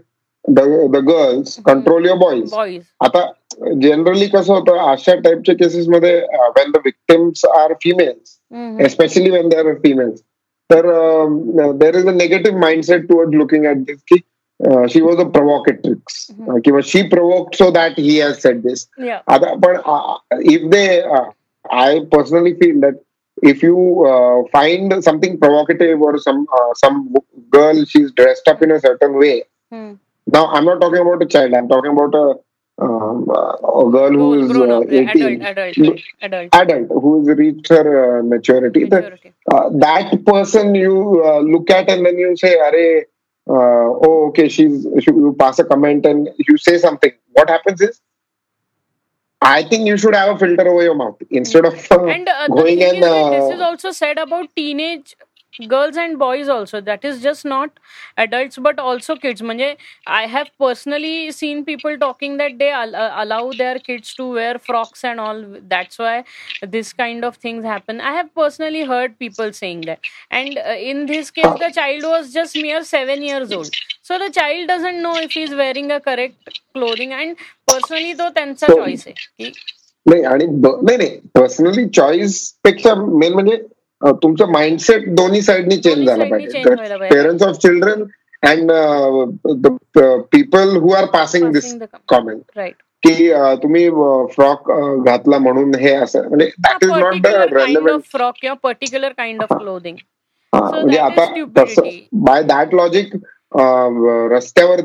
[0.45, 0.59] the
[1.07, 2.53] girls control your boys
[3.03, 3.25] आता
[3.81, 6.15] जनरली कसं होतं अशा टाईपच्या केसेसमध्ये
[6.57, 8.37] when the victims are females
[8.85, 10.19] especially when they are females
[10.69, 10.87] तर
[11.77, 14.17] there is a negative mindset toward looking at this की
[14.89, 16.25] she was a प्रोवॉकेट्रिक्स
[16.65, 18.87] किंवा she provoke so that he has set this
[19.27, 20.85] आता पण if they
[21.71, 22.95] I personally feel that
[23.41, 27.13] if you uh, find something provocative or some uh, some
[27.49, 29.43] girl she's dressed up in a certain way.
[29.71, 29.93] Hmm.
[30.27, 31.53] Now I'm not talking about a child.
[31.53, 32.35] I'm talking about a
[32.81, 38.19] um, a girl who is uh, 18, adult, adult, adult, adult, who has reached her
[38.19, 38.85] uh, maturity.
[38.85, 39.33] maturity.
[39.45, 43.05] The, uh, that person you uh, look at and then you say, "Are,
[43.47, 47.11] oh, okay, she's." She, you pass a comment and you say something.
[47.33, 48.01] What happens is
[49.41, 52.47] I think you should have a filter over your mouth instead of uh, and uh,
[52.47, 53.03] going and.
[53.03, 55.15] Uh, this is also said about teenage
[55.68, 57.70] girls and boys also that is just not
[58.18, 59.68] adults but also kids manje
[60.06, 64.58] i have personally seen people talking that they al- uh, allow their kids to wear
[64.58, 65.40] frocks and all
[65.74, 66.24] that's why
[66.74, 71.06] this kind of things happen i have personally heard people saying that and uh, in
[71.06, 75.16] this case the child was just mere 7 years old so the child doesn't know
[75.28, 79.52] if he's wearing a correct clothing and personally तो त्यांचा choice आहे की
[80.10, 83.56] नाही आणि नाही नाही personally choice पेक्षा main म्हणजे
[84.03, 86.63] तुमचं माइंडसेट दोन्ही साईडनी चेंज झाला पाहिजे.
[86.99, 88.03] Parents of children
[88.43, 88.71] and
[89.57, 89.77] the
[90.31, 91.73] people who are passing this
[92.07, 92.41] comment
[93.03, 93.29] की
[93.63, 93.89] तुम्ही
[94.33, 94.71] फ्रॉक
[95.05, 99.97] घातला म्हणून हे असं म्हणजे that is not the frock किंवा पर्टिक्युलर काइंड ऑफ क्लोदिंग
[100.53, 101.25] म्हणजे आता
[102.21, 103.15] बाय दॅट लॉजिक
[104.31, 104.81] रस्त्यावर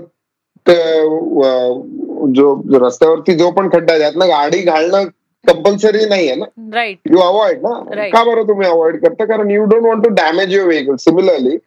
[2.35, 5.09] जो रस्त्यावरती जो पण खड्डा आहे त्यातनं गाडी घालणं
[5.48, 9.64] कंपल्सरी नाही आहे ना राईट यू अवॉइड ना का बरं तुम्ही अवॉइड करता कारण you
[9.66, 11.58] don't want to damage your vehicle similarly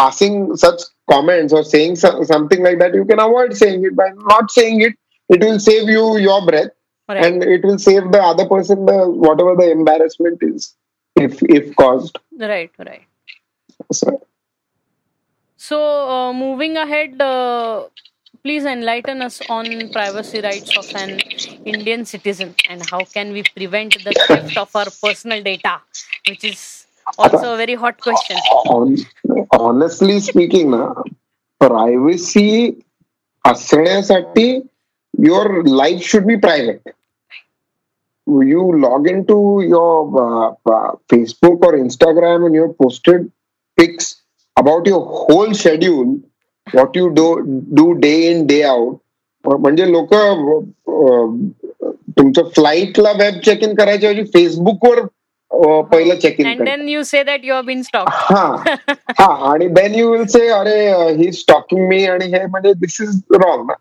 [0.00, 4.50] passing such comments or saying something like that, you can avoid saying it by not
[4.50, 4.94] saying it.
[5.28, 6.70] It will save you your breath,
[7.08, 7.24] right.
[7.24, 10.74] and it will save the other person the whatever the embarrassment is,
[11.16, 12.18] if if caused.
[12.36, 13.04] Right, right.
[13.92, 14.26] So,
[15.56, 15.78] so
[16.10, 17.84] uh, moving ahead, uh,
[18.44, 21.20] please enlighten us on privacy rights of an
[21.64, 25.80] Indian citizen and how can we prevent the theft of our personal data,
[26.28, 26.86] which is
[27.18, 28.36] also a very hot question.
[29.52, 30.94] Honestly speaking, na,
[31.58, 32.84] privacy,
[33.44, 34.48] असण्यासाठी
[35.18, 36.94] your life should be private.
[38.26, 43.30] you log into your uh, uh, Facebook or Instagram and you have posted
[43.76, 44.22] pics
[44.56, 46.20] about your whole schedule,
[46.67, 47.25] what you do
[47.73, 48.95] do day in day out.
[49.45, 50.13] म्हणजे लोक
[52.17, 54.99] तुमचं फ्लाईटला web check in करायच्या ऐवजी फेसबुकवर
[55.91, 58.45] पहिलं check in then you say that you been stalk हा.
[59.19, 60.77] हा आणि देन यू विल से अरे
[61.17, 63.73] ही स्टॉकिंग मी आणि हे म्हणजे दिस इज रॉंग ना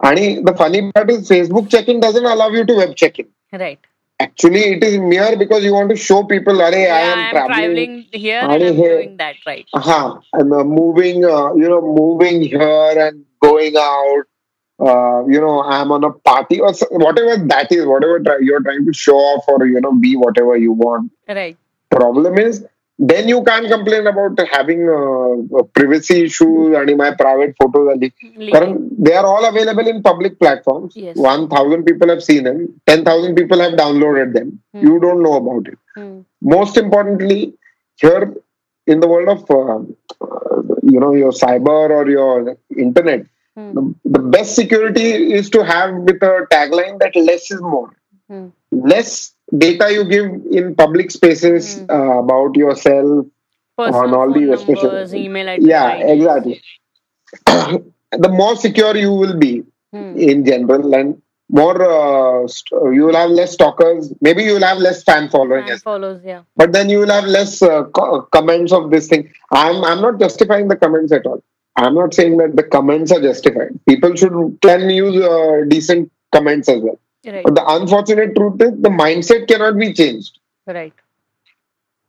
[0.00, 3.58] आणि the funny part is Facebook check in doesn't allow you to web check in
[3.58, 3.78] right
[4.20, 7.22] actually it is mere because you want to show people are yeah, i am, I
[7.22, 9.66] am traveling, here and I'm doing that right.
[9.72, 14.24] Uh-huh, and uh, moving uh, you know moving here and going out.
[14.76, 18.92] Uh, you know i'm on a party or whatever that is whatever you're trying to
[18.92, 21.12] show off or you know be whatever you want.
[21.28, 21.56] Right.
[21.90, 22.66] Problem is
[23.10, 27.98] then you can't complain about having uh, privacy issues and my private photos
[29.06, 31.16] they are all available in public platforms yes.
[31.16, 34.86] 1000 people have seen them 10000 people have downloaded them hmm.
[34.86, 36.20] you don't know about it hmm.
[36.40, 37.54] most importantly
[37.96, 38.34] here
[38.86, 39.78] in the world of uh,
[40.92, 42.56] you know your cyber or your
[42.86, 43.26] internet
[43.56, 43.72] hmm.
[43.74, 47.90] the, the, best security is to have with a tagline that less is more
[48.70, 51.90] less data you give in public spaces Hmm.
[51.90, 53.26] uh, about yourself
[53.76, 55.24] Personal on all these especially.
[55.24, 56.60] email address, yeah exactly.
[57.46, 60.16] The more secure you will be Hmm.
[60.18, 64.12] in general and more uh, st- you will have less stalkers.
[64.20, 66.42] Maybe you will have less fan following Fan follows, yeah.
[66.56, 69.30] but then you will have less uh, co- comments of this thing.
[69.52, 71.42] I'm i'm not justifying the comments at all.
[71.76, 73.78] I'm not saying that the comments are justified.
[73.88, 77.44] People should can use uh, decent comments as well Right.
[77.44, 80.38] But the unfortunate truth is the mindset cannot be changed.
[80.66, 80.92] Right.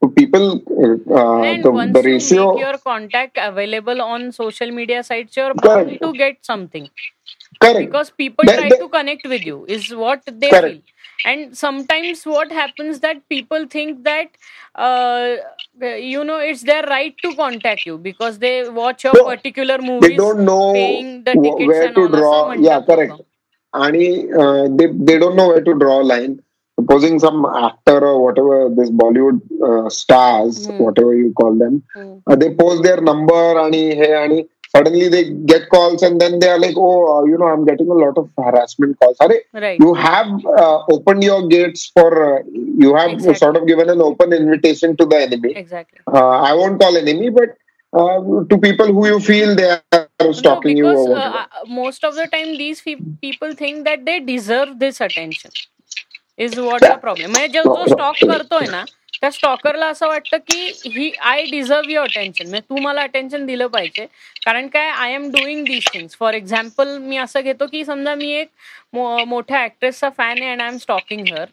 [0.04, 0.62] So people,
[1.10, 2.42] uh, and the, once the ratio.
[2.42, 6.90] You make your contact available on social media sites, you're bound to get something.
[7.62, 7.80] Correct.
[7.80, 10.66] Because people try to connect with you, is what they correct.
[10.66, 10.82] feel
[11.26, 14.30] and sometimes what happens that people think that
[14.76, 15.36] uh,
[15.82, 20.10] you know it's their right to contact you because they watch your no, particular movie
[20.10, 23.22] they don't know paying the tickets where and to draw yeah correct
[23.75, 24.07] आणि
[24.43, 26.33] uh, they they don't know where to draw a line
[26.81, 29.39] supposing some actor or whatever this bollywood
[29.69, 30.79] uh, stars Hmm.
[30.87, 32.15] whatever you call them Hmm.
[32.31, 34.41] uh, they post their number आणि हे आणि
[34.75, 35.23] suddenly they
[35.53, 38.19] get calls and then they are like oh uh, you know i'm getting a lot
[38.23, 39.31] of harassment calls Are
[39.65, 39.81] Right.
[39.85, 40.29] you have
[40.65, 42.39] uh, opened your gates for uh,
[42.85, 43.41] you have Exactly.
[43.45, 45.99] sort of given an open invitation to the enemy Exactly.
[46.19, 47.51] uh, i won't call enemy but
[47.99, 48.19] uh,
[50.20, 51.38] feel they are stalking you no, or because whatever.
[51.38, 55.52] uh, uh, most of the time these fe- people think that they deserve this attention
[56.40, 58.84] is what the problem म्हणजे जो जो stalk करतोय ना
[59.22, 63.68] त्या स्टॉकरला असं वाटतं की he I deserve your attention म्हणजे तू मला अटेन्शन दिलं
[63.68, 64.06] पाहिजे
[64.46, 68.32] कारण काय I am doing these things for example मी असं घेतो की समजा मी
[68.32, 68.48] एक
[68.94, 71.46] मो- मोठ्या ऍक्ट्रेसचा फॅन आहे and I am stalking her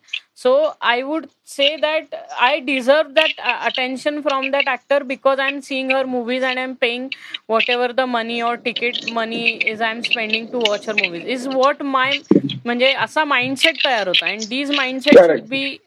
[0.43, 5.59] so I would say that I deserve that attention from that actor because I am
[5.59, 7.07] seeing her movies and I M paying
[7.49, 11.27] what ever the money or ticket money is I am spending to watch her movies
[11.37, 12.17] is what my
[12.65, 15.49] म्हणजे असा mindset तयार होता and these mindset should Correct.
[15.49, 15.77] B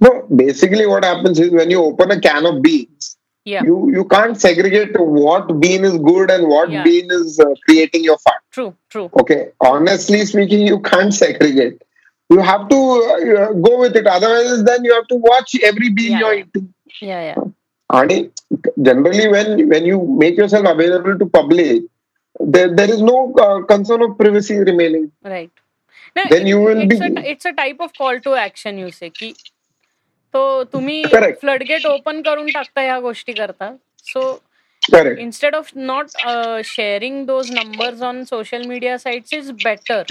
[0.00, 3.08] No, basically what happens is when you open a can of beans,
[3.46, 6.84] या you you can't segregate what bean is good and what Yeah.
[6.86, 8.40] bean is uh, creating your fat.
[8.52, 11.76] True true Okay, honestly speaking, you can't segregate.
[12.30, 12.76] You have to
[13.38, 14.06] uh, go with it.
[14.06, 16.44] Otherwise, then you have to watch every bean Yeah, you're yeah.
[16.44, 16.68] eating.
[17.02, 17.34] या या
[17.90, 18.12] And
[18.88, 21.82] generally, when when you make yourself available to public,
[22.54, 25.04] there there is no uh, concern of privacy remaining.
[25.26, 27.00] Right Then you will be-
[27.32, 29.32] it's a type of call to action you से की
[30.34, 31.40] तो तुम्ही Correct.
[31.40, 33.70] Floodgate open करून टाकता ह्या गोष्टी करता
[34.12, 34.22] सो
[34.82, 35.18] Correct.
[35.26, 36.08] Instead of not
[36.66, 40.02] sharing those numbers on social media sites is better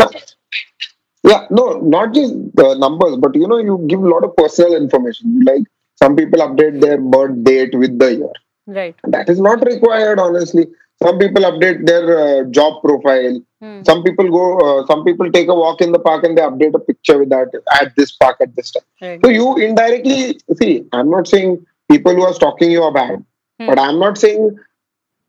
[1.26, 4.76] yeah, no, not just the numbers, but you know, you give a lot of personal
[4.76, 5.40] information.
[5.44, 5.64] Like
[5.96, 8.32] some people update their birth date with the year.
[8.66, 8.94] Right.
[9.04, 10.66] That is not required, honestly.
[11.02, 13.42] Some people update their uh, job profile.
[13.60, 13.82] Hmm.
[13.82, 14.58] Some people go.
[14.58, 17.28] Uh, some people take a walk in the park and they update a picture with
[17.30, 17.48] that
[17.80, 18.82] at this park at this time.
[19.02, 19.20] Right.
[19.24, 20.84] So you indirectly see.
[20.92, 23.24] I'm not saying people who are stalking you are bad,
[23.60, 23.66] hmm.
[23.66, 24.58] but I'm not saying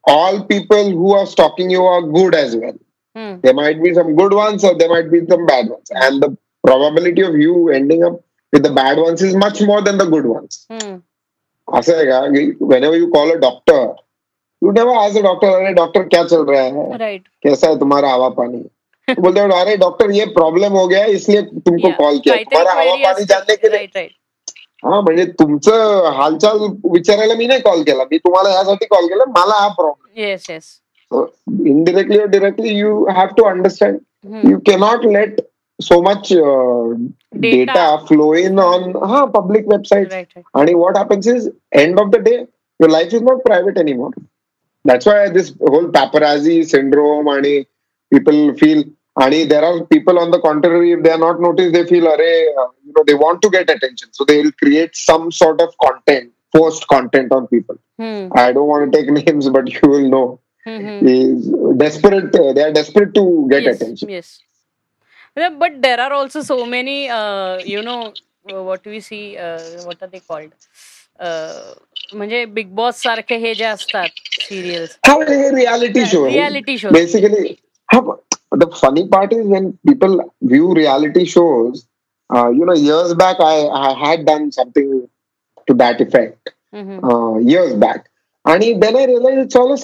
[0.05, 2.77] all people who are stalking you are good as well.
[3.41, 6.29] There might be some good ones or there might be some bad ones, and the
[6.63, 8.19] probability of you ending up
[8.53, 10.65] with the bad ones is much more than the good ones.
[11.67, 13.95] का whenever you call a doctor,
[14.61, 18.11] you never ask the doctor, अरे doctor क्या चल रहा है right कैसा है तुम्हारा
[18.11, 18.63] हवा पानी
[19.07, 22.95] तो बोलते हैं अरे डॉक्टर ये प्रॉब्लेम हो गया इसलिए तुमको कॉल किया तुम्हारा हवा
[23.03, 24.11] पाणी जानने के लिए राईट राईट
[24.85, 26.57] हा म्हणजे तुमचं हालचाल
[26.91, 30.75] विचारायला मी नाही कॉल केला मी तुम्हाला यासाठी कॉल केला मला हा problem yes yes
[31.47, 34.47] indirectly or directly you have to understand mm-hmm.
[34.49, 35.39] you cannot let
[35.79, 36.93] so much uh,
[37.39, 37.65] data.
[37.65, 38.03] data.
[38.07, 40.45] flow in on huh, public websites right, right.
[40.55, 42.47] and what happens is end of the day
[42.79, 44.11] your life is not private anymore
[44.85, 47.65] that's why this whole paparazzi syndrome and
[48.11, 48.83] people feel
[49.19, 52.47] and there are people on the contrary if they are not noticed they feel array
[52.61, 55.69] uh, you know they want to get attention so they will create some sort of
[55.83, 58.27] content post content on people hmm.
[58.43, 61.06] i don't want to take names but you will know Hmm, hmm.
[61.06, 62.34] Is desperate.
[62.34, 64.08] Uh, they are desperate to get yes, attention.
[64.08, 64.38] yes
[65.36, 68.12] Yeah, but there are also so many uh, you know
[68.52, 70.52] uh, what we see uh, what are they called
[71.20, 71.74] uh,
[72.14, 74.08] म्हणजे big Boss सारखे हे जे असतात
[74.48, 76.26] serials How reality shows?
[76.32, 77.58] Reality shows Basically,
[77.92, 78.00] how,
[78.62, 80.16] the funny part is when people
[80.52, 81.86] view reality shows.
[82.34, 85.08] Uh, you know, years back, I, I had done something
[85.66, 86.52] to that effect.
[87.10, 88.08] Uh, years back,
[88.46, 89.76] and then I realized it's all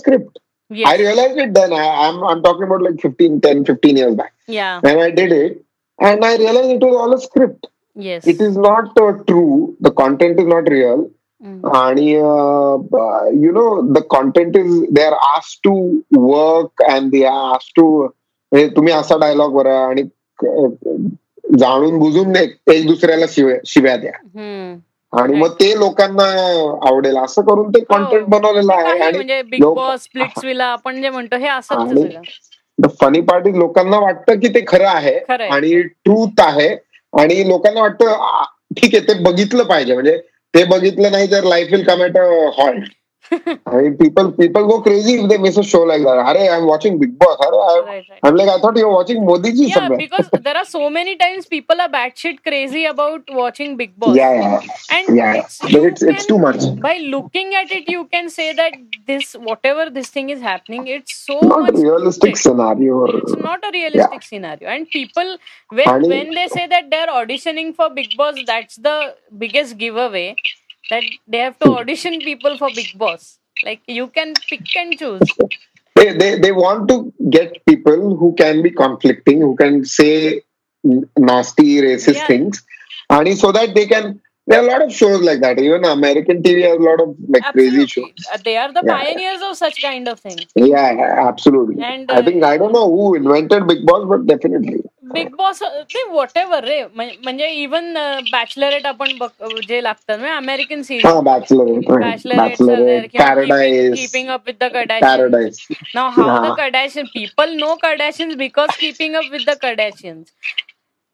[0.63, 0.89] a script.
[0.89, 1.73] I realized it then.
[1.73, 4.33] I, I'm I'm talking about like 15, 10, 15 years back.
[4.49, 5.63] या When I did it,
[5.99, 7.67] and I realized it was all a script.
[7.97, 9.77] Yes It is not uh, true.
[9.87, 11.07] The content is not real.
[11.79, 12.05] आणि
[13.43, 15.75] यु know the content is they are asked to
[16.21, 20.03] work and they are asked to म्हणजे तुम्ही असा dialogue बरा आणि
[20.39, 21.07] अं,
[21.59, 24.13] जाणून बुजून एक एक दुसऱ्याला शिव्या शिव्या द्या
[25.14, 26.24] आणि मग ते लोकांना
[26.90, 27.18] आवडेल.
[27.18, 31.10] असं करून ते कॉन्टेंट बनवलेलं आहे आणि म्हणजे बिग लोक- बॉस स्प्लिट्स विला आपण जे
[31.10, 31.48] म्हणतो हे
[32.78, 35.20] द फनी पार्ट लोकांना वाटतं की ते खरं आहे.
[35.50, 36.70] आणि ट्रूथ आहे
[37.14, 38.06] आणि लोकांना वाटतं
[38.78, 39.94] ठीक आहे ते बघितलं पाहिजे.
[39.94, 40.18] म्हणजे
[40.54, 42.24] ते बघितलं नाही तर life will come at a
[42.58, 42.92] halt
[43.33, 46.65] आणि people people go crazy if they miss a show like that अरे I am
[46.67, 48.19] watching Bigg Boss अरे Right, right.
[48.27, 51.49] I like I thought you watching Modiji Yeah, somewhere because there are so many times
[51.55, 54.17] people are batshit crazy about watching Big Boss.
[54.19, 54.53] या या
[54.99, 58.05] And या it's, but you it's it's can- too much by looking at it, you
[58.17, 58.79] can say that
[59.13, 61.81] this, whatever this thing is happening, it's so not much.
[61.83, 62.43] realistic scripted.
[62.47, 64.73] scenario It's not a realistic scenario.
[64.77, 65.35] And people,
[65.81, 68.97] when And- when they say that they're auditioning for Big Boss, that's the
[69.45, 70.27] biggest giveaway.
[70.90, 73.40] That they have to audition people for Bigg Boss.
[73.64, 75.22] Like you can pick and choose.
[75.96, 80.42] they, they they want to get people who can be conflicting, who can say
[80.84, 82.28] nasty, racist Yeah.
[82.28, 82.64] things,
[83.10, 84.20] and so that they can.
[84.46, 85.58] There are a lot of shows like that.
[85.58, 88.12] Even American TV has a lot of like crazy shows.
[88.34, 88.98] Uh, They are the Yeah.
[88.98, 90.46] pioneers of such kind of things.
[90.54, 91.82] Yeah, yeah, absolutely.
[91.82, 94.82] And, I uh, think I don't know who invented Bigg Boss, but definitely.
[95.13, 95.63] Big Boss
[95.93, 97.93] ते whatever रे म्हण- म्हणजे even
[98.33, 102.07] बॅचलरेट आपण बघ- जे लागतात म्हणजे American series Ah, Bachelorette, right.
[102.07, 105.61] बॅचलरेट Bachelorette, Paradise, keeping up with the Kardashian Paradise.
[105.95, 106.57] Now how the Yeah.
[106.59, 110.33] Kardashian people know Kardashians because keeping up with the Kardashians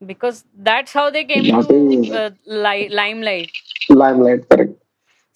[0.02, 4.72] because that's how they came That to is- lime light Limelight, correct.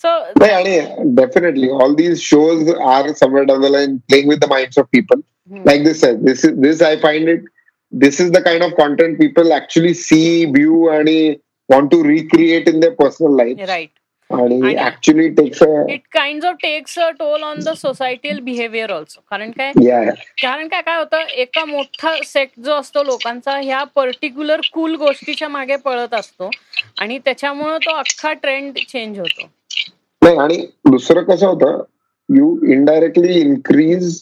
[0.04, 0.08] So
[0.40, 4.78] But, yeah, definitely, all these shows are somewhere down the line playing with the minds
[4.82, 5.22] of people.
[5.50, 5.62] Hmm.
[5.68, 7.46] Like this says, this is this I find it.
[7.93, 11.35] This is the kind of content people actually see, view, and eh,
[11.69, 13.67] want to recreate in their personal life.
[13.67, 13.89] Right
[14.29, 18.39] And And- it actually takes a it kind of takes a toll on the societal
[18.41, 19.71] behaviour also कारण काय?
[19.79, 20.09] Yeah,
[20.41, 25.75] कारण काय काय होतं एका मोठा set जो असतो लोकांचा ह्या पर्टिक्युलर कूल गोष्टीच्या मागे
[25.85, 26.49] पळत असतो
[26.99, 29.47] आणि त्याच्यामुळं तो अख्खा ट्रेंड चेंज होतो.
[30.21, 30.57] नाही आणि
[30.89, 31.83] दुसरं कसं होतं
[32.29, 34.21] you indirectly increase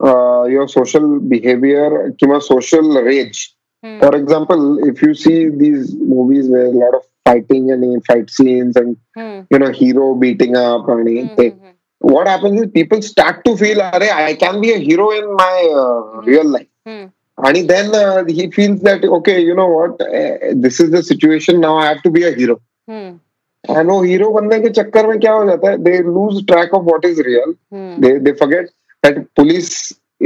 [0.00, 3.38] your social behaviour किंवा social raise
[3.84, 3.98] hmm.
[4.00, 9.40] For example if you see these movies lot of fighting आणि fight scenes and hmm,
[9.54, 13.52] you know hero beating up and hmm, they, hmm, what happens is people start to
[13.62, 17.94] feel Array, i can be a hero in my uh, real life hmm, and then
[18.00, 21.86] uh, he feels that okay you know what uh, this is the situation now i
[21.86, 22.56] have to be a hero
[22.88, 23.18] hmm,
[23.64, 26.84] and वो hero बनने के चक्कर में क्या हो जाता है they lose track of
[26.84, 28.70] what is real hmm, they they forget
[29.04, 29.72] that police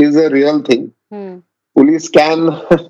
[0.05, 1.43] is a real thing hmm.
[1.77, 2.47] police can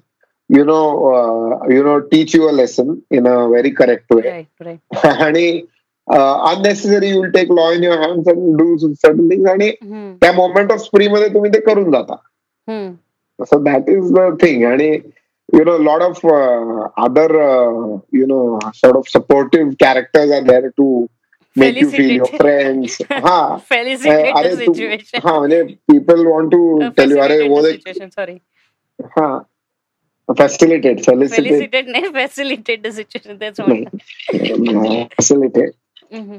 [0.50, 4.48] you know uh, you know teach you a lesson in a very correct way Right,
[4.66, 5.04] right.
[5.26, 5.46] आणि
[6.08, 10.72] unnecessary will take law in your hand and do certain things आणि हम्म, त्या moment
[10.72, 12.14] of स्प्री मध्ये तुम्ही ते करून जाता
[12.68, 13.44] हम्म.
[13.44, 14.88] सो that is the thing आणि
[15.48, 16.26] you know lot of
[17.04, 17.34] other
[18.14, 20.88] you know sort of supportive characters are there to
[21.56, 22.42] make you feel your Felicitate.
[22.42, 23.38] Friends हा
[23.72, 25.20] Felicitate the अरे तू situation.
[25.24, 25.62] हा म्हणजे
[25.92, 28.34] people want to tell you अरे वो देख situation sorry
[29.16, 29.38] हा
[30.28, 35.70] फॅसिलिटेट फॅसिलिटेट फेलिसिटेट नाही फॅसिलिटेट द सिच्युएशन तेच म्हणतात facilitate
[36.12, 36.38] hmm.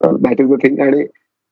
[0.00, 0.74] Uh, that is the thing.
[0.84, 0.96] And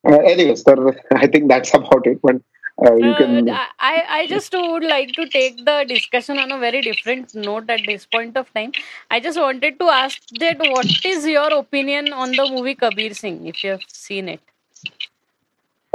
[0.04, 0.72] uh, anyways, sir,
[1.16, 2.18] I think that's about it.
[2.22, 2.40] But
[2.85, 3.49] uh, you can.
[3.49, 7.81] I, I just would like to take the discussion on a very different note at
[7.85, 8.71] this point of time.
[9.11, 13.45] I just wanted to ask that what is your opinion on the movie Kabir Singh,
[13.47, 14.41] if you have seen it?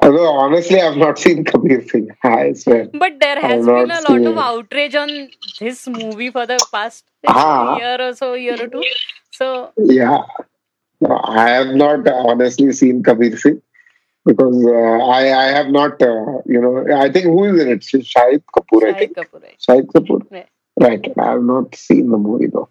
[0.02, 2.08] Although honestly, I've not seen Kabir Singh.
[2.24, 2.88] I swear.
[2.92, 5.30] But there has been a lot of outrage on
[5.60, 7.76] this movie for the past Ah.
[7.76, 8.84] year or so, year or two.
[9.30, 10.18] So Yeah.
[11.00, 13.62] No, I have not uh, honestly seen Kabir Singh
[14.24, 17.80] because uh, I I have not uh, you know I think who is in it?
[17.80, 18.82] Shahid Kapoor.
[18.84, 19.42] I think Kapoor.
[19.42, 19.58] right.
[19.68, 20.22] Shahid Kapoor.
[20.30, 20.46] Yeah.
[20.80, 21.06] Right.
[21.18, 22.68] I have not seen the movie though.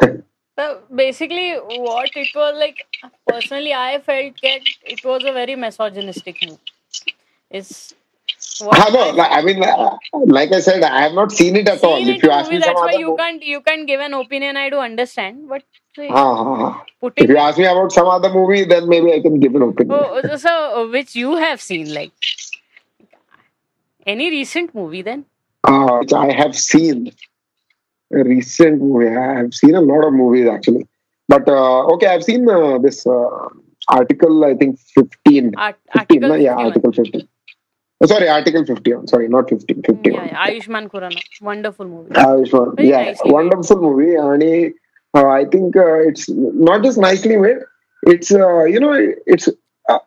[0.58, 2.86] So basically, what it was like,
[3.26, 6.60] personally, I felt that it was a very misogynistic movie.
[7.50, 7.94] It's.
[8.58, 9.96] what Ah, no, I mean, uh,
[10.26, 11.96] like I said, I have not seen it at all.
[11.96, 14.14] seen If you ask movie, me that's why you mo- can't you can't give an
[14.14, 14.56] opinion.
[14.56, 15.62] I do understand, but
[16.10, 16.82] Ah.
[17.16, 19.98] If you ask me about some other movie, then maybe I can give an opinion.
[20.00, 20.48] oh, so
[20.82, 22.12] uh, which you have seen, like
[24.06, 25.24] any recent movie, then
[25.64, 27.10] Uh, which I have seen
[28.12, 29.08] a recent movie.
[29.08, 30.86] I have seen a lot of movies actually,
[31.28, 33.48] but uh, okay, I've seen uh, this uh,
[33.88, 34.44] article.
[34.44, 35.54] I think fifteen.
[35.56, 36.66] Art, 15, Article yeah, 51.
[36.66, 37.28] article fifteen.
[38.00, 39.06] Oh, sorry, article fifty-one.
[39.06, 39.82] Sorry, not fifteen.
[39.82, 40.26] Fifty-one.
[40.26, 42.10] Yeah, yeah, Ayushmann Khurrana, wonderful movie.
[42.10, 42.76] Ayushmann.
[42.76, 43.32] Very yeah, made.
[43.38, 44.42] wonderful movie, and
[45.14, 47.58] uh, I think uh, it's not just nicely made.
[48.02, 48.94] It's uh, you know,
[49.26, 49.48] it's
[49.88, 49.98] uh,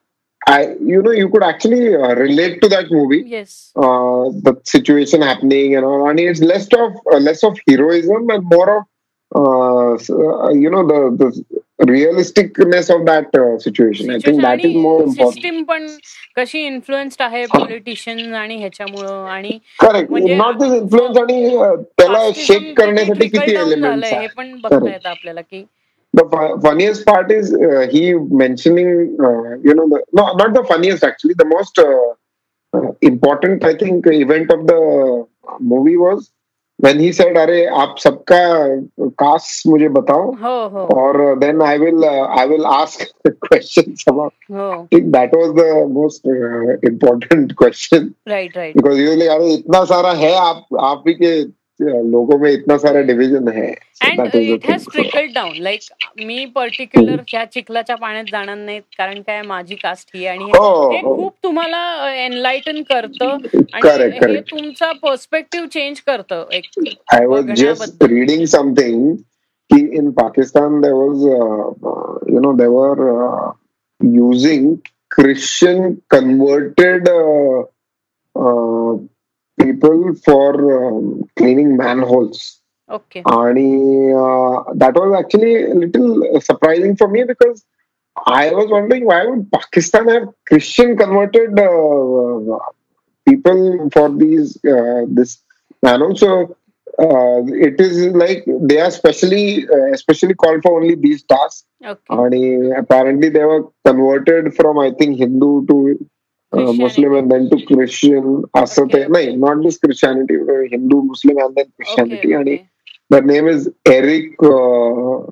[0.47, 3.23] I you know you could actually uh, relate to that movie.
[3.25, 6.09] Yes, uh, the situation happening and all.
[6.09, 8.85] And it's less of uh, less of heroism and more
[9.33, 11.45] of you know the the
[11.79, 14.09] realisticness of that uh, situation.
[14.09, 15.33] I think that is more important.
[15.33, 15.87] System पण
[16.37, 22.29] कशी influenced आहे politicians आणि ह्याच्यामुळं आणि correct म्हणजे- not this influence आणि uh, त्याला
[22.35, 25.65] shake करण्यासाठी किती झालंय हे पण बघता येतं आपल्याला की
[26.13, 30.63] The fu- funniest part is uh, he mentioning, uh, you know, the, no, not the
[30.63, 31.35] funniest actually.
[31.41, 32.13] The most uh,
[32.73, 34.77] uh, important, I think, event of the
[35.59, 36.31] movie was
[36.79, 38.41] when he said, "अरे आप सबका
[39.21, 43.05] cast मुझे बताओ हो हो और then I will uh, I will ask
[43.47, 44.83] questions about." oh.
[44.83, 49.83] I think that was the most uh, important question right right because usually अरे इतना
[49.93, 51.51] सारा है आप आप ही के uh,
[51.81, 53.67] लोगों में इतना सारा डिव्हिजन है।
[54.01, 55.81] And it has trickle down like
[56.25, 61.33] me particular ह्या चिखलाच्या पाण्यात जाणार नाहीत कारण काय माझी कास्ट ही आणि हे खूप
[61.43, 63.37] तुम्हाला एनलाइटन करतं
[63.73, 66.45] आणि तुमचा पर्स्पेक्टिव्ह चेंज करतं.
[67.13, 69.15] I was just reading something
[69.71, 71.25] की in Pakistan there was
[72.33, 73.05] you know they were
[74.01, 74.73] using
[75.11, 77.07] Christian converted
[79.59, 82.61] people for um, cleaning manholes.
[82.89, 83.21] Okay.
[83.25, 87.65] And uh, that was actually a little surprising for me because
[88.25, 92.59] I was wondering why would Pakistan have Christian converted uh, uh
[93.27, 95.39] people for these uh, this
[95.83, 96.57] And So
[96.99, 101.65] uh, it is like they are specially uh, especially called for only these tasks.
[101.85, 102.01] Okay.
[102.09, 106.09] And uh, apparently they were converted from I think Hindu to
[106.53, 109.35] uh, Muslim and then to Christian, asate, okay.
[109.35, 110.35] no, not just Christianity,
[110.71, 112.35] Hindu, Muslim, and then Christianity.
[112.35, 112.69] Okay, okay.
[113.09, 114.41] The name is Eric.
[114.41, 115.31] Uh,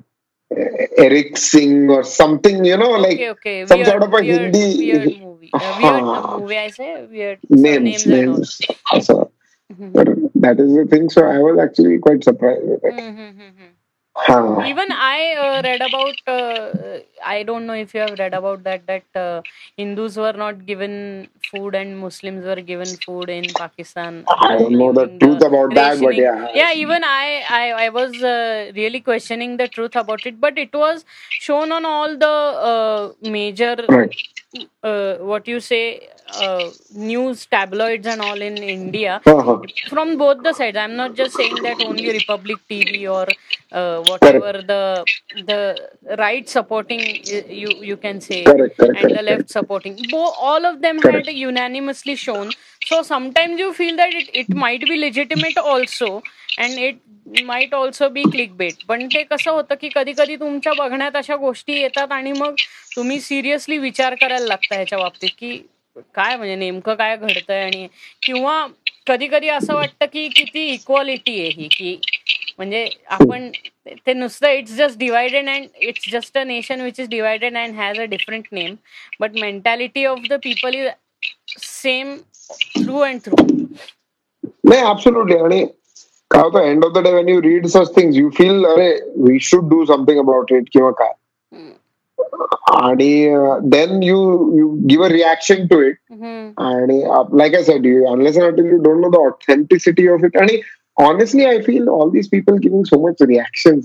[0.50, 4.92] Eric Singh or something, you know, like okay, some weird, sort of a weird, Hindi
[4.92, 5.50] weird movie.
[5.52, 8.60] Uh, weird uh, movie, I say weird names, names.
[9.02, 9.32] so,
[9.72, 10.26] mm-hmm.
[10.36, 11.10] that is the thing.
[11.10, 12.62] So I was actually quite surprised.
[12.62, 13.20] Mm-hmm.
[13.20, 13.65] mm-hmm.
[14.64, 16.16] Even I uh, read about.
[16.26, 18.86] Uh, I don't know if you have read about that.
[18.86, 19.42] That uh,
[19.76, 24.24] Hindus were not given food and Muslims were given food in Pakistan.
[24.28, 26.48] I don't know the truth about that, but yeah.
[26.54, 30.74] yeah even i i, I was uh, really questioning the truth about it but it
[30.74, 31.04] was
[31.38, 32.34] shown on all the
[32.70, 34.14] uh, major Right.
[34.82, 39.66] Uh, what you say uh, news tabloids and all in india Uh-huh.
[39.92, 43.26] from both the sides i'm not just saying that only republic tv or
[43.72, 45.06] uh, whatever the
[45.50, 45.60] the
[46.18, 47.02] right supporting
[47.62, 51.02] you you can say Correct, correct, and the correct, left supporting Bo- all of them
[51.02, 51.14] Correct.
[51.14, 52.54] had unanimously shown
[52.86, 56.10] so sometimes you feel that it, it might be legitimate also
[56.58, 56.98] it
[57.52, 58.22] it also be
[58.56, 62.54] clickbait पण ते कसं होतं की कधी कधी तुमच्या बघण्यात अशा गोष्टी येतात आणि मग
[62.96, 65.56] तुम्ही सिरियसली विचार करायला लागता ह्याच्या बाबतीत की
[66.14, 67.86] काय म्हणजे नेमकं काय घडतंय आणि
[68.22, 68.66] किंवा
[69.06, 71.96] कधी कधी असं वाटतं की किती इक्वालिटी आहे ही की
[72.58, 73.50] म्हणजे आपण
[74.06, 78.00] ते नुसतं it's just divided and it's just a nation which is divided and has
[78.00, 78.74] a different name
[79.20, 80.88] but mentality of the people is
[81.58, 82.16] same
[82.77, 83.45] through and through
[84.63, 85.65] नाही ऍब्सोल्युटली आणि
[86.31, 89.39] काय होतं and of the day when you read such things you feel अरे we
[89.41, 91.13] should do something about it किंवा काय
[92.73, 93.13] आणि
[93.69, 94.17] then you
[94.57, 95.97] you give a reaction to it
[96.59, 96.99] आणि
[97.37, 100.59] like I said you unless until you don't know the authenticity of it आणि
[101.01, 103.79] honestly I feel all these people giving so much reaction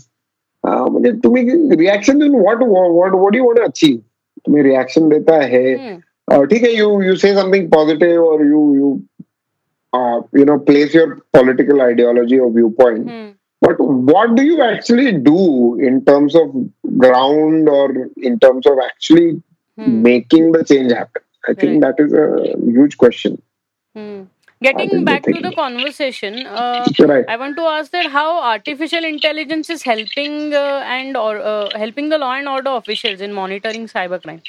[0.65, 1.43] म्हणजे तुम्ही
[1.77, 3.97] reaction देऊन what what what you want achieve
[4.36, 5.74] तुम्ही reaction देता आहे
[6.32, 8.90] uh, okay, you you say something positive or you you
[9.94, 13.10] uh, you know place your political ideology or viewpoint.
[13.10, 13.30] Hmm.
[13.62, 16.53] But what do you actually do in terms of
[16.98, 19.41] ground or in terms of actually
[19.78, 20.02] Hmm.
[20.03, 21.22] making the change happen?
[21.48, 23.41] I think that is a huge question.
[23.95, 24.24] Hmm.
[24.64, 27.26] Getting back to the conversation, uh, Right.
[27.28, 32.10] I want to ask that how artificial intelligence is helping uh, and or uh, helping
[32.10, 34.41] the law and order officials in monitoring cybercrime.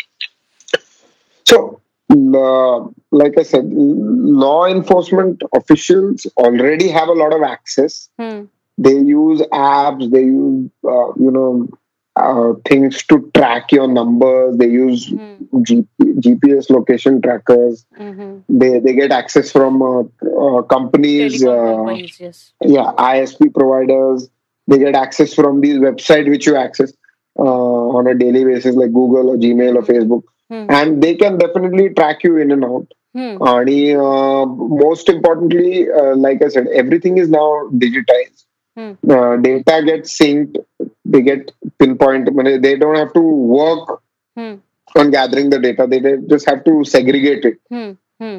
[1.49, 2.79] So, uh,
[3.11, 8.09] like I said, law enforcement officials already have a lot of access.
[8.19, 8.45] Hmm.
[8.79, 10.11] They use apps.
[10.11, 11.69] They use uh, you know
[12.17, 14.57] uh, things to track your numbers.
[14.57, 15.63] They use Hmm.
[15.63, 17.85] G- GPS location trackers.
[17.99, 18.59] Mm-hmm.
[18.59, 21.45] They they get access from uh, uh, companies.
[21.45, 22.53] Uh, companies, yes.
[22.65, 24.29] yeah isp providers
[24.69, 26.93] they get access from these website which you access
[27.39, 30.32] uh, on a daily basis like google or gmail or facebook Hmm.
[30.53, 33.37] And they can definitely track you in and out Hmm.
[33.43, 38.45] and uh, most importantly uh, like i said everything is now digitized
[38.79, 38.93] Hmm.
[39.15, 40.57] uh, data gets synced
[41.05, 44.01] they get pinpoint I mean, they don't have to work
[44.37, 44.55] Hmm.
[44.97, 47.93] on gathering the data they, just have to segregate it Hmm.
[48.21, 48.39] Hmm.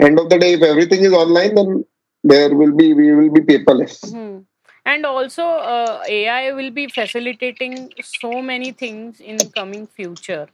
[0.00, 1.84] end of the day if everything is online then
[2.24, 4.38] there will be we will be paperless Hmm.
[4.84, 10.48] And also, uh, AI will be facilitating so many things in coming future.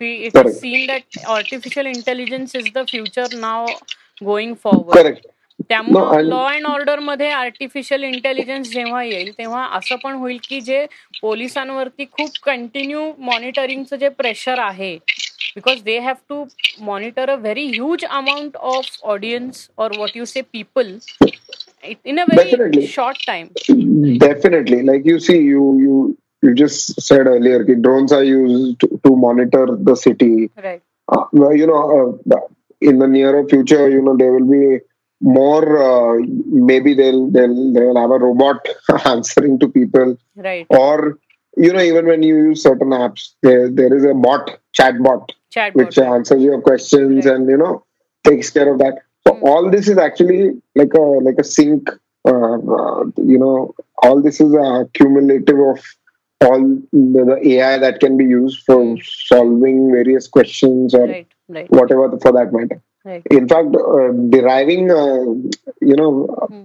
[0.00, 0.58] We- It is Correct.
[0.58, 3.80] seen that artificial intelligence is the future now
[4.24, 5.06] going forward.
[5.06, 5.26] correct
[5.60, 10.84] त्यामुळे law and ऑर्डरमध्ये artificial intelligence जेव्हा येईल तेव्हा असं पण होईल की जे
[11.22, 14.96] पोलिसांवरती खूप कंटिन्यू मॉनिटरिंगचं जे प्रेशर आहे
[15.54, 16.44] because they have to
[16.80, 20.96] monitor a very huge amount of audience or what you say people
[21.84, 23.46] in a very short time
[24.18, 26.06] definitely like you see you you
[26.44, 30.80] you just said earlier की drones are use to monitor the city right
[31.56, 32.46] you know
[32.82, 34.78] in the near future you know they will be
[35.20, 38.66] more uh, maybe they'll they'll they'll have a robot
[39.06, 41.18] answering to people right or
[41.56, 45.32] you know even when you use certain apps there there is a bot chat bot
[45.50, 46.06] chat which bot.
[46.06, 47.34] answers your questions right.
[47.34, 47.84] and you know
[48.24, 49.42] takes care of that so mm.
[49.42, 51.88] all this is actually like a like a sync
[52.24, 55.80] uh, uh, you know all this is a cumulative of
[56.40, 56.60] all
[56.92, 58.94] the, the ai that can be used for hmm.
[59.02, 61.26] solving various questions or right.
[61.48, 61.68] Right.
[61.70, 65.23] whatever for that matter right In fact, uh, deriving, uh,
[65.91, 66.11] you know,
[66.51, 66.63] Hmm.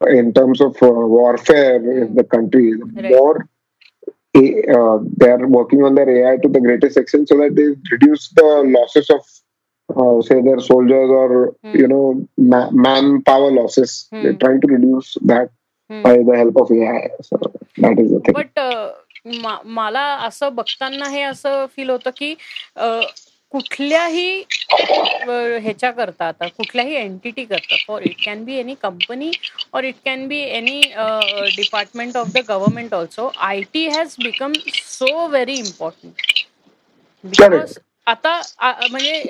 [0.00, 2.14] in terms of uh, warfare in Hmm.
[2.16, 3.10] the country, Right.
[3.16, 3.44] more
[4.38, 7.68] A- uh, they are working on their AI to the greatest extent so that they
[7.92, 9.22] reduce the losses of,
[9.96, 11.28] uh, say, their soldiers or
[11.62, 11.76] Hmm.
[11.82, 12.02] you know
[12.54, 13.94] ma- manpower losses.
[14.10, 14.22] Hmm.
[14.22, 15.48] They're trying to reduce that
[15.90, 16.02] Hmm.
[16.08, 17.00] by the help of AI.
[17.30, 17.40] So
[17.86, 18.34] that is the thing.
[18.40, 18.60] But
[19.78, 22.34] मला असं बघताना हे असं feel होतं की
[22.76, 22.88] अ,
[23.51, 29.31] कुठल्याही ह्याच्या करता आता कुठल्याही एंटिटी करता for it can be any company
[29.73, 30.79] और it can be any
[31.55, 36.45] department of the government also I T has become so very important
[37.23, 38.39] because आता
[38.91, 39.21] म्हणजे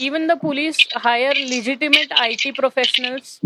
[0.00, 3.38] even the police hire legitimate I T professionals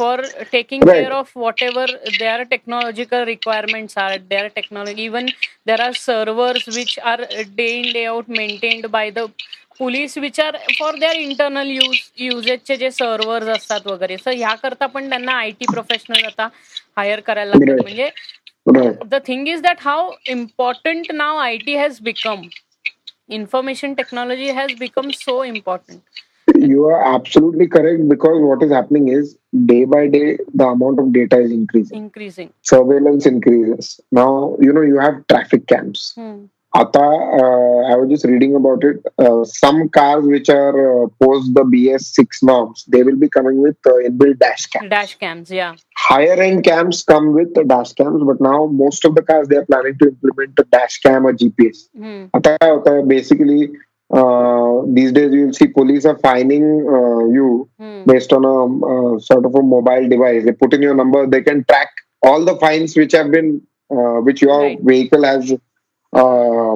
[0.00, 0.16] for
[0.52, 1.08] taking Right.
[1.08, 1.86] care of whatever
[2.22, 5.32] their technological requirements are their technology even
[5.64, 7.20] there are servers which are
[7.60, 9.30] day in day out maintained by the
[9.78, 14.86] police which are for their internal use युजेसचे J servers असतात वगैरे sir ह्या करता
[14.96, 16.48] पण त्यांना I T professional आता
[16.96, 17.82] hire करायला लागतात Right.
[17.82, 18.10] म्हणजे
[18.66, 18.98] Right.
[19.14, 20.00] the thing is that how
[20.36, 22.48] important now IT has become.
[23.28, 26.00] Information technology has become so important.
[26.55, 31.13] you are absolutely correct because what is happening is day by day the amount of
[31.13, 31.97] data is increasing.
[31.97, 32.53] Increasing.
[32.61, 33.99] Surveillance increases.
[34.11, 36.13] Now you know you have traffic cams.
[36.15, 36.45] Hmm.
[36.73, 39.05] Ata, uh, I was just reading about it.
[39.19, 43.75] Uh, some cars which are uh, post the BS6 norms, they will be coming with
[43.85, 44.89] uh, inbuilt dash cams.
[44.89, 45.75] Dash cams, yeah.
[45.97, 49.65] Higher end cams come with dash cams, but now most of the cars they are
[49.65, 51.89] planning to implement a dash cam or GPS.
[51.93, 52.25] Hmm.
[52.33, 53.71] Ata, basically
[54.11, 56.63] uh, these days you will see police are fining
[56.97, 58.03] uh, you Hmm.
[58.05, 58.55] based on a
[58.91, 60.43] uh, sort of a mobile device.
[60.45, 61.25] They put in your number.
[61.27, 61.89] They can track
[62.21, 63.61] all the fines which have been
[63.91, 64.79] uh, which your Right.
[64.81, 65.51] vehicle has
[66.13, 66.75] uh,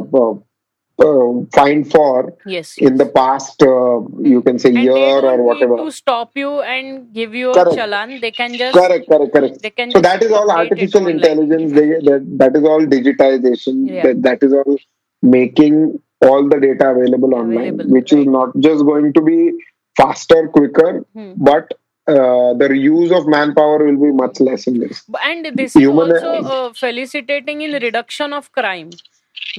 [1.54, 2.78] fined for Yes.
[2.78, 3.62] in the past.
[3.62, 4.02] Uh,
[4.34, 5.78] you can say and year they or whatever.
[5.78, 8.20] to stop you and give you a challan.
[8.22, 9.62] They can just Correct, correct, correct.
[9.62, 11.72] they can So that is all artificial intelligence.
[11.74, 13.88] They, that, that is all digitization.
[13.88, 14.04] Yeah.
[14.04, 14.78] That, that is all
[15.26, 18.22] making all the data available online, available, which right.
[18.22, 19.52] is not just going to be
[19.98, 21.34] faster, quicker, hmm.
[21.38, 21.74] but
[22.08, 25.04] uh, the use of manpower will be much less in this.
[25.24, 28.92] And this Human is also uh, uh felicitating in reduction of crime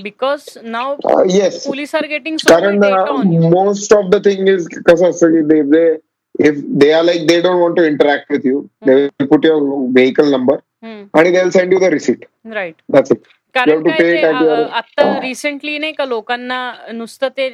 [0.03, 4.69] because now uh, yes, police are getting so Current, uh, Most of the thing is
[4.69, 5.99] because they, they
[6.39, 8.87] if they are like they don't want to interact with you, hmm.
[8.87, 11.05] they will put your vehicle number hmm.
[11.15, 12.27] and they'll send you the receipt.
[12.45, 12.77] Right.
[12.89, 13.27] That's it.
[13.57, 14.23] कारण काय
[14.71, 16.59] आता recently नाही का लोकांना
[16.93, 17.49] नुसतं ते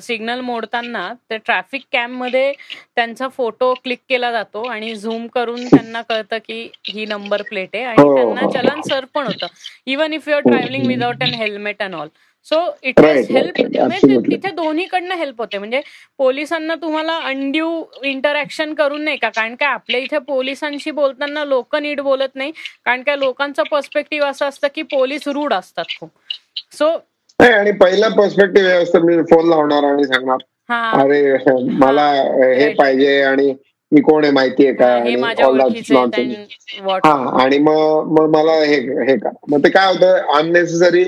[0.00, 2.52] signal मोडताना ते traffic कॅममध्ये
[2.96, 7.84] त्यांचा फोटो क्लिक केला जातो आणि झूम करून त्यांना कळतं की ही नंबर प्लेट आहे.
[7.84, 8.50] आणि हो, त्यांना हो.
[8.52, 9.46] चलन सर पण होतं.
[9.86, 12.08] Even if you are travelling without an helmet and all
[12.46, 13.60] so it has help.
[14.30, 15.58] तिथे दोन्हीकडनं हेल्प होते.
[15.58, 15.80] म्हणजे
[16.18, 17.68] पोलिसांना तुम्हाला अनड्यू
[18.04, 19.28] इंटरॅक्शन करून नाही का?
[19.28, 22.52] कारण काय आपल्या इथे पोलिसांशी बोलताना लोक नीट बोलत नाही.
[22.84, 26.10] कारण काय लोकांचं पर्स्पेक्टिव्ह असं असतं की पोलीस रूढ असतात खूप.
[26.72, 26.90] सो
[27.38, 30.44] नाही आणि पहिला पर्स्पेक्टिव्ह हे असतं मी फोन लावणार आणि सांगणार.
[30.68, 30.90] हा.
[31.02, 31.36] अरे
[31.78, 32.72] मला हे.
[32.74, 33.54] पाहिजे आणि
[33.92, 34.86] मी कोण आहे माहितीये का?
[34.94, 35.14] हे आणि
[37.04, 38.76] हा मग मग मला हे
[39.06, 41.04] हे का मग ते काय होतं unnecessary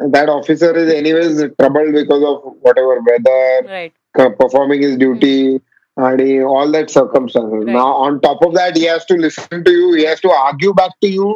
[0.00, 5.56] that officer is anyways troubled because of what ever weather right performing is duty
[5.96, 7.72] आणि all that circumstances Right.
[7.72, 10.72] Now on top of that he has to listen to you he has to argue
[10.72, 11.32] back to you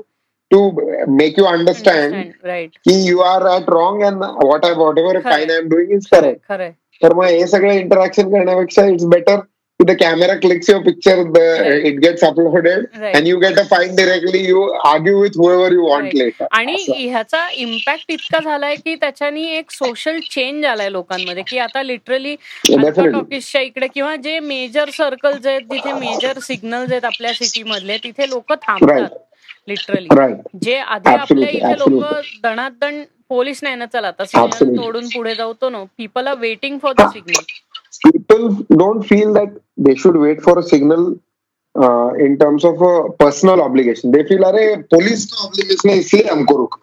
[0.51, 0.71] to
[1.12, 2.15] make you understand
[2.45, 5.31] right की you are at wrong and what I what ever Correct.
[5.31, 6.71] Kind I am doing is खरंय correct खरंय
[7.03, 9.39] तर मग हे सगळं interaction करण्यापेक्षा it's better
[9.80, 11.86] की the camera clicks your picture Right.
[11.88, 13.16] It gets uploaded Right.
[13.16, 16.18] And you get a fine directly you argue with whoever you want Right.
[16.18, 21.84] Later आणि ह्याचा impact इतका झालाय की त्याच्यानी एक सोशल चेंज आलाय लोकांमध्ये की आता
[21.84, 22.36] लिटरली.
[22.68, 28.30] टॉकीजच्या इकडे किंवा जे मेजर सर्कल्स आहेत जिथे मेजर सिग्नल्स आहेत आपल्या सिटी मधले तिथे
[28.30, 29.18] लोक थांबतात
[29.70, 30.08] लिटरली
[30.62, 32.04] जे आधी आपल्या इथे लोक.
[32.44, 34.76] दणादण पोलीस नाही ना चला आता सिग्नल.
[34.78, 37.44] तोडून पुढे जातो ना people are waiting for the signal
[38.06, 41.20] people don't feel that they should wait for a signal
[41.76, 44.12] uh, in terms of a personal obligation.
[44.12, 46.80] They feel, अरे police का obligation है इसलिए हमको रुक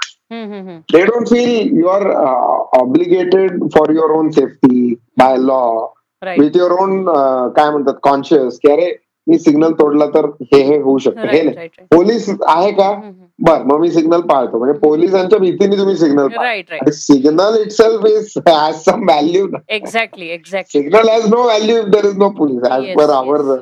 [0.93, 6.57] They don't feel you are uh, obligated for your own safety by law right with
[6.57, 8.95] your own uh, काय म्हणतात conscious की अरे
[9.29, 12.91] मी सिग्नल तोडला तर हे हे होऊ शकतं हे नाही पोलीस आहे का
[13.39, 14.59] बर मग मी सिग्नल पाळतो.
[14.59, 20.83] म्हणजे पोलिसांच्या भीतीने तुम्ही signal right right signal itself is has some value exactly exactly
[20.83, 23.11] signal has no value if there is no police as per.
[23.15, 23.57] Our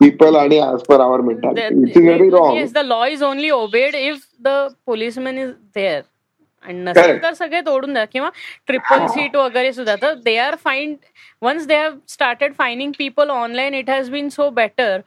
[0.00, 3.94] people आणि as per our mentality it is very wrong the law is only obeyed
[3.94, 4.48] if the
[4.86, 6.00] policeman is there
[6.64, 7.22] आणि नसेल.
[7.22, 8.04] तर सगळे तोडून द्या.
[8.12, 8.28] किंवा
[8.66, 9.94] triple seat वगैरे सुद्धा.
[10.02, 10.94] तर they are fine
[11.42, 15.00] once they have started fining people online it has been so better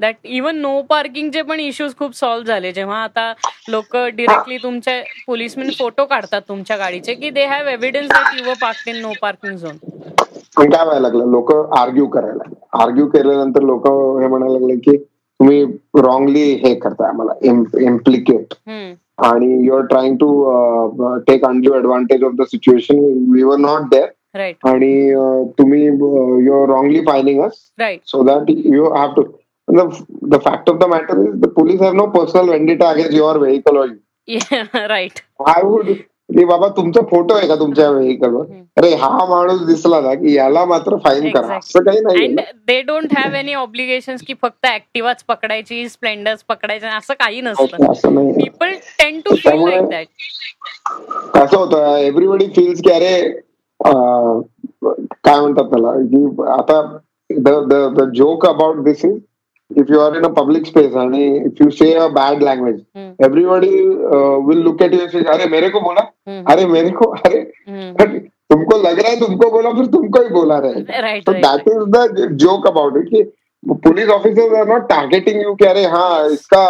[0.00, 2.72] that even no पार्किंगचे पण इश्यूज खूप सॉल्व्ह झाले.
[2.72, 3.32] जेव्हा आता
[3.68, 8.54] लोक डिरेक्टली तुमच्या पोलिसमॅन फोटो काढतात तुमच्या गाडीचे की they have evidence that you were
[8.60, 9.76] park in no parking zone
[10.56, 11.30] पण काय व्हायला लागलं?
[11.30, 12.44] लोक आर्ग्यू करायला
[12.82, 13.86] आर्ग्यू केल्यानंतर लोक
[14.20, 15.64] हे म्हणायला लागले की तुम्ही
[16.04, 17.32] रॉंगली हे करताय आम्हाला.
[17.82, 18.54] इम्प्लिकेट
[19.26, 22.98] आणि you are trying to take undue advantage of the situation
[23.32, 24.08] we were not there
[24.38, 27.60] right आणि uh, तुम्ही you are wrongly fining us
[28.12, 29.24] so that you have to.
[29.70, 29.82] The,
[30.24, 33.78] the fact of the matter is the police have no personal vendetta against your vehicle
[33.78, 33.98] or you.
[34.88, 35.90] Right I would
[36.30, 38.62] की बाबा तुमचा photo आहे का तुमच्या व्हेकलवर हम्म.
[38.76, 41.56] अरे हा माणूस दिसला ना की याला मात्र फाईन करा.
[41.56, 42.26] असं काही नाही
[42.66, 47.90] they don't have any obligation की फक्त ऍक्टिव्हाच पकडायची स्प्लेंडर्स पकडायचे असं काही नसतं.
[47.90, 50.06] असं नाही people tend to feel like that
[51.34, 53.16] कसं होतं एव्हरीबडी फील्स की अरे
[53.80, 56.80] काय म्हणतात त्याला की आता
[57.30, 59.18] the joke about this is
[59.70, 62.80] if you are in a public space आणि if you say a bad language
[63.24, 63.70] everybody
[64.46, 66.10] will look at you अरे मेरे को बोला
[66.52, 67.42] अरे मेरे को अरे
[68.50, 72.28] तुमको लग रहा है तुमको बोला फिर तुमको ही बोला रहे तो that is the
[72.40, 73.22] joke about it कि
[73.82, 76.64] police officers are not targeting you कि अरे हाँ इसका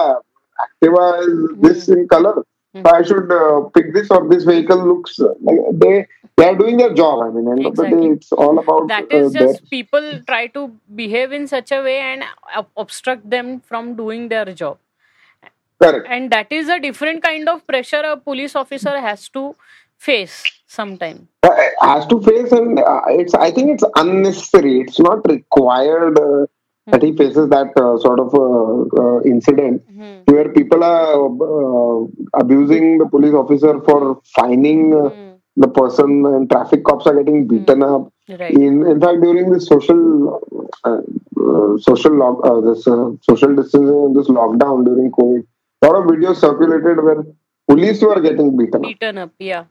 [0.59, 1.37] Activa is
[1.67, 2.43] this in colour
[2.75, 3.29] I should
[3.75, 5.17] pick this और this vehicle looks
[5.75, 6.01] they
[6.41, 9.13] they are doing their job i mean end of the day it's all about that
[9.13, 10.63] uh, is their just people try to
[10.95, 12.25] behave in such a way and
[12.77, 14.79] obstruct them from doing their job.
[15.83, 16.07] Correct.
[16.09, 19.57] And that is a different kind of pressure a police officer has to
[19.99, 21.29] face sometime.
[21.43, 21.51] Uh,
[21.81, 24.81] has to face and uh, it's i think it's unnecessary.
[24.81, 26.47] It's not required uh,
[26.93, 30.21] that he faces that uh, sort of uh, uh, incident Hmm.
[30.27, 32.07] where people are uh,
[32.43, 37.47] abusing the police officer for fining uh, Hmm the person and traffic cops are getting
[37.47, 38.07] beaten mm.
[38.07, 38.13] up.
[38.29, 38.53] Right.
[38.53, 40.41] In, in fact, during this social
[40.85, 45.43] uh, uh social log, uh, this uh, social distancing and this lockdown during COVID,
[45.83, 47.25] a lot of videos circulated where
[47.67, 49.31] police were getting beaten, beaten up.
[49.31, 49.65] up yeah.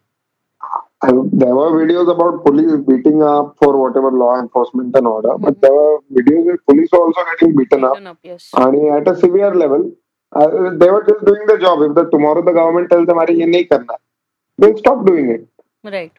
[1.02, 5.46] And there were videos about police beating up for whatever law enforcement and order, mm-hmm.
[5.46, 5.60] but hmm.
[5.62, 8.14] there were videos where police were also getting beaten, beaten up.
[8.14, 8.50] up yes.
[8.54, 9.94] And at a severe level,
[10.34, 11.82] uh, they were just doing the job.
[11.84, 13.96] If the tomorrow the government tells them, "Arey, ye nahi karna,"
[14.58, 15.48] they'll stop doing it.
[15.92, 16.12] Right.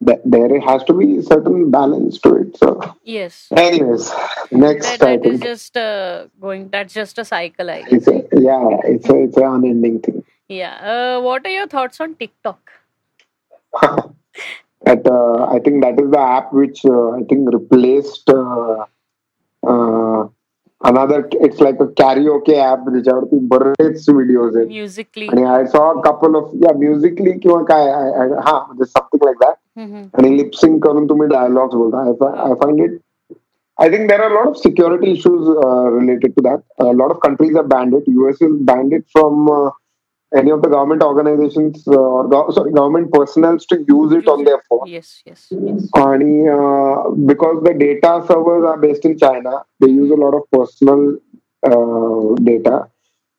[0.00, 2.56] There has to be certain balance to it.
[2.56, 3.48] So, Yes.
[3.54, 4.10] anyways,
[4.50, 6.70] next That that is just uh, going.
[6.70, 7.92] That's just a cycle, I guess.
[7.92, 10.24] it's a, yeah, it's a, it's an unending thing.
[10.48, 10.76] Yeah.
[10.92, 12.70] Uh, what are your thoughts on TikTok?
[14.86, 18.86] At uh, I think that is the app which uh, I think replaced uh,
[19.62, 20.28] uh,
[20.82, 26.02] another it's like a karaoke app which are think bereads videos Musical.ly i saw a
[26.02, 29.56] couple of yeah Musical.ly ki ka i ha just something like that.
[29.78, 30.04] mm-hmm.
[30.14, 32.94] and lip sync karun tumhi dialogues bolta I, I find it
[33.84, 36.62] i think there are a lot of security issues uh, related to that.
[36.78, 38.08] A lot of countries are banned it.
[38.28, 39.70] Us is banned it from uh,
[40.36, 44.44] any of the government organizations uh, or gov- sorry government personnel to use it on
[44.44, 44.86] their phone.
[44.86, 45.22] Yes.
[45.26, 45.48] Yes.
[45.50, 45.88] Yes.
[45.94, 50.42] And uh, because the data servers are based in China, they use a lot of
[50.52, 51.18] personal
[51.64, 52.88] uh, data.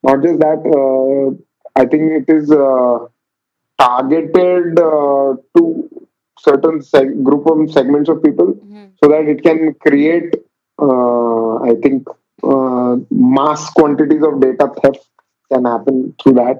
[0.03, 2.99] Not just that, uh, I think it is uh,
[3.79, 5.89] targeted uh, to
[6.39, 8.89] certain seg- group of segments of people Mhm.
[9.01, 10.35] so that it can create,
[10.81, 12.07] uh, I think,
[12.43, 15.07] uh, mass quantities of data theft
[15.53, 16.59] can happen through that.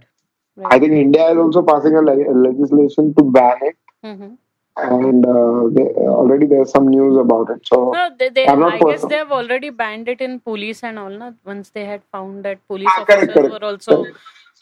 [0.69, 3.75] I think India is also passing a le- legislation to ban it
[4.05, 4.37] Mhm.
[4.77, 5.85] and uh, they,
[6.17, 7.61] already there's some news about it.
[7.65, 10.97] So No, they, they, I'm guess person- they have already banned it in police and
[10.99, 11.09] all.
[11.09, 11.31] Na?
[11.45, 13.51] Once they had found that police Ah, officers correct.
[13.51, 14.05] were also.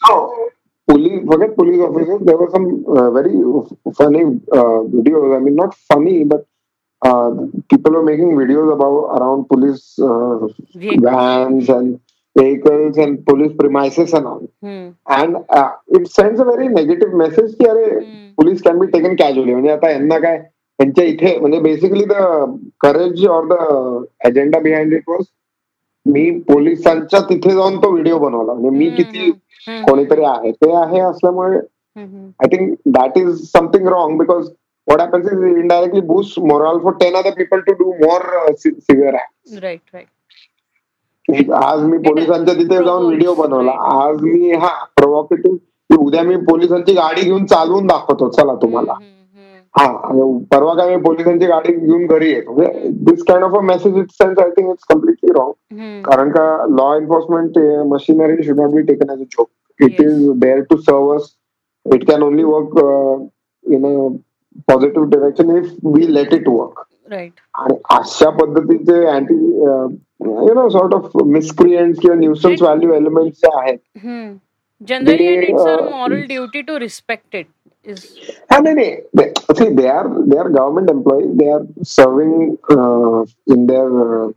[0.04, 0.50] so
[0.88, 2.20] police, forget police officers.
[2.22, 3.34] There were some uh, very
[4.00, 4.22] funny
[4.52, 5.36] uh, videos.
[5.36, 6.46] I mean, not funny, but
[7.04, 7.30] uh,
[7.70, 12.00] people were making videos about around police uh, vans and
[12.36, 14.42] vehicles and police premises and all.
[14.62, 14.90] Hmm.
[15.06, 18.26] And uh, it sends a very negative message की अरे Hmm.
[18.36, 22.12] Police can be taken casually म्हणजे आता यांना काय त्यांच्या इथे म्हणजे basically the
[22.80, 23.54] courage or the
[24.26, 25.24] agenda behind it was
[26.06, 29.30] मी पोलिसांच्या तिथे जाऊन तो व्हिडिओ बनवला म्हणजे मी किती
[29.68, 29.82] Hmm.
[29.86, 32.30] कोणीतरी आहे ते आहे असल्यामुळे Mhm.
[32.42, 34.48] I think that is something wrong because
[34.88, 38.78] what happens is indirectly boosts morale for 10 other people to do more uh, se-
[38.86, 39.52] severe acts.
[39.64, 39.82] Right.
[39.94, 40.08] Right.
[41.28, 43.72] आज मी पोलिसांच्या तिथे जाऊन व्हिडिओ बनवला.
[44.04, 48.92] आज मी हा प्रोव्होकेटिव्ह उद्या मी पोलिसांची गाडी घेऊन चालवून दाखवतो चला तुम्हाला.
[49.74, 49.86] हा
[50.52, 52.54] परवा काय मी पोलिसांची गाडी घेऊन घरी येतो
[53.08, 55.52] this kind of a message it sense I think it's completely wrong.
[56.04, 56.44] कारण का
[56.76, 57.58] law enforcement
[57.92, 59.48] machinery should not be taken as a joke
[59.80, 60.00] it.
[60.00, 61.34] Is there to serve us
[61.86, 62.78] it can only work
[63.64, 64.08] in a
[64.68, 69.34] positive direction if we let it work right आणि अशा पद्धतीचे anti
[70.48, 73.78] you know sort of miscreant किंवा nuisance value element जे आहेत
[74.80, 77.46] generally it is moral duty to respect it
[78.52, 81.62] हा नाही नाही they are they are government employees they are
[81.96, 82.72] serving
[83.52, 84.30] in there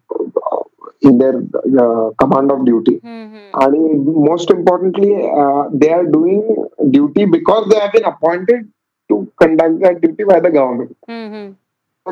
[1.03, 1.35] in their
[1.83, 2.99] uh, command of duty.
[2.99, 3.49] Mm-hmm.
[3.53, 8.71] And most importantly, uh, they are doing duty because they have been appointed
[9.09, 10.95] to conduct that duty by the government.
[11.09, 11.53] Mm-hmm.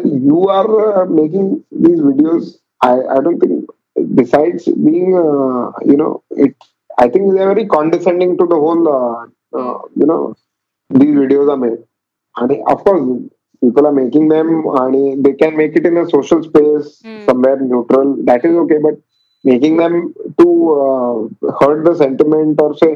[0.05, 1.47] You are uh, making
[1.85, 2.45] these videos
[2.81, 3.69] i i don't think
[4.19, 6.11] besides being uh, you know
[6.45, 6.55] it
[7.03, 9.21] i think they are very condescending to the whole uh,
[9.59, 10.21] uh, you know
[11.01, 11.79] these videos are made
[12.37, 13.03] and of course
[13.63, 14.49] people are making them
[14.81, 17.19] and they can make it in a social space Hmm.
[17.29, 18.97] somewhere neutral that is okay but
[19.51, 19.95] making them
[20.41, 20.47] to
[20.81, 21.15] uh,
[21.59, 22.91] hurt the sentiment or say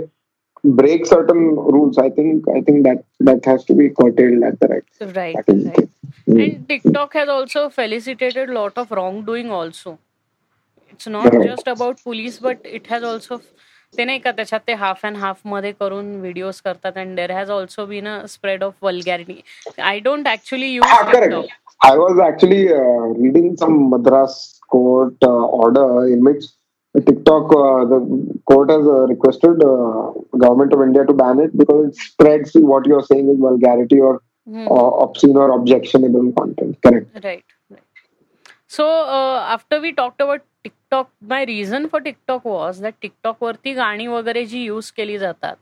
[0.79, 1.41] break certain
[1.75, 4.87] rules i think i think that that has to be curtailed at the right
[5.19, 5.35] Right.
[5.47, 5.89] Right.
[6.24, 6.34] thing.
[6.34, 6.40] Hmm.
[6.40, 9.98] And TikTok has also felicitated lot of wrongdoing also.
[10.90, 11.46] It's not Right.
[11.48, 13.40] just about police, but it has also
[13.96, 17.50] ते नाही का त्याच्यात ते half and half मध्ये करून videos करतात and there has
[17.50, 19.40] also been a spread of vulgarity
[19.82, 21.34] I don't actually use Ah, correct.
[21.88, 26.44] I was actually uh, reading some Madras court uh, order in which
[26.94, 27.98] TikTok, uh, the
[28.44, 30.10] court has uh, requested uh,
[30.44, 34.12] government of India to ban it because it spreads what you're saying is vulgarity or,
[34.12, 34.67] or Hmm.
[34.67, 36.77] obscene or objectionable content.
[36.81, 37.07] Correct.
[37.23, 37.43] Right.
[37.69, 37.81] right.
[38.67, 39.93] So uh, after we
[40.65, 45.55] TikTok my reason for TikTok was that TikTok वरती गाणी वगैरे जी use केली जातात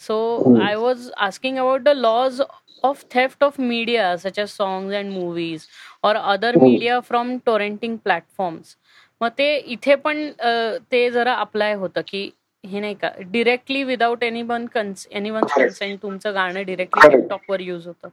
[0.00, 0.16] so
[0.62, 2.40] I was asking about the laws
[2.84, 5.66] of theft of media such as songs and movies
[6.04, 8.76] और other media from torrenting platforms
[9.20, 12.30] मग ते इथे पण uh, ते जरा अप्लाय होतं की
[12.64, 15.44] हे नाही का directly without any one cons any one.
[15.56, 17.08] Consent तुमचं गाणं डिरेक्टली.
[17.10, 18.08] टिकटॉकवर यूज होतं.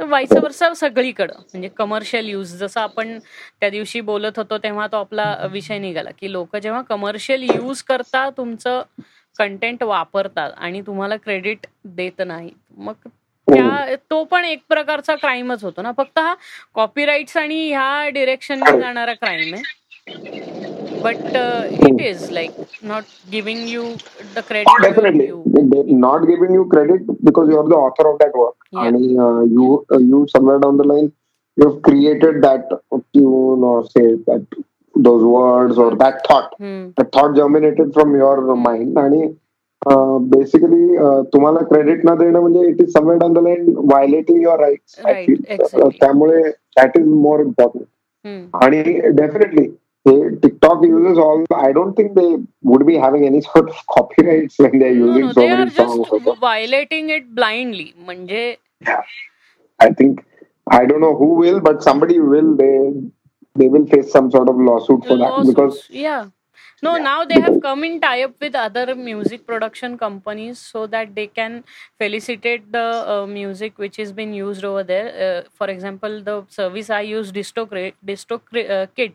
[0.00, 1.34] वाईस वर्सा सगळीकडं.
[1.34, 3.18] म्हणजे कमर्शियल यूज जसं आपण
[3.60, 8.28] त्या दिवशी बोलत होतो तेव्हा तो आपला विषय निघाला की लोक जेव्हा कमर्शियल यूज करता
[8.36, 8.82] तुमचं
[9.38, 12.50] कंटेंट वापरतात आणि तुम्हाला क्रेडिट देत नाही.
[12.76, 13.08] मग
[13.48, 15.92] त्या तो पण एक प्रकारचा क्राईमच होतो ना.
[15.96, 16.34] फक्त हा
[16.74, 20.57] कॉपीराईट्स आणि ह्या डिरेक्शनने जाणारा क्राईम आहे.
[21.02, 23.96] but uh, it is like not giving you
[24.34, 24.66] the credit.
[24.68, 25.44] Oh, definitely, you.
[26.06, 28.84] not giving you credit because you are the author of that work, yeah.
[28.84, 28.96] and
[29.26, 31.12] uh, you uh, you somewhere down the line
[31.56, 32.68] you have created that
[33.12, 34.46] tune or say that
[34.94, 36.54] those words or that thought.
[36.58, 36.90] Hmm.
[36.96, 38.62] That thought germinated from your hmm.
[38.62, 39.36] mind, and
[39.86, 40.96] basically
[41.32, 45.30] तुम्हाला credit न देणं म्हणजे it is somewhere on the line violating your right
[46.00, 46.42] त्यामुळे
[46.76, 49.68] that is more important आणि definitely
[50.08, 51.44] they, TikTok uses all.
[51.54, 55.32] I don't think they would be having any sort of copyrights when they're using no,
[55.32, 56.08] so they many songs.
[56.10, 57.94] They are just violating it blindly.
[58.00, 58.56] Manje.
[58.80, 59.02] Yeah,
[59.78, 60.24] I think
[60.70, 62.56] I don't know who will, but somebody will.
[62.56, 62.92] They
[63.56, 66.28] they will face some sort of lawsuit for Lawsuits, that because yeah.
[66.80, 67.02] No, yeah.
[67.02, 71.26] now they have come in tie up with other music production companies so that they
[71.26, 71.64] can
[71.98, 75.08] felicitate the uh, music which is being used over there.
[75.24, 77.94] Uh, for example, the service I use, DistroKid.
[78.06, 78.40] Disto,
[78.70, 79.14] uh, Kit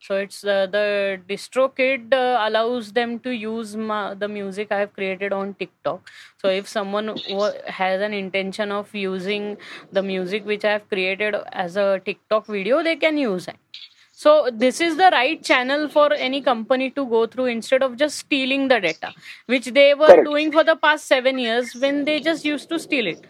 [0.00, 4.92] so it's uh, the DistroKid uh, allows them to use ma- the music I have
[4.94, 6.08] created on TikTok.
[6.38, 9.58] So if someone w- has an intention of using
[9.92, 13.56] the music which I have created as a TikTok video, they can use it.
[14.12, 18.18] So this is the right channel for any company to go through instead of just
[18.18, 19.12] stealing the data,
[19.46, 20.24] which they were Correct.
[20.24, 23.26] doing for the past seven years when they just used to steal it.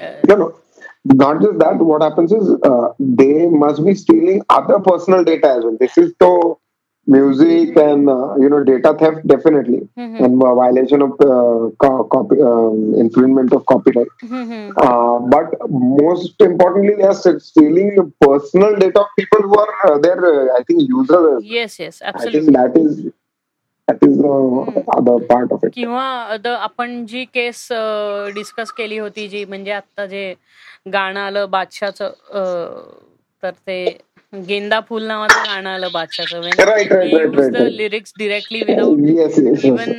[0.00, 0.60] Uh, no, no.
[1.04, 5.64] Not just that, what happens is uh, they must be stealing other personal data as
[5.64, 5.76] well.
[5.78, 6.60] This is so
[7.06, 10.24] music and uh, you know data theft definitely Mhm.
[10.24, 14.08] and uh, violation of uh, co- copy um, infringement of copyright.
[14.22, 14.72] mhm.
[14.76, 19.98] Uh, but most importantly, they are stealing the personal data of people who are uh,
[19.98, 21.42] their uh, I think users.
[21.44, 23.12] yes, yes, absolutely I think that is
[25.74, 26.04] किंवा
[26.56, 27.66] आपण जी case
[28.34, 30.32] discuss केली होती जी म्हणजे आता जे
[30.92, 32.12] गाणं आलं बादशाचं
[33.42, 33.84] तर ते
[34.48, 36.40] गेंदा फुल नावाचं गाणं आलं बादशाचं.
[37.70, 38.98] Lyrics directly without
[39.64, 39.92] even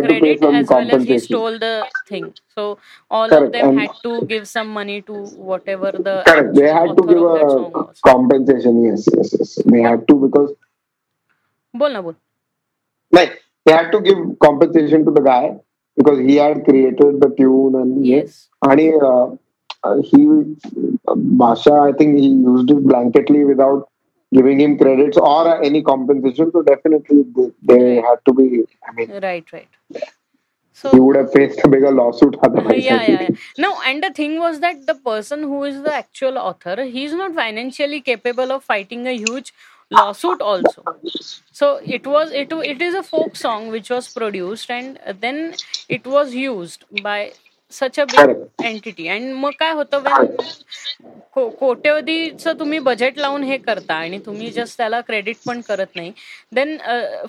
[0.00, 1.64] credit as well as he stole the
[2.10, 2.74] thing so
[3.10, 5.24] all of them had to give some money to
[5.68, 6.08] whatever the
[6.88, 7.32] to give
[11.74, 12.12] बोल ना बोल.
[13.18, 13.32] Like
[13.66, 15.56] they had to give compensation to the guy
[15.96, 18.48] because he had created the tune and Yes.
[18.62, 19.26] and he, uh,
[19.84, 20.20] uh, he
[21.42, 23.88] Basha I think he used it blanketly without
[24.32, 26.50] giving him credits or any compensation.
[26.52, 28.64] So definitely they, they had to be.
[28.88, 29.68] I mean, Right, right.
[30.72, 32.84] So he would have faced a bigger lawsuit otherwise.
[32.84, 33.28] Yeah, yeah, yeah.
[33.58, 37.34] No, and the thing was that the person who is the actual author, he's not
[37.34, 39.52] financially capable of fighting a huge
[39.98, 40.82] lawsuit also.
[41.52, 45.40] So it was it it is a folk song which was produced and then
[45.88, 47.18] it was used by
[47.72, 48.64] such a big Correct.
[48.70, 50.02] entity and मग काय होतं
[51.34, 56.12] कोट्यवधीचं तुम्ही budget लावून हे करता आणि तुम्ही just त्याला credit पण करत नाही
[56.54, 56.76] then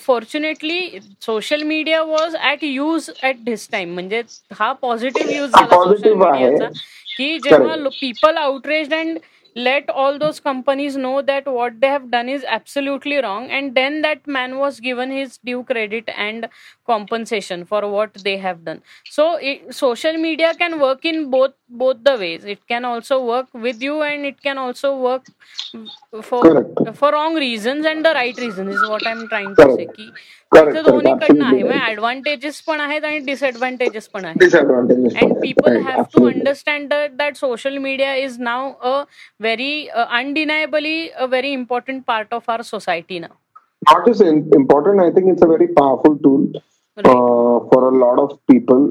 [0.01, 4.21] fortunately social media was at use at this time म्हणजे
[4.59, 6.13] हा पॉझिटिव्ह यूज झाला सोशल.
[6.13, 6.67] मीडियाचा
[7.17, 7.75] की जेव्हा.
[8.01, 9.17] People outrage and
[9.55, 14.01] let all those companies know that what they have done is absolutely wrong and then
[14.01, 16.49] that man was given his due credit and
[16.85, 22.03] compensation for what they have done so it, social media can work in both both
[22.03, 25.23] the ways it can also work with you and it can also work
[26.21, 26.95] for Correct.
[26.95, 29.99] for wrong reasons and the right reasons is what i'm trying to say Correct.
[30.54, 31.90] Correct, इथं दोन्हीकडनं आहे absolutely मग right.
[31.90, 35.14] Advantages पण आहेत आणि disadvantages पण आहेत Disadvantages.
[35.22, 36.40] and people Right, have to absolutely.
[36.40, 38.62] understand that that social media is now
[38.92, 38.94] a
[39.48, 40.96] very uh, undeniably
[41.26, 43.32] a very important part of our society now
[43.90, 46.42] not just in, important i think it's a very powerful tool
[46.96, 47.06] Right.
[47.06, 48.82] uh, for a lot of people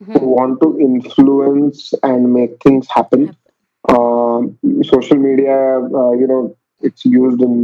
[0.00, 3.24] who want to influence and make things happen
[3.84, 4.56] um,
[4.92, 5.56] social media
[6.00, 6.40] uh, you know
[6.80, 7.54] it's used in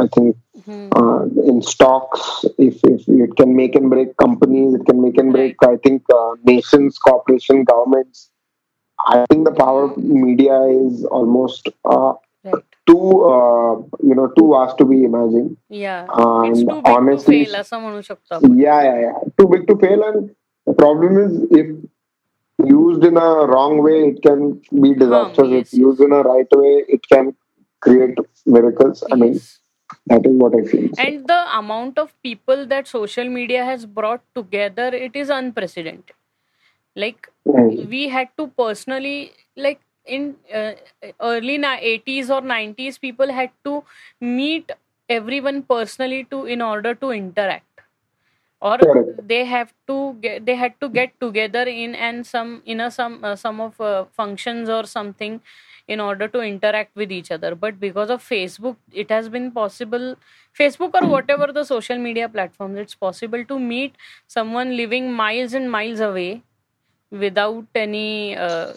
[0.00, 0.36] i think
[0.68, 0.86] Hmm.
[1.00, 1.20] uh,
[1.50, 2.22] in stocks
[2.64, 6.02] if, if it can make and break companies it can make and break i think
[6.16, 8.24] uh, nations corporations governments
[9.12, 12.12] i think the power of media is almost uh,
[12.48, 13.72] right too uh,
[14.10, 17.56] you know too vast to be imagined yeah And it's too big to honestly- fail
[17.60, 20.28] असं म्हणू शकतो आपण yeah yeah yeah too big to fail and
[20.70, 21.32] the problem is
[21.62, 21.74] if
[22.78, 24.40] used in a wrong way it can
[24.84, 27.34] be disastrous yes, if used in a right way it can
[27.83, 29.03] create miracles.
[29.11, 29.39] I mean
[30.07, 30.89] that is what i feel.
[30.97, 36.15] And the amount of people that social media has brought together it is unprecedented.
[36.95, 37.89] Like Mm.
[37.89, 40.73] we had to personally like in uh,
[41.21, 43.83] early na- 80s or 90s people had to
[44.21, 44.71] meet
[45.09, 47.72] everyone personally to in order to interact
[48.63, 48.77] or
[49.31, 53.23] they have to get they had to get together in and some in a some
[53.23, 55.41] uh, some of uh, functions or something
[55.87, 57.55] in order to interact with each other.
[57.55, 60.15] But because of facebook it has been possible
[60.59, 63.95] facebook or whatever the social media platforms it's possible to meet
[64.27, 66.43] someone living miles and miles away
[67.11, 68.73] without any uh,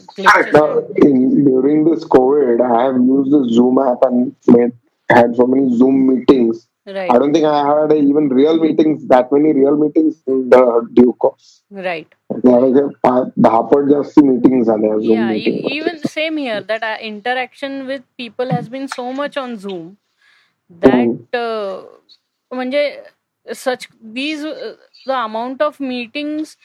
[0.96, 4.72] in, during this COVID, I have used the Zoom app and made,
[5.08, 6.68] had so many Zoom meetings.
[6.85, 10.63] right I don't think I had even real meetings, that many real meetings in the
[10.93, 11.61] due course.
[11.71, 12.07] right
[12.43, 16.83] त्यावेळेस पा- दहा पट जास्त meetings झाल्या Zoom yeah e- meeting even same here that
[16.83, 19.97] uh, interaction with people has been so much on zoom
[20.85, 21.81] that uh,
[22.51, 22.83] म्हणजे
[23.53, 24.75] such these uh,
[25.05, 26.55] the amount of meetings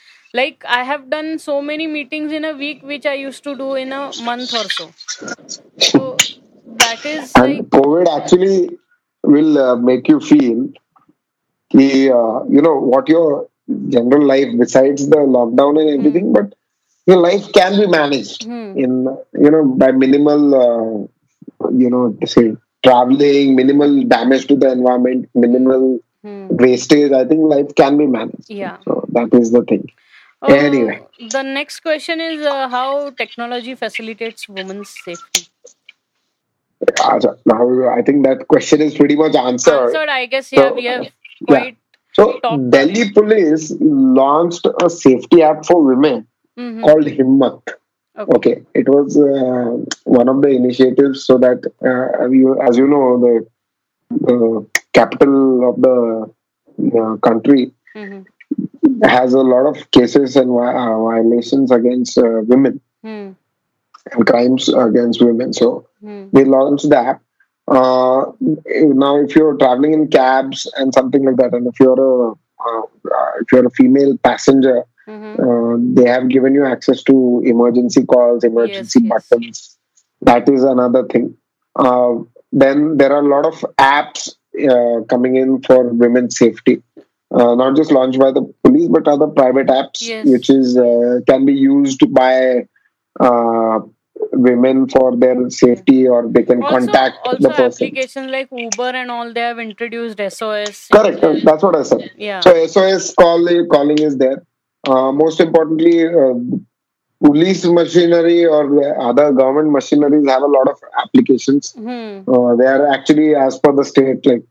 [0.40, 3.74] like i have done so many meetings in a week which i used to do
[3.84, 4.88] in a month or so
[5.78, 6.02] so
[6.66, 8.78] that is like And COVID actually
[9.23, 10.69] will uh, make you feel
[11.71, 13.47] ki, uh, you know what your
[13.89, 16.53] general life besides the lockdown and everything, but
[17.07, 18.91] your life can be managed hmm, in
[19.45, 25.99] you know by minimal uh, you know say traveling, minimal damage to the environment, minimal
[26.23, 27.11] hmm, wastage.
[27.11, 28.49] I think life can be managed.
[28.49, 29.87] yeah So that is the thing.
[30.41, 31.01] Uh, Anyway.
[31.19, 35.47] the next question is uh, how technology facilitates women's safety
[37.45, 39.83] now I think that question is pretty much answered.
[39.85, 41.07] answered i guess yeah So, we have
[41.49, 41.71] yeah.
[42.13, 42.39] So
[42.69, 46.27] Delhi police launched a safety app for women
[46.59, 47.61] mhm, called Himmat.
[48.19, 48.35] okay.
[48.35, 51.59] Okay, it was uh, one of the initiatives so that,
[51.91, 53.47] uh, you, as you know, the,
[54.27, 56.31] the capital of the
[56.99, 58.25] uh, country mhm,
[59.03, 63.29] has a lot of cases and uh, violations against uh, women hmm,
[64.11, 65.53] and crimes against women.
[65.53, 67.21] So hmm, they launched the app.
[67.67, 72.31] Uh, now, if you're traveling in cabs and something like that, and if you're a
[72.31, 77.41] uh, uh, if you're a female passenger, mhm, uh, they have given you access to
[77.45, 79.27] emergency calls, emergency yes.
[79.29, 79.77] buttons.
[80.21, 81.35] That is another thing.
[81.75, 82.15] Uh,
[82.51, 84.29] then there are a lot of apps
[84.69, 86.83] uh, coming in for women's safety.
[87.33, 90.27] Uh, not just launched by the police, but other private apps, Yes.
[90.27, 92.67] which is uh, can be used by
[94.33, 97.87] women for their safety, or they can also, contact also the person.
[97.87, 101.23] applications like uber and all they have introduced sos Correct.
[101.23, 102.09] uh, That's what I said.
[102.17, 104.43] yeah So SOS call, calling is there.
[104.87, 106.33] Uh, most importantly, uh,
[107.23, 111.73] police machinery or the other government machineries have a lot of applications.
[111.73, 114.43] hmm, Uh, they are actually as per the state, like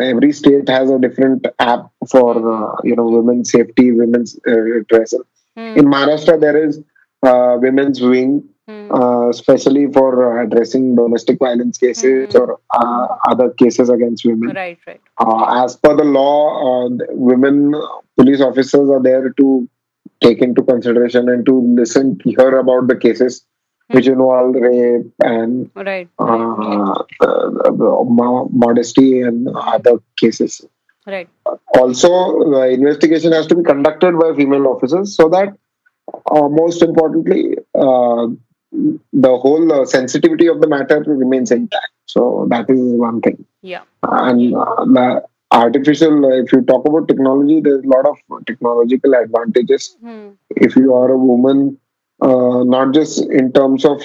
[0.00, 5.14] every state has a different app for uh, you know women's safety, women's uh, dress.
[5.56, 6.82] hmm, In Maharashtra, there is uh,
[7.32, 12.40] women's wing, hmm, uh, especially for uh, addressing domestic violence cases Mhm.
[12.40, 14.54] or uh, other cases against women.
[14.62, 16.34] right right Uh, as per the law,
[16.68, 17.74] uh, women
[18.16, 19.68] police officers are there to
[20.20, 23.44] take into consideration and to listen, hear about the cases
[23.94, 27.30] which involve rape and right uh, the,
[27.80, 30.54] the mo- modesty and other cases.
[31.06, 31.28] right
[31.78, 32.08] Also,
[32.52, 35.50] the investigation has to be conducted by female officers so that,
[36.30, 38.26] uh, most importantly, uh,
[39.12, 41.90] the whole uh, sensitivity of the matter remains intact.
[42.06, 43.44] So that is one thing.
[43.62, 43.82] Yeah.
[44.02, 48.16] And uh, the artificial if you talk about technology there's a lot of
[48.46, 49.96] technological advantages.
[50.00, 51.78] Hmm, if you are a woman
[52.20, 54.02] uh, not just in terms of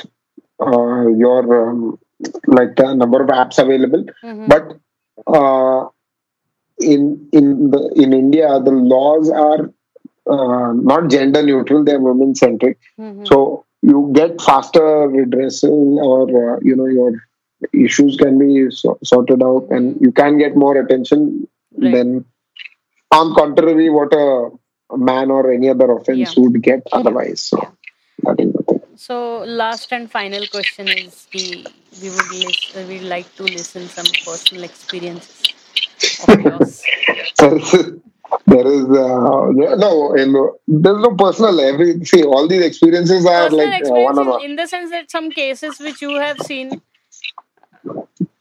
[0.62, 2.00] uh, your um,
[2.48, 4.78] like the number of apps available mhm, but
[5.28, 5.88] uh,
[6.80, 7.02] in
[7.40, 9.72] in the in india the laws are
[10.28, 12.78] uh, not gender neutral they're women centric.
[13.00, 17.12] Mhm, so you get faster redressal or uh, you know your
[17.74, 21.48] issues can be so- sorted out and you can get more attention
[21.78, 21.94] Right.
[21.94, 22.26] than
[23.12, 24.50] on contrary what a,
[24.98, 26.44] man or any other offense Yeah.
[26.44, 27.42] would get otherwise.
[27.42, 27.70] So Yeah.
[28.24, 28.82] that is the thing.
[28.96, 31.44] So last and final question is we
[32.02, 35.54] we would listen we like to listen some personal experiences
[36.28, 36.82] of yours
[38.46, 40.34] there is uh, no in,
[40.68, 44.44] there's no personal every see all these experiences are personal like experiences one on one.
[44.44, 46.82] in the sense that some cases which you have seen.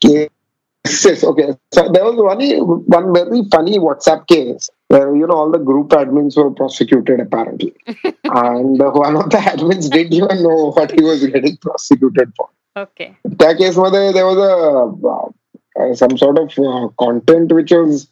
[0.01, 1.55] Cases okay.
[1.73, 2.41] So there was one
[2.85, 7.73] one very funny whatsapp case where you know all the group admins were prosecuted apparently.
[8.23, 12.49] And one of the admins didn't even know what he was getting prosecuted for.
[12.77, 13.17] Okay.
[13.23, 18.07] That case where there was a uh, some sort of uh, content which was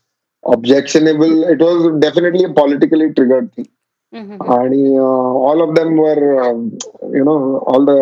[0.46, 1.44] objectionable.
[1.44, 3.68] It was definitely a politically triggered thing.
[4.16, 6.60] Mhm, आणि uh, all of them were um,
[7.18, 7.40] you know
[7.72, 7.98] all the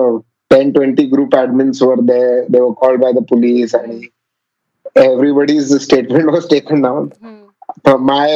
[0.53, 4.03] 10 20 group admins were there they were called by the police and
[4.95, 7.34] everybody's statement was taken down mhm,
[7.86, 8.28] so uh, my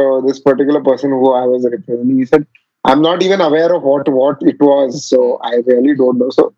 [0.00, 2.46] uh, this particular person who I was representing, he said,
[2.84, 6.54] "I'm not even aware of what what it was, so I really don't know." So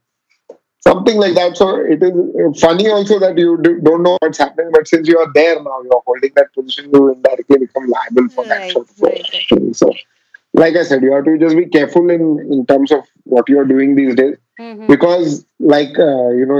[0.88, 1.57] something like that.
[1.57, 5.18] So it is funny also that you do, don't know what's happening, but since you
[5.19, 8.90] are there now, you're holding that position, you indirectly become liable for that Right, sort
[8.90, 9.73] of right, thing.
[9.73, 9.91] So,
[10.53, 12.27] like I said, you have to just be careful in
[12.57, 13.03] in terms of
[13.36, 14.88] what you're doing these days Mhm.
[14.88, 15.34] because
[15.76, 16.60] like uh, you know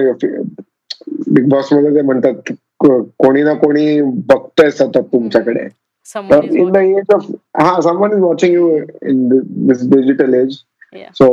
[1.34, 4.02] big Boss मध्ये ते म्हणतात की को- कोणी ना कोणी
[4.32, 5.68] बघतोय सतत तुमच्याकडे
[6.06, 6.98] Someone तर is in the watching.
[7.00, 7.26] As of
[7.62, 8.70] हा someone is watching you
[9.12, 9.28] in
[9.68, 10.58] this digital as
[10.96, 11.12] Yeah.
[11.14, 11.26] So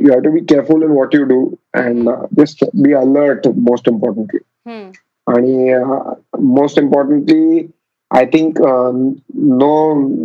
[0.00, 1.40] you have to be careful in what you do
[1.78, 2.10] and
[2.40, 4.84] just be alert most importantly Hmm.
[5.26, 5.74] आणि
[6.54, 7.66] most importantly
[8.10, 8.60] I think
[9.62, 9.74] no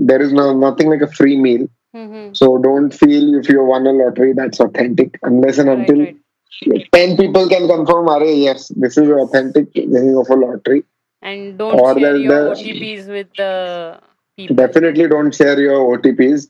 [0.07, 1.65] there is nothing like a free meal
[1.97, 2.23] Mhm.
[2.37, 6.83] So don't feel if you won a lottery that's authentic unless and Right, until right.
[6.95, 10.81] 10 people can confirm, Are, yes, this is authentic winning of a lottery.
[11.23, 13.49] And don't Or share the- your the- OTPs with the
[14.37, 14.59] people.
[14.61, 16.45] Definitely don't share your OTPs.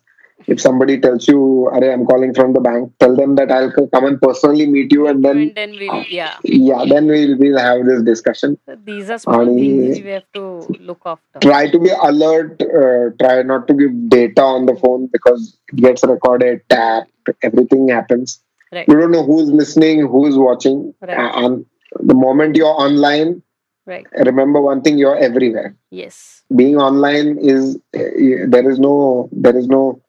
[0.47, 4.05] If somebody tells you, Are, I'm calling from the bank, tell them that I'll come
[4.05, 6.37] and personally meet you and then, and then we'll yeah.
[6.45, 8.59] yeah, then we'll, we'll have this discussion.
[8.67, 11.41] So these are small Ani- things we have to look after.
[11.41, 12.61] Try to be alert.
[12.63, 17.11] Uh, try not to give data on the phone because it gets recorded, tapped,
[17.43, 18.41] everything happens.
[18.73, 18.89] Right.
[18.89, 20.95] You don't know who's listening, who's watching.
[21.01, 21.19] Right.
[21.45, 21.67] And
[22.01, 23.43] the moment you're online,
[23.85, 24.07] Right.
[24.25, 26.43] remember one thing you're everywhere Yes.
[26.55, 27.99] being online is uh,
[28.47, 30.01] there is no there is no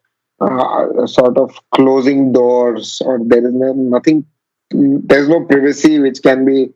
[0.43, 4.25] uh, sort of closing doors or there is no, nothing
[4.71, 6.71] there's no privacy which can be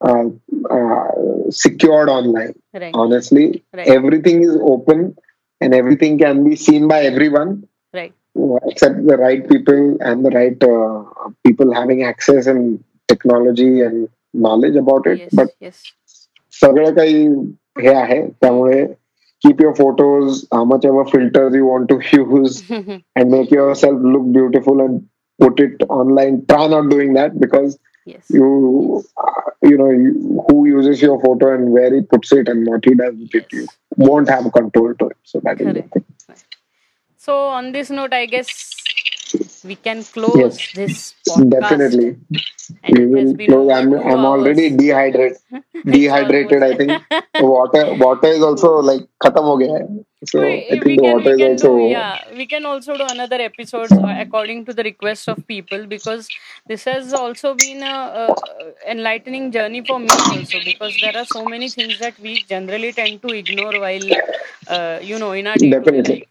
[0.00, 0.24] uh,
[0.70, 1.08] uh,
[1.50, 2.94] secured online Right.
[2.94, 3.86] honestly Right.
[3.88, 5.16] everything is open
[5.60, 8.12] and everything can be seen by everyone Right.
[8.38, 14.08] uh, except the right people and the right uh, people having access and technology and
[14.34, 15.34] knowledge about it Yes.
[15.34, 15.82] but yes.
[16.60, 17.26] सगळं काही
[17.82, 18.84] हे आहे त्यामुळे
[19.41, 22.63] keep your photos, how much ever filters you want to use,
[23.15, 25.07] and make yourself look beautiful and
[25.39, 26.45] put it online.
[26.47, 28.25] Try not doing that because yes.
[28.29, 32.67] you uh, you know you, who uses your photo and where he puts it and
[32.67, 33.43] what he does with yes.
[33.43, 33.53] it.
[33.53, 33.67] You
[33.97, 35.17] won't have control to it.
[35.23, 35.77] So that Correct.
[35.77, 36.05] is the thing.
[37.17, 38.73] So on this note, I guess
[39.63, 40.69] we can close Yes.
[40.73, 41.97] this podcast.
[41.97, 42.17] definitely
[42.83, 45.37] And we will close i'm, I'm already dehydrated
[45.95, 47.03] dehydrated i think
[47.37, 49.85] water water is also like khatam ho gaya hai.
[50.33, 52.97] so we, i think we the can, water is also do yeah we can also
[52.97, 56.31] do another episodes uh, according to the request of people because
[56.67, 61.45] this has also been a, a enlightening journey for me also because there are so
[61.45, 64.09] many things that we generally tend to ignore while
[64.67, 66.23] uh, you know in our day to day life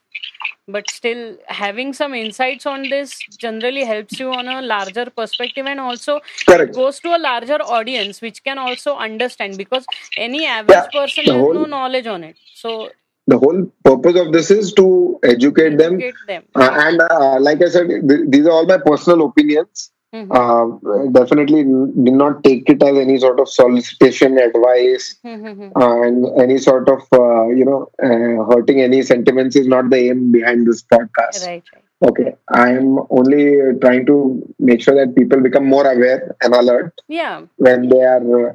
[0.67, 5.81] but still having some insights on this generally helps you on a larger perspective and
[5.81, 6.75] also correct.
[6.75, 9.87] goes to a larger audience which can also understand because
[10.17, 12.37] any average Yeah, person has whole- no knowledge on it.
[12.55, 12.91] So
[13.27, 15.99] the whole purpose of this is to educate them.
[16.27, 16.45] Them.
[16.55, 19.91] Uh, and uh, like I said, th- these are all my personal opinions.
[20.15, 20.31] Mhm.
[20.33, 25.73] Uh, definitely do not take it as any sort of solicitation advice Mhm.
[25.81, 29.99] uh, and any sort of uh, you know uh, hurting any sentiments is not the
[30.09, 31.47] aim behind this podcast.
[31.47, 33.45] right right Okay, I am only
[33.83, 34.17] trying to
[34.61, 38.53] make sure that people become more aware and alert yeah when they are uh,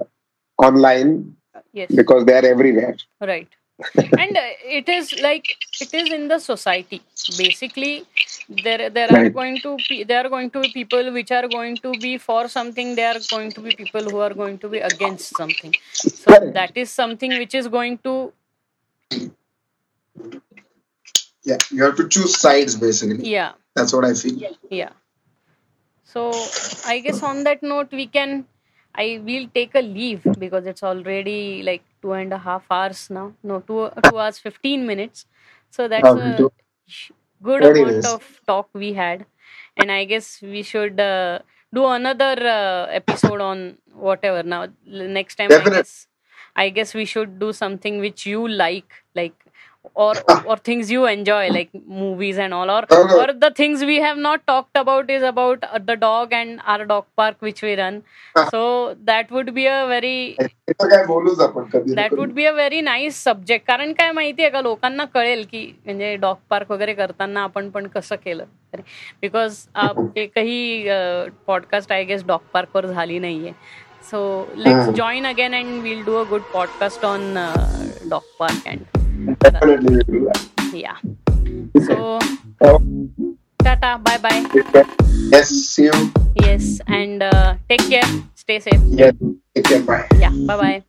[0.70, 1.36] online
[1.74, 2.96] yes because they are everywhere.
[3.22, 3.50] right
[4.24, 4.42] and uh,
[4.80, 5.48] it is like
[5.80, 7.02] it is in the society
[7.38, 8.06] basically
[8.50, 11.76] there there are going to be there are going to be people which are going
[11.78, 14.80] to be for something there are going to be people who are going to be
[14.80, 15.74] against something.
[15.94, 16.54] So Correct.
[16.54, 18.34] that is something which is going to
[21.44, 23.30] Yeah, you have to choose sides basically.
[23.30, 23.54] yeah.
[23.76, 24.40] That's what I feel.
[24.70, 24.92] yeah.
[26.06, 26.32] So
[26.86, 28.46] i guess on that note we can
[28.96, 33.34] i will take a leave because it's already like two and a half hours now.
[33.44, 35.26] No two two hours 15 minutes.
[35.72, 36.50] So that's a
[37.44, 39.26] good amount of talk we had.
[39.78, 41.40] And i guess we should uh,
[41.74, 44.44] do another uh, episode on whatever.
[44.44, 46.08] Now next time I guess,
[46.56, 49.36] I guess we should do something which you like like
[49.96, 50.14] or
[50.46, 53.18] or things you enjoy like movies and all or Okay.
[53.22, 56.86] or the things we have not talked about is about uh, the dog and our
[56.86, 58.02] dog park which we run
[58.52, 60.36] so that would be a very
[60.70, 62.16] कधी.
[62.16, 66.38] Would be a very nice subject कारण काय माहितीये का लोकांना कळेल की म्हणजे dog
[66.50, 68.46] park वगैरे करताना आपण पण कसं केलं
[69.22, 69.60] बिकॉज़
[70.20, 70.88] एकही
[71.48, 73.52] पॉडकास्ट आय गेस डॉग पार्कवर झाली नाहीये
[74.10, 74.24] so
[74.56, 74.90] let's.
[74.96, 77.34] Join again and will do a good podcast on
[78.10, 79.03] dog park and
[79.40, 80.40] Definitely we do that.
[80.74, 80.98] Yeah.
[81.86, 82.20] So,
[83.64, 84.46] tata, bye bye.
[85.32, 86.12] Yes, see you.
[86.36, 88.08] Yes, and uh, take care.
[88.36, 88.82] Stay safe.
[88.90, 89.14] Yes,
[89.56, 89.82] take care.
[89.84, 90.08] Bye.
[90.20, 90.84] Yeah, bye bye.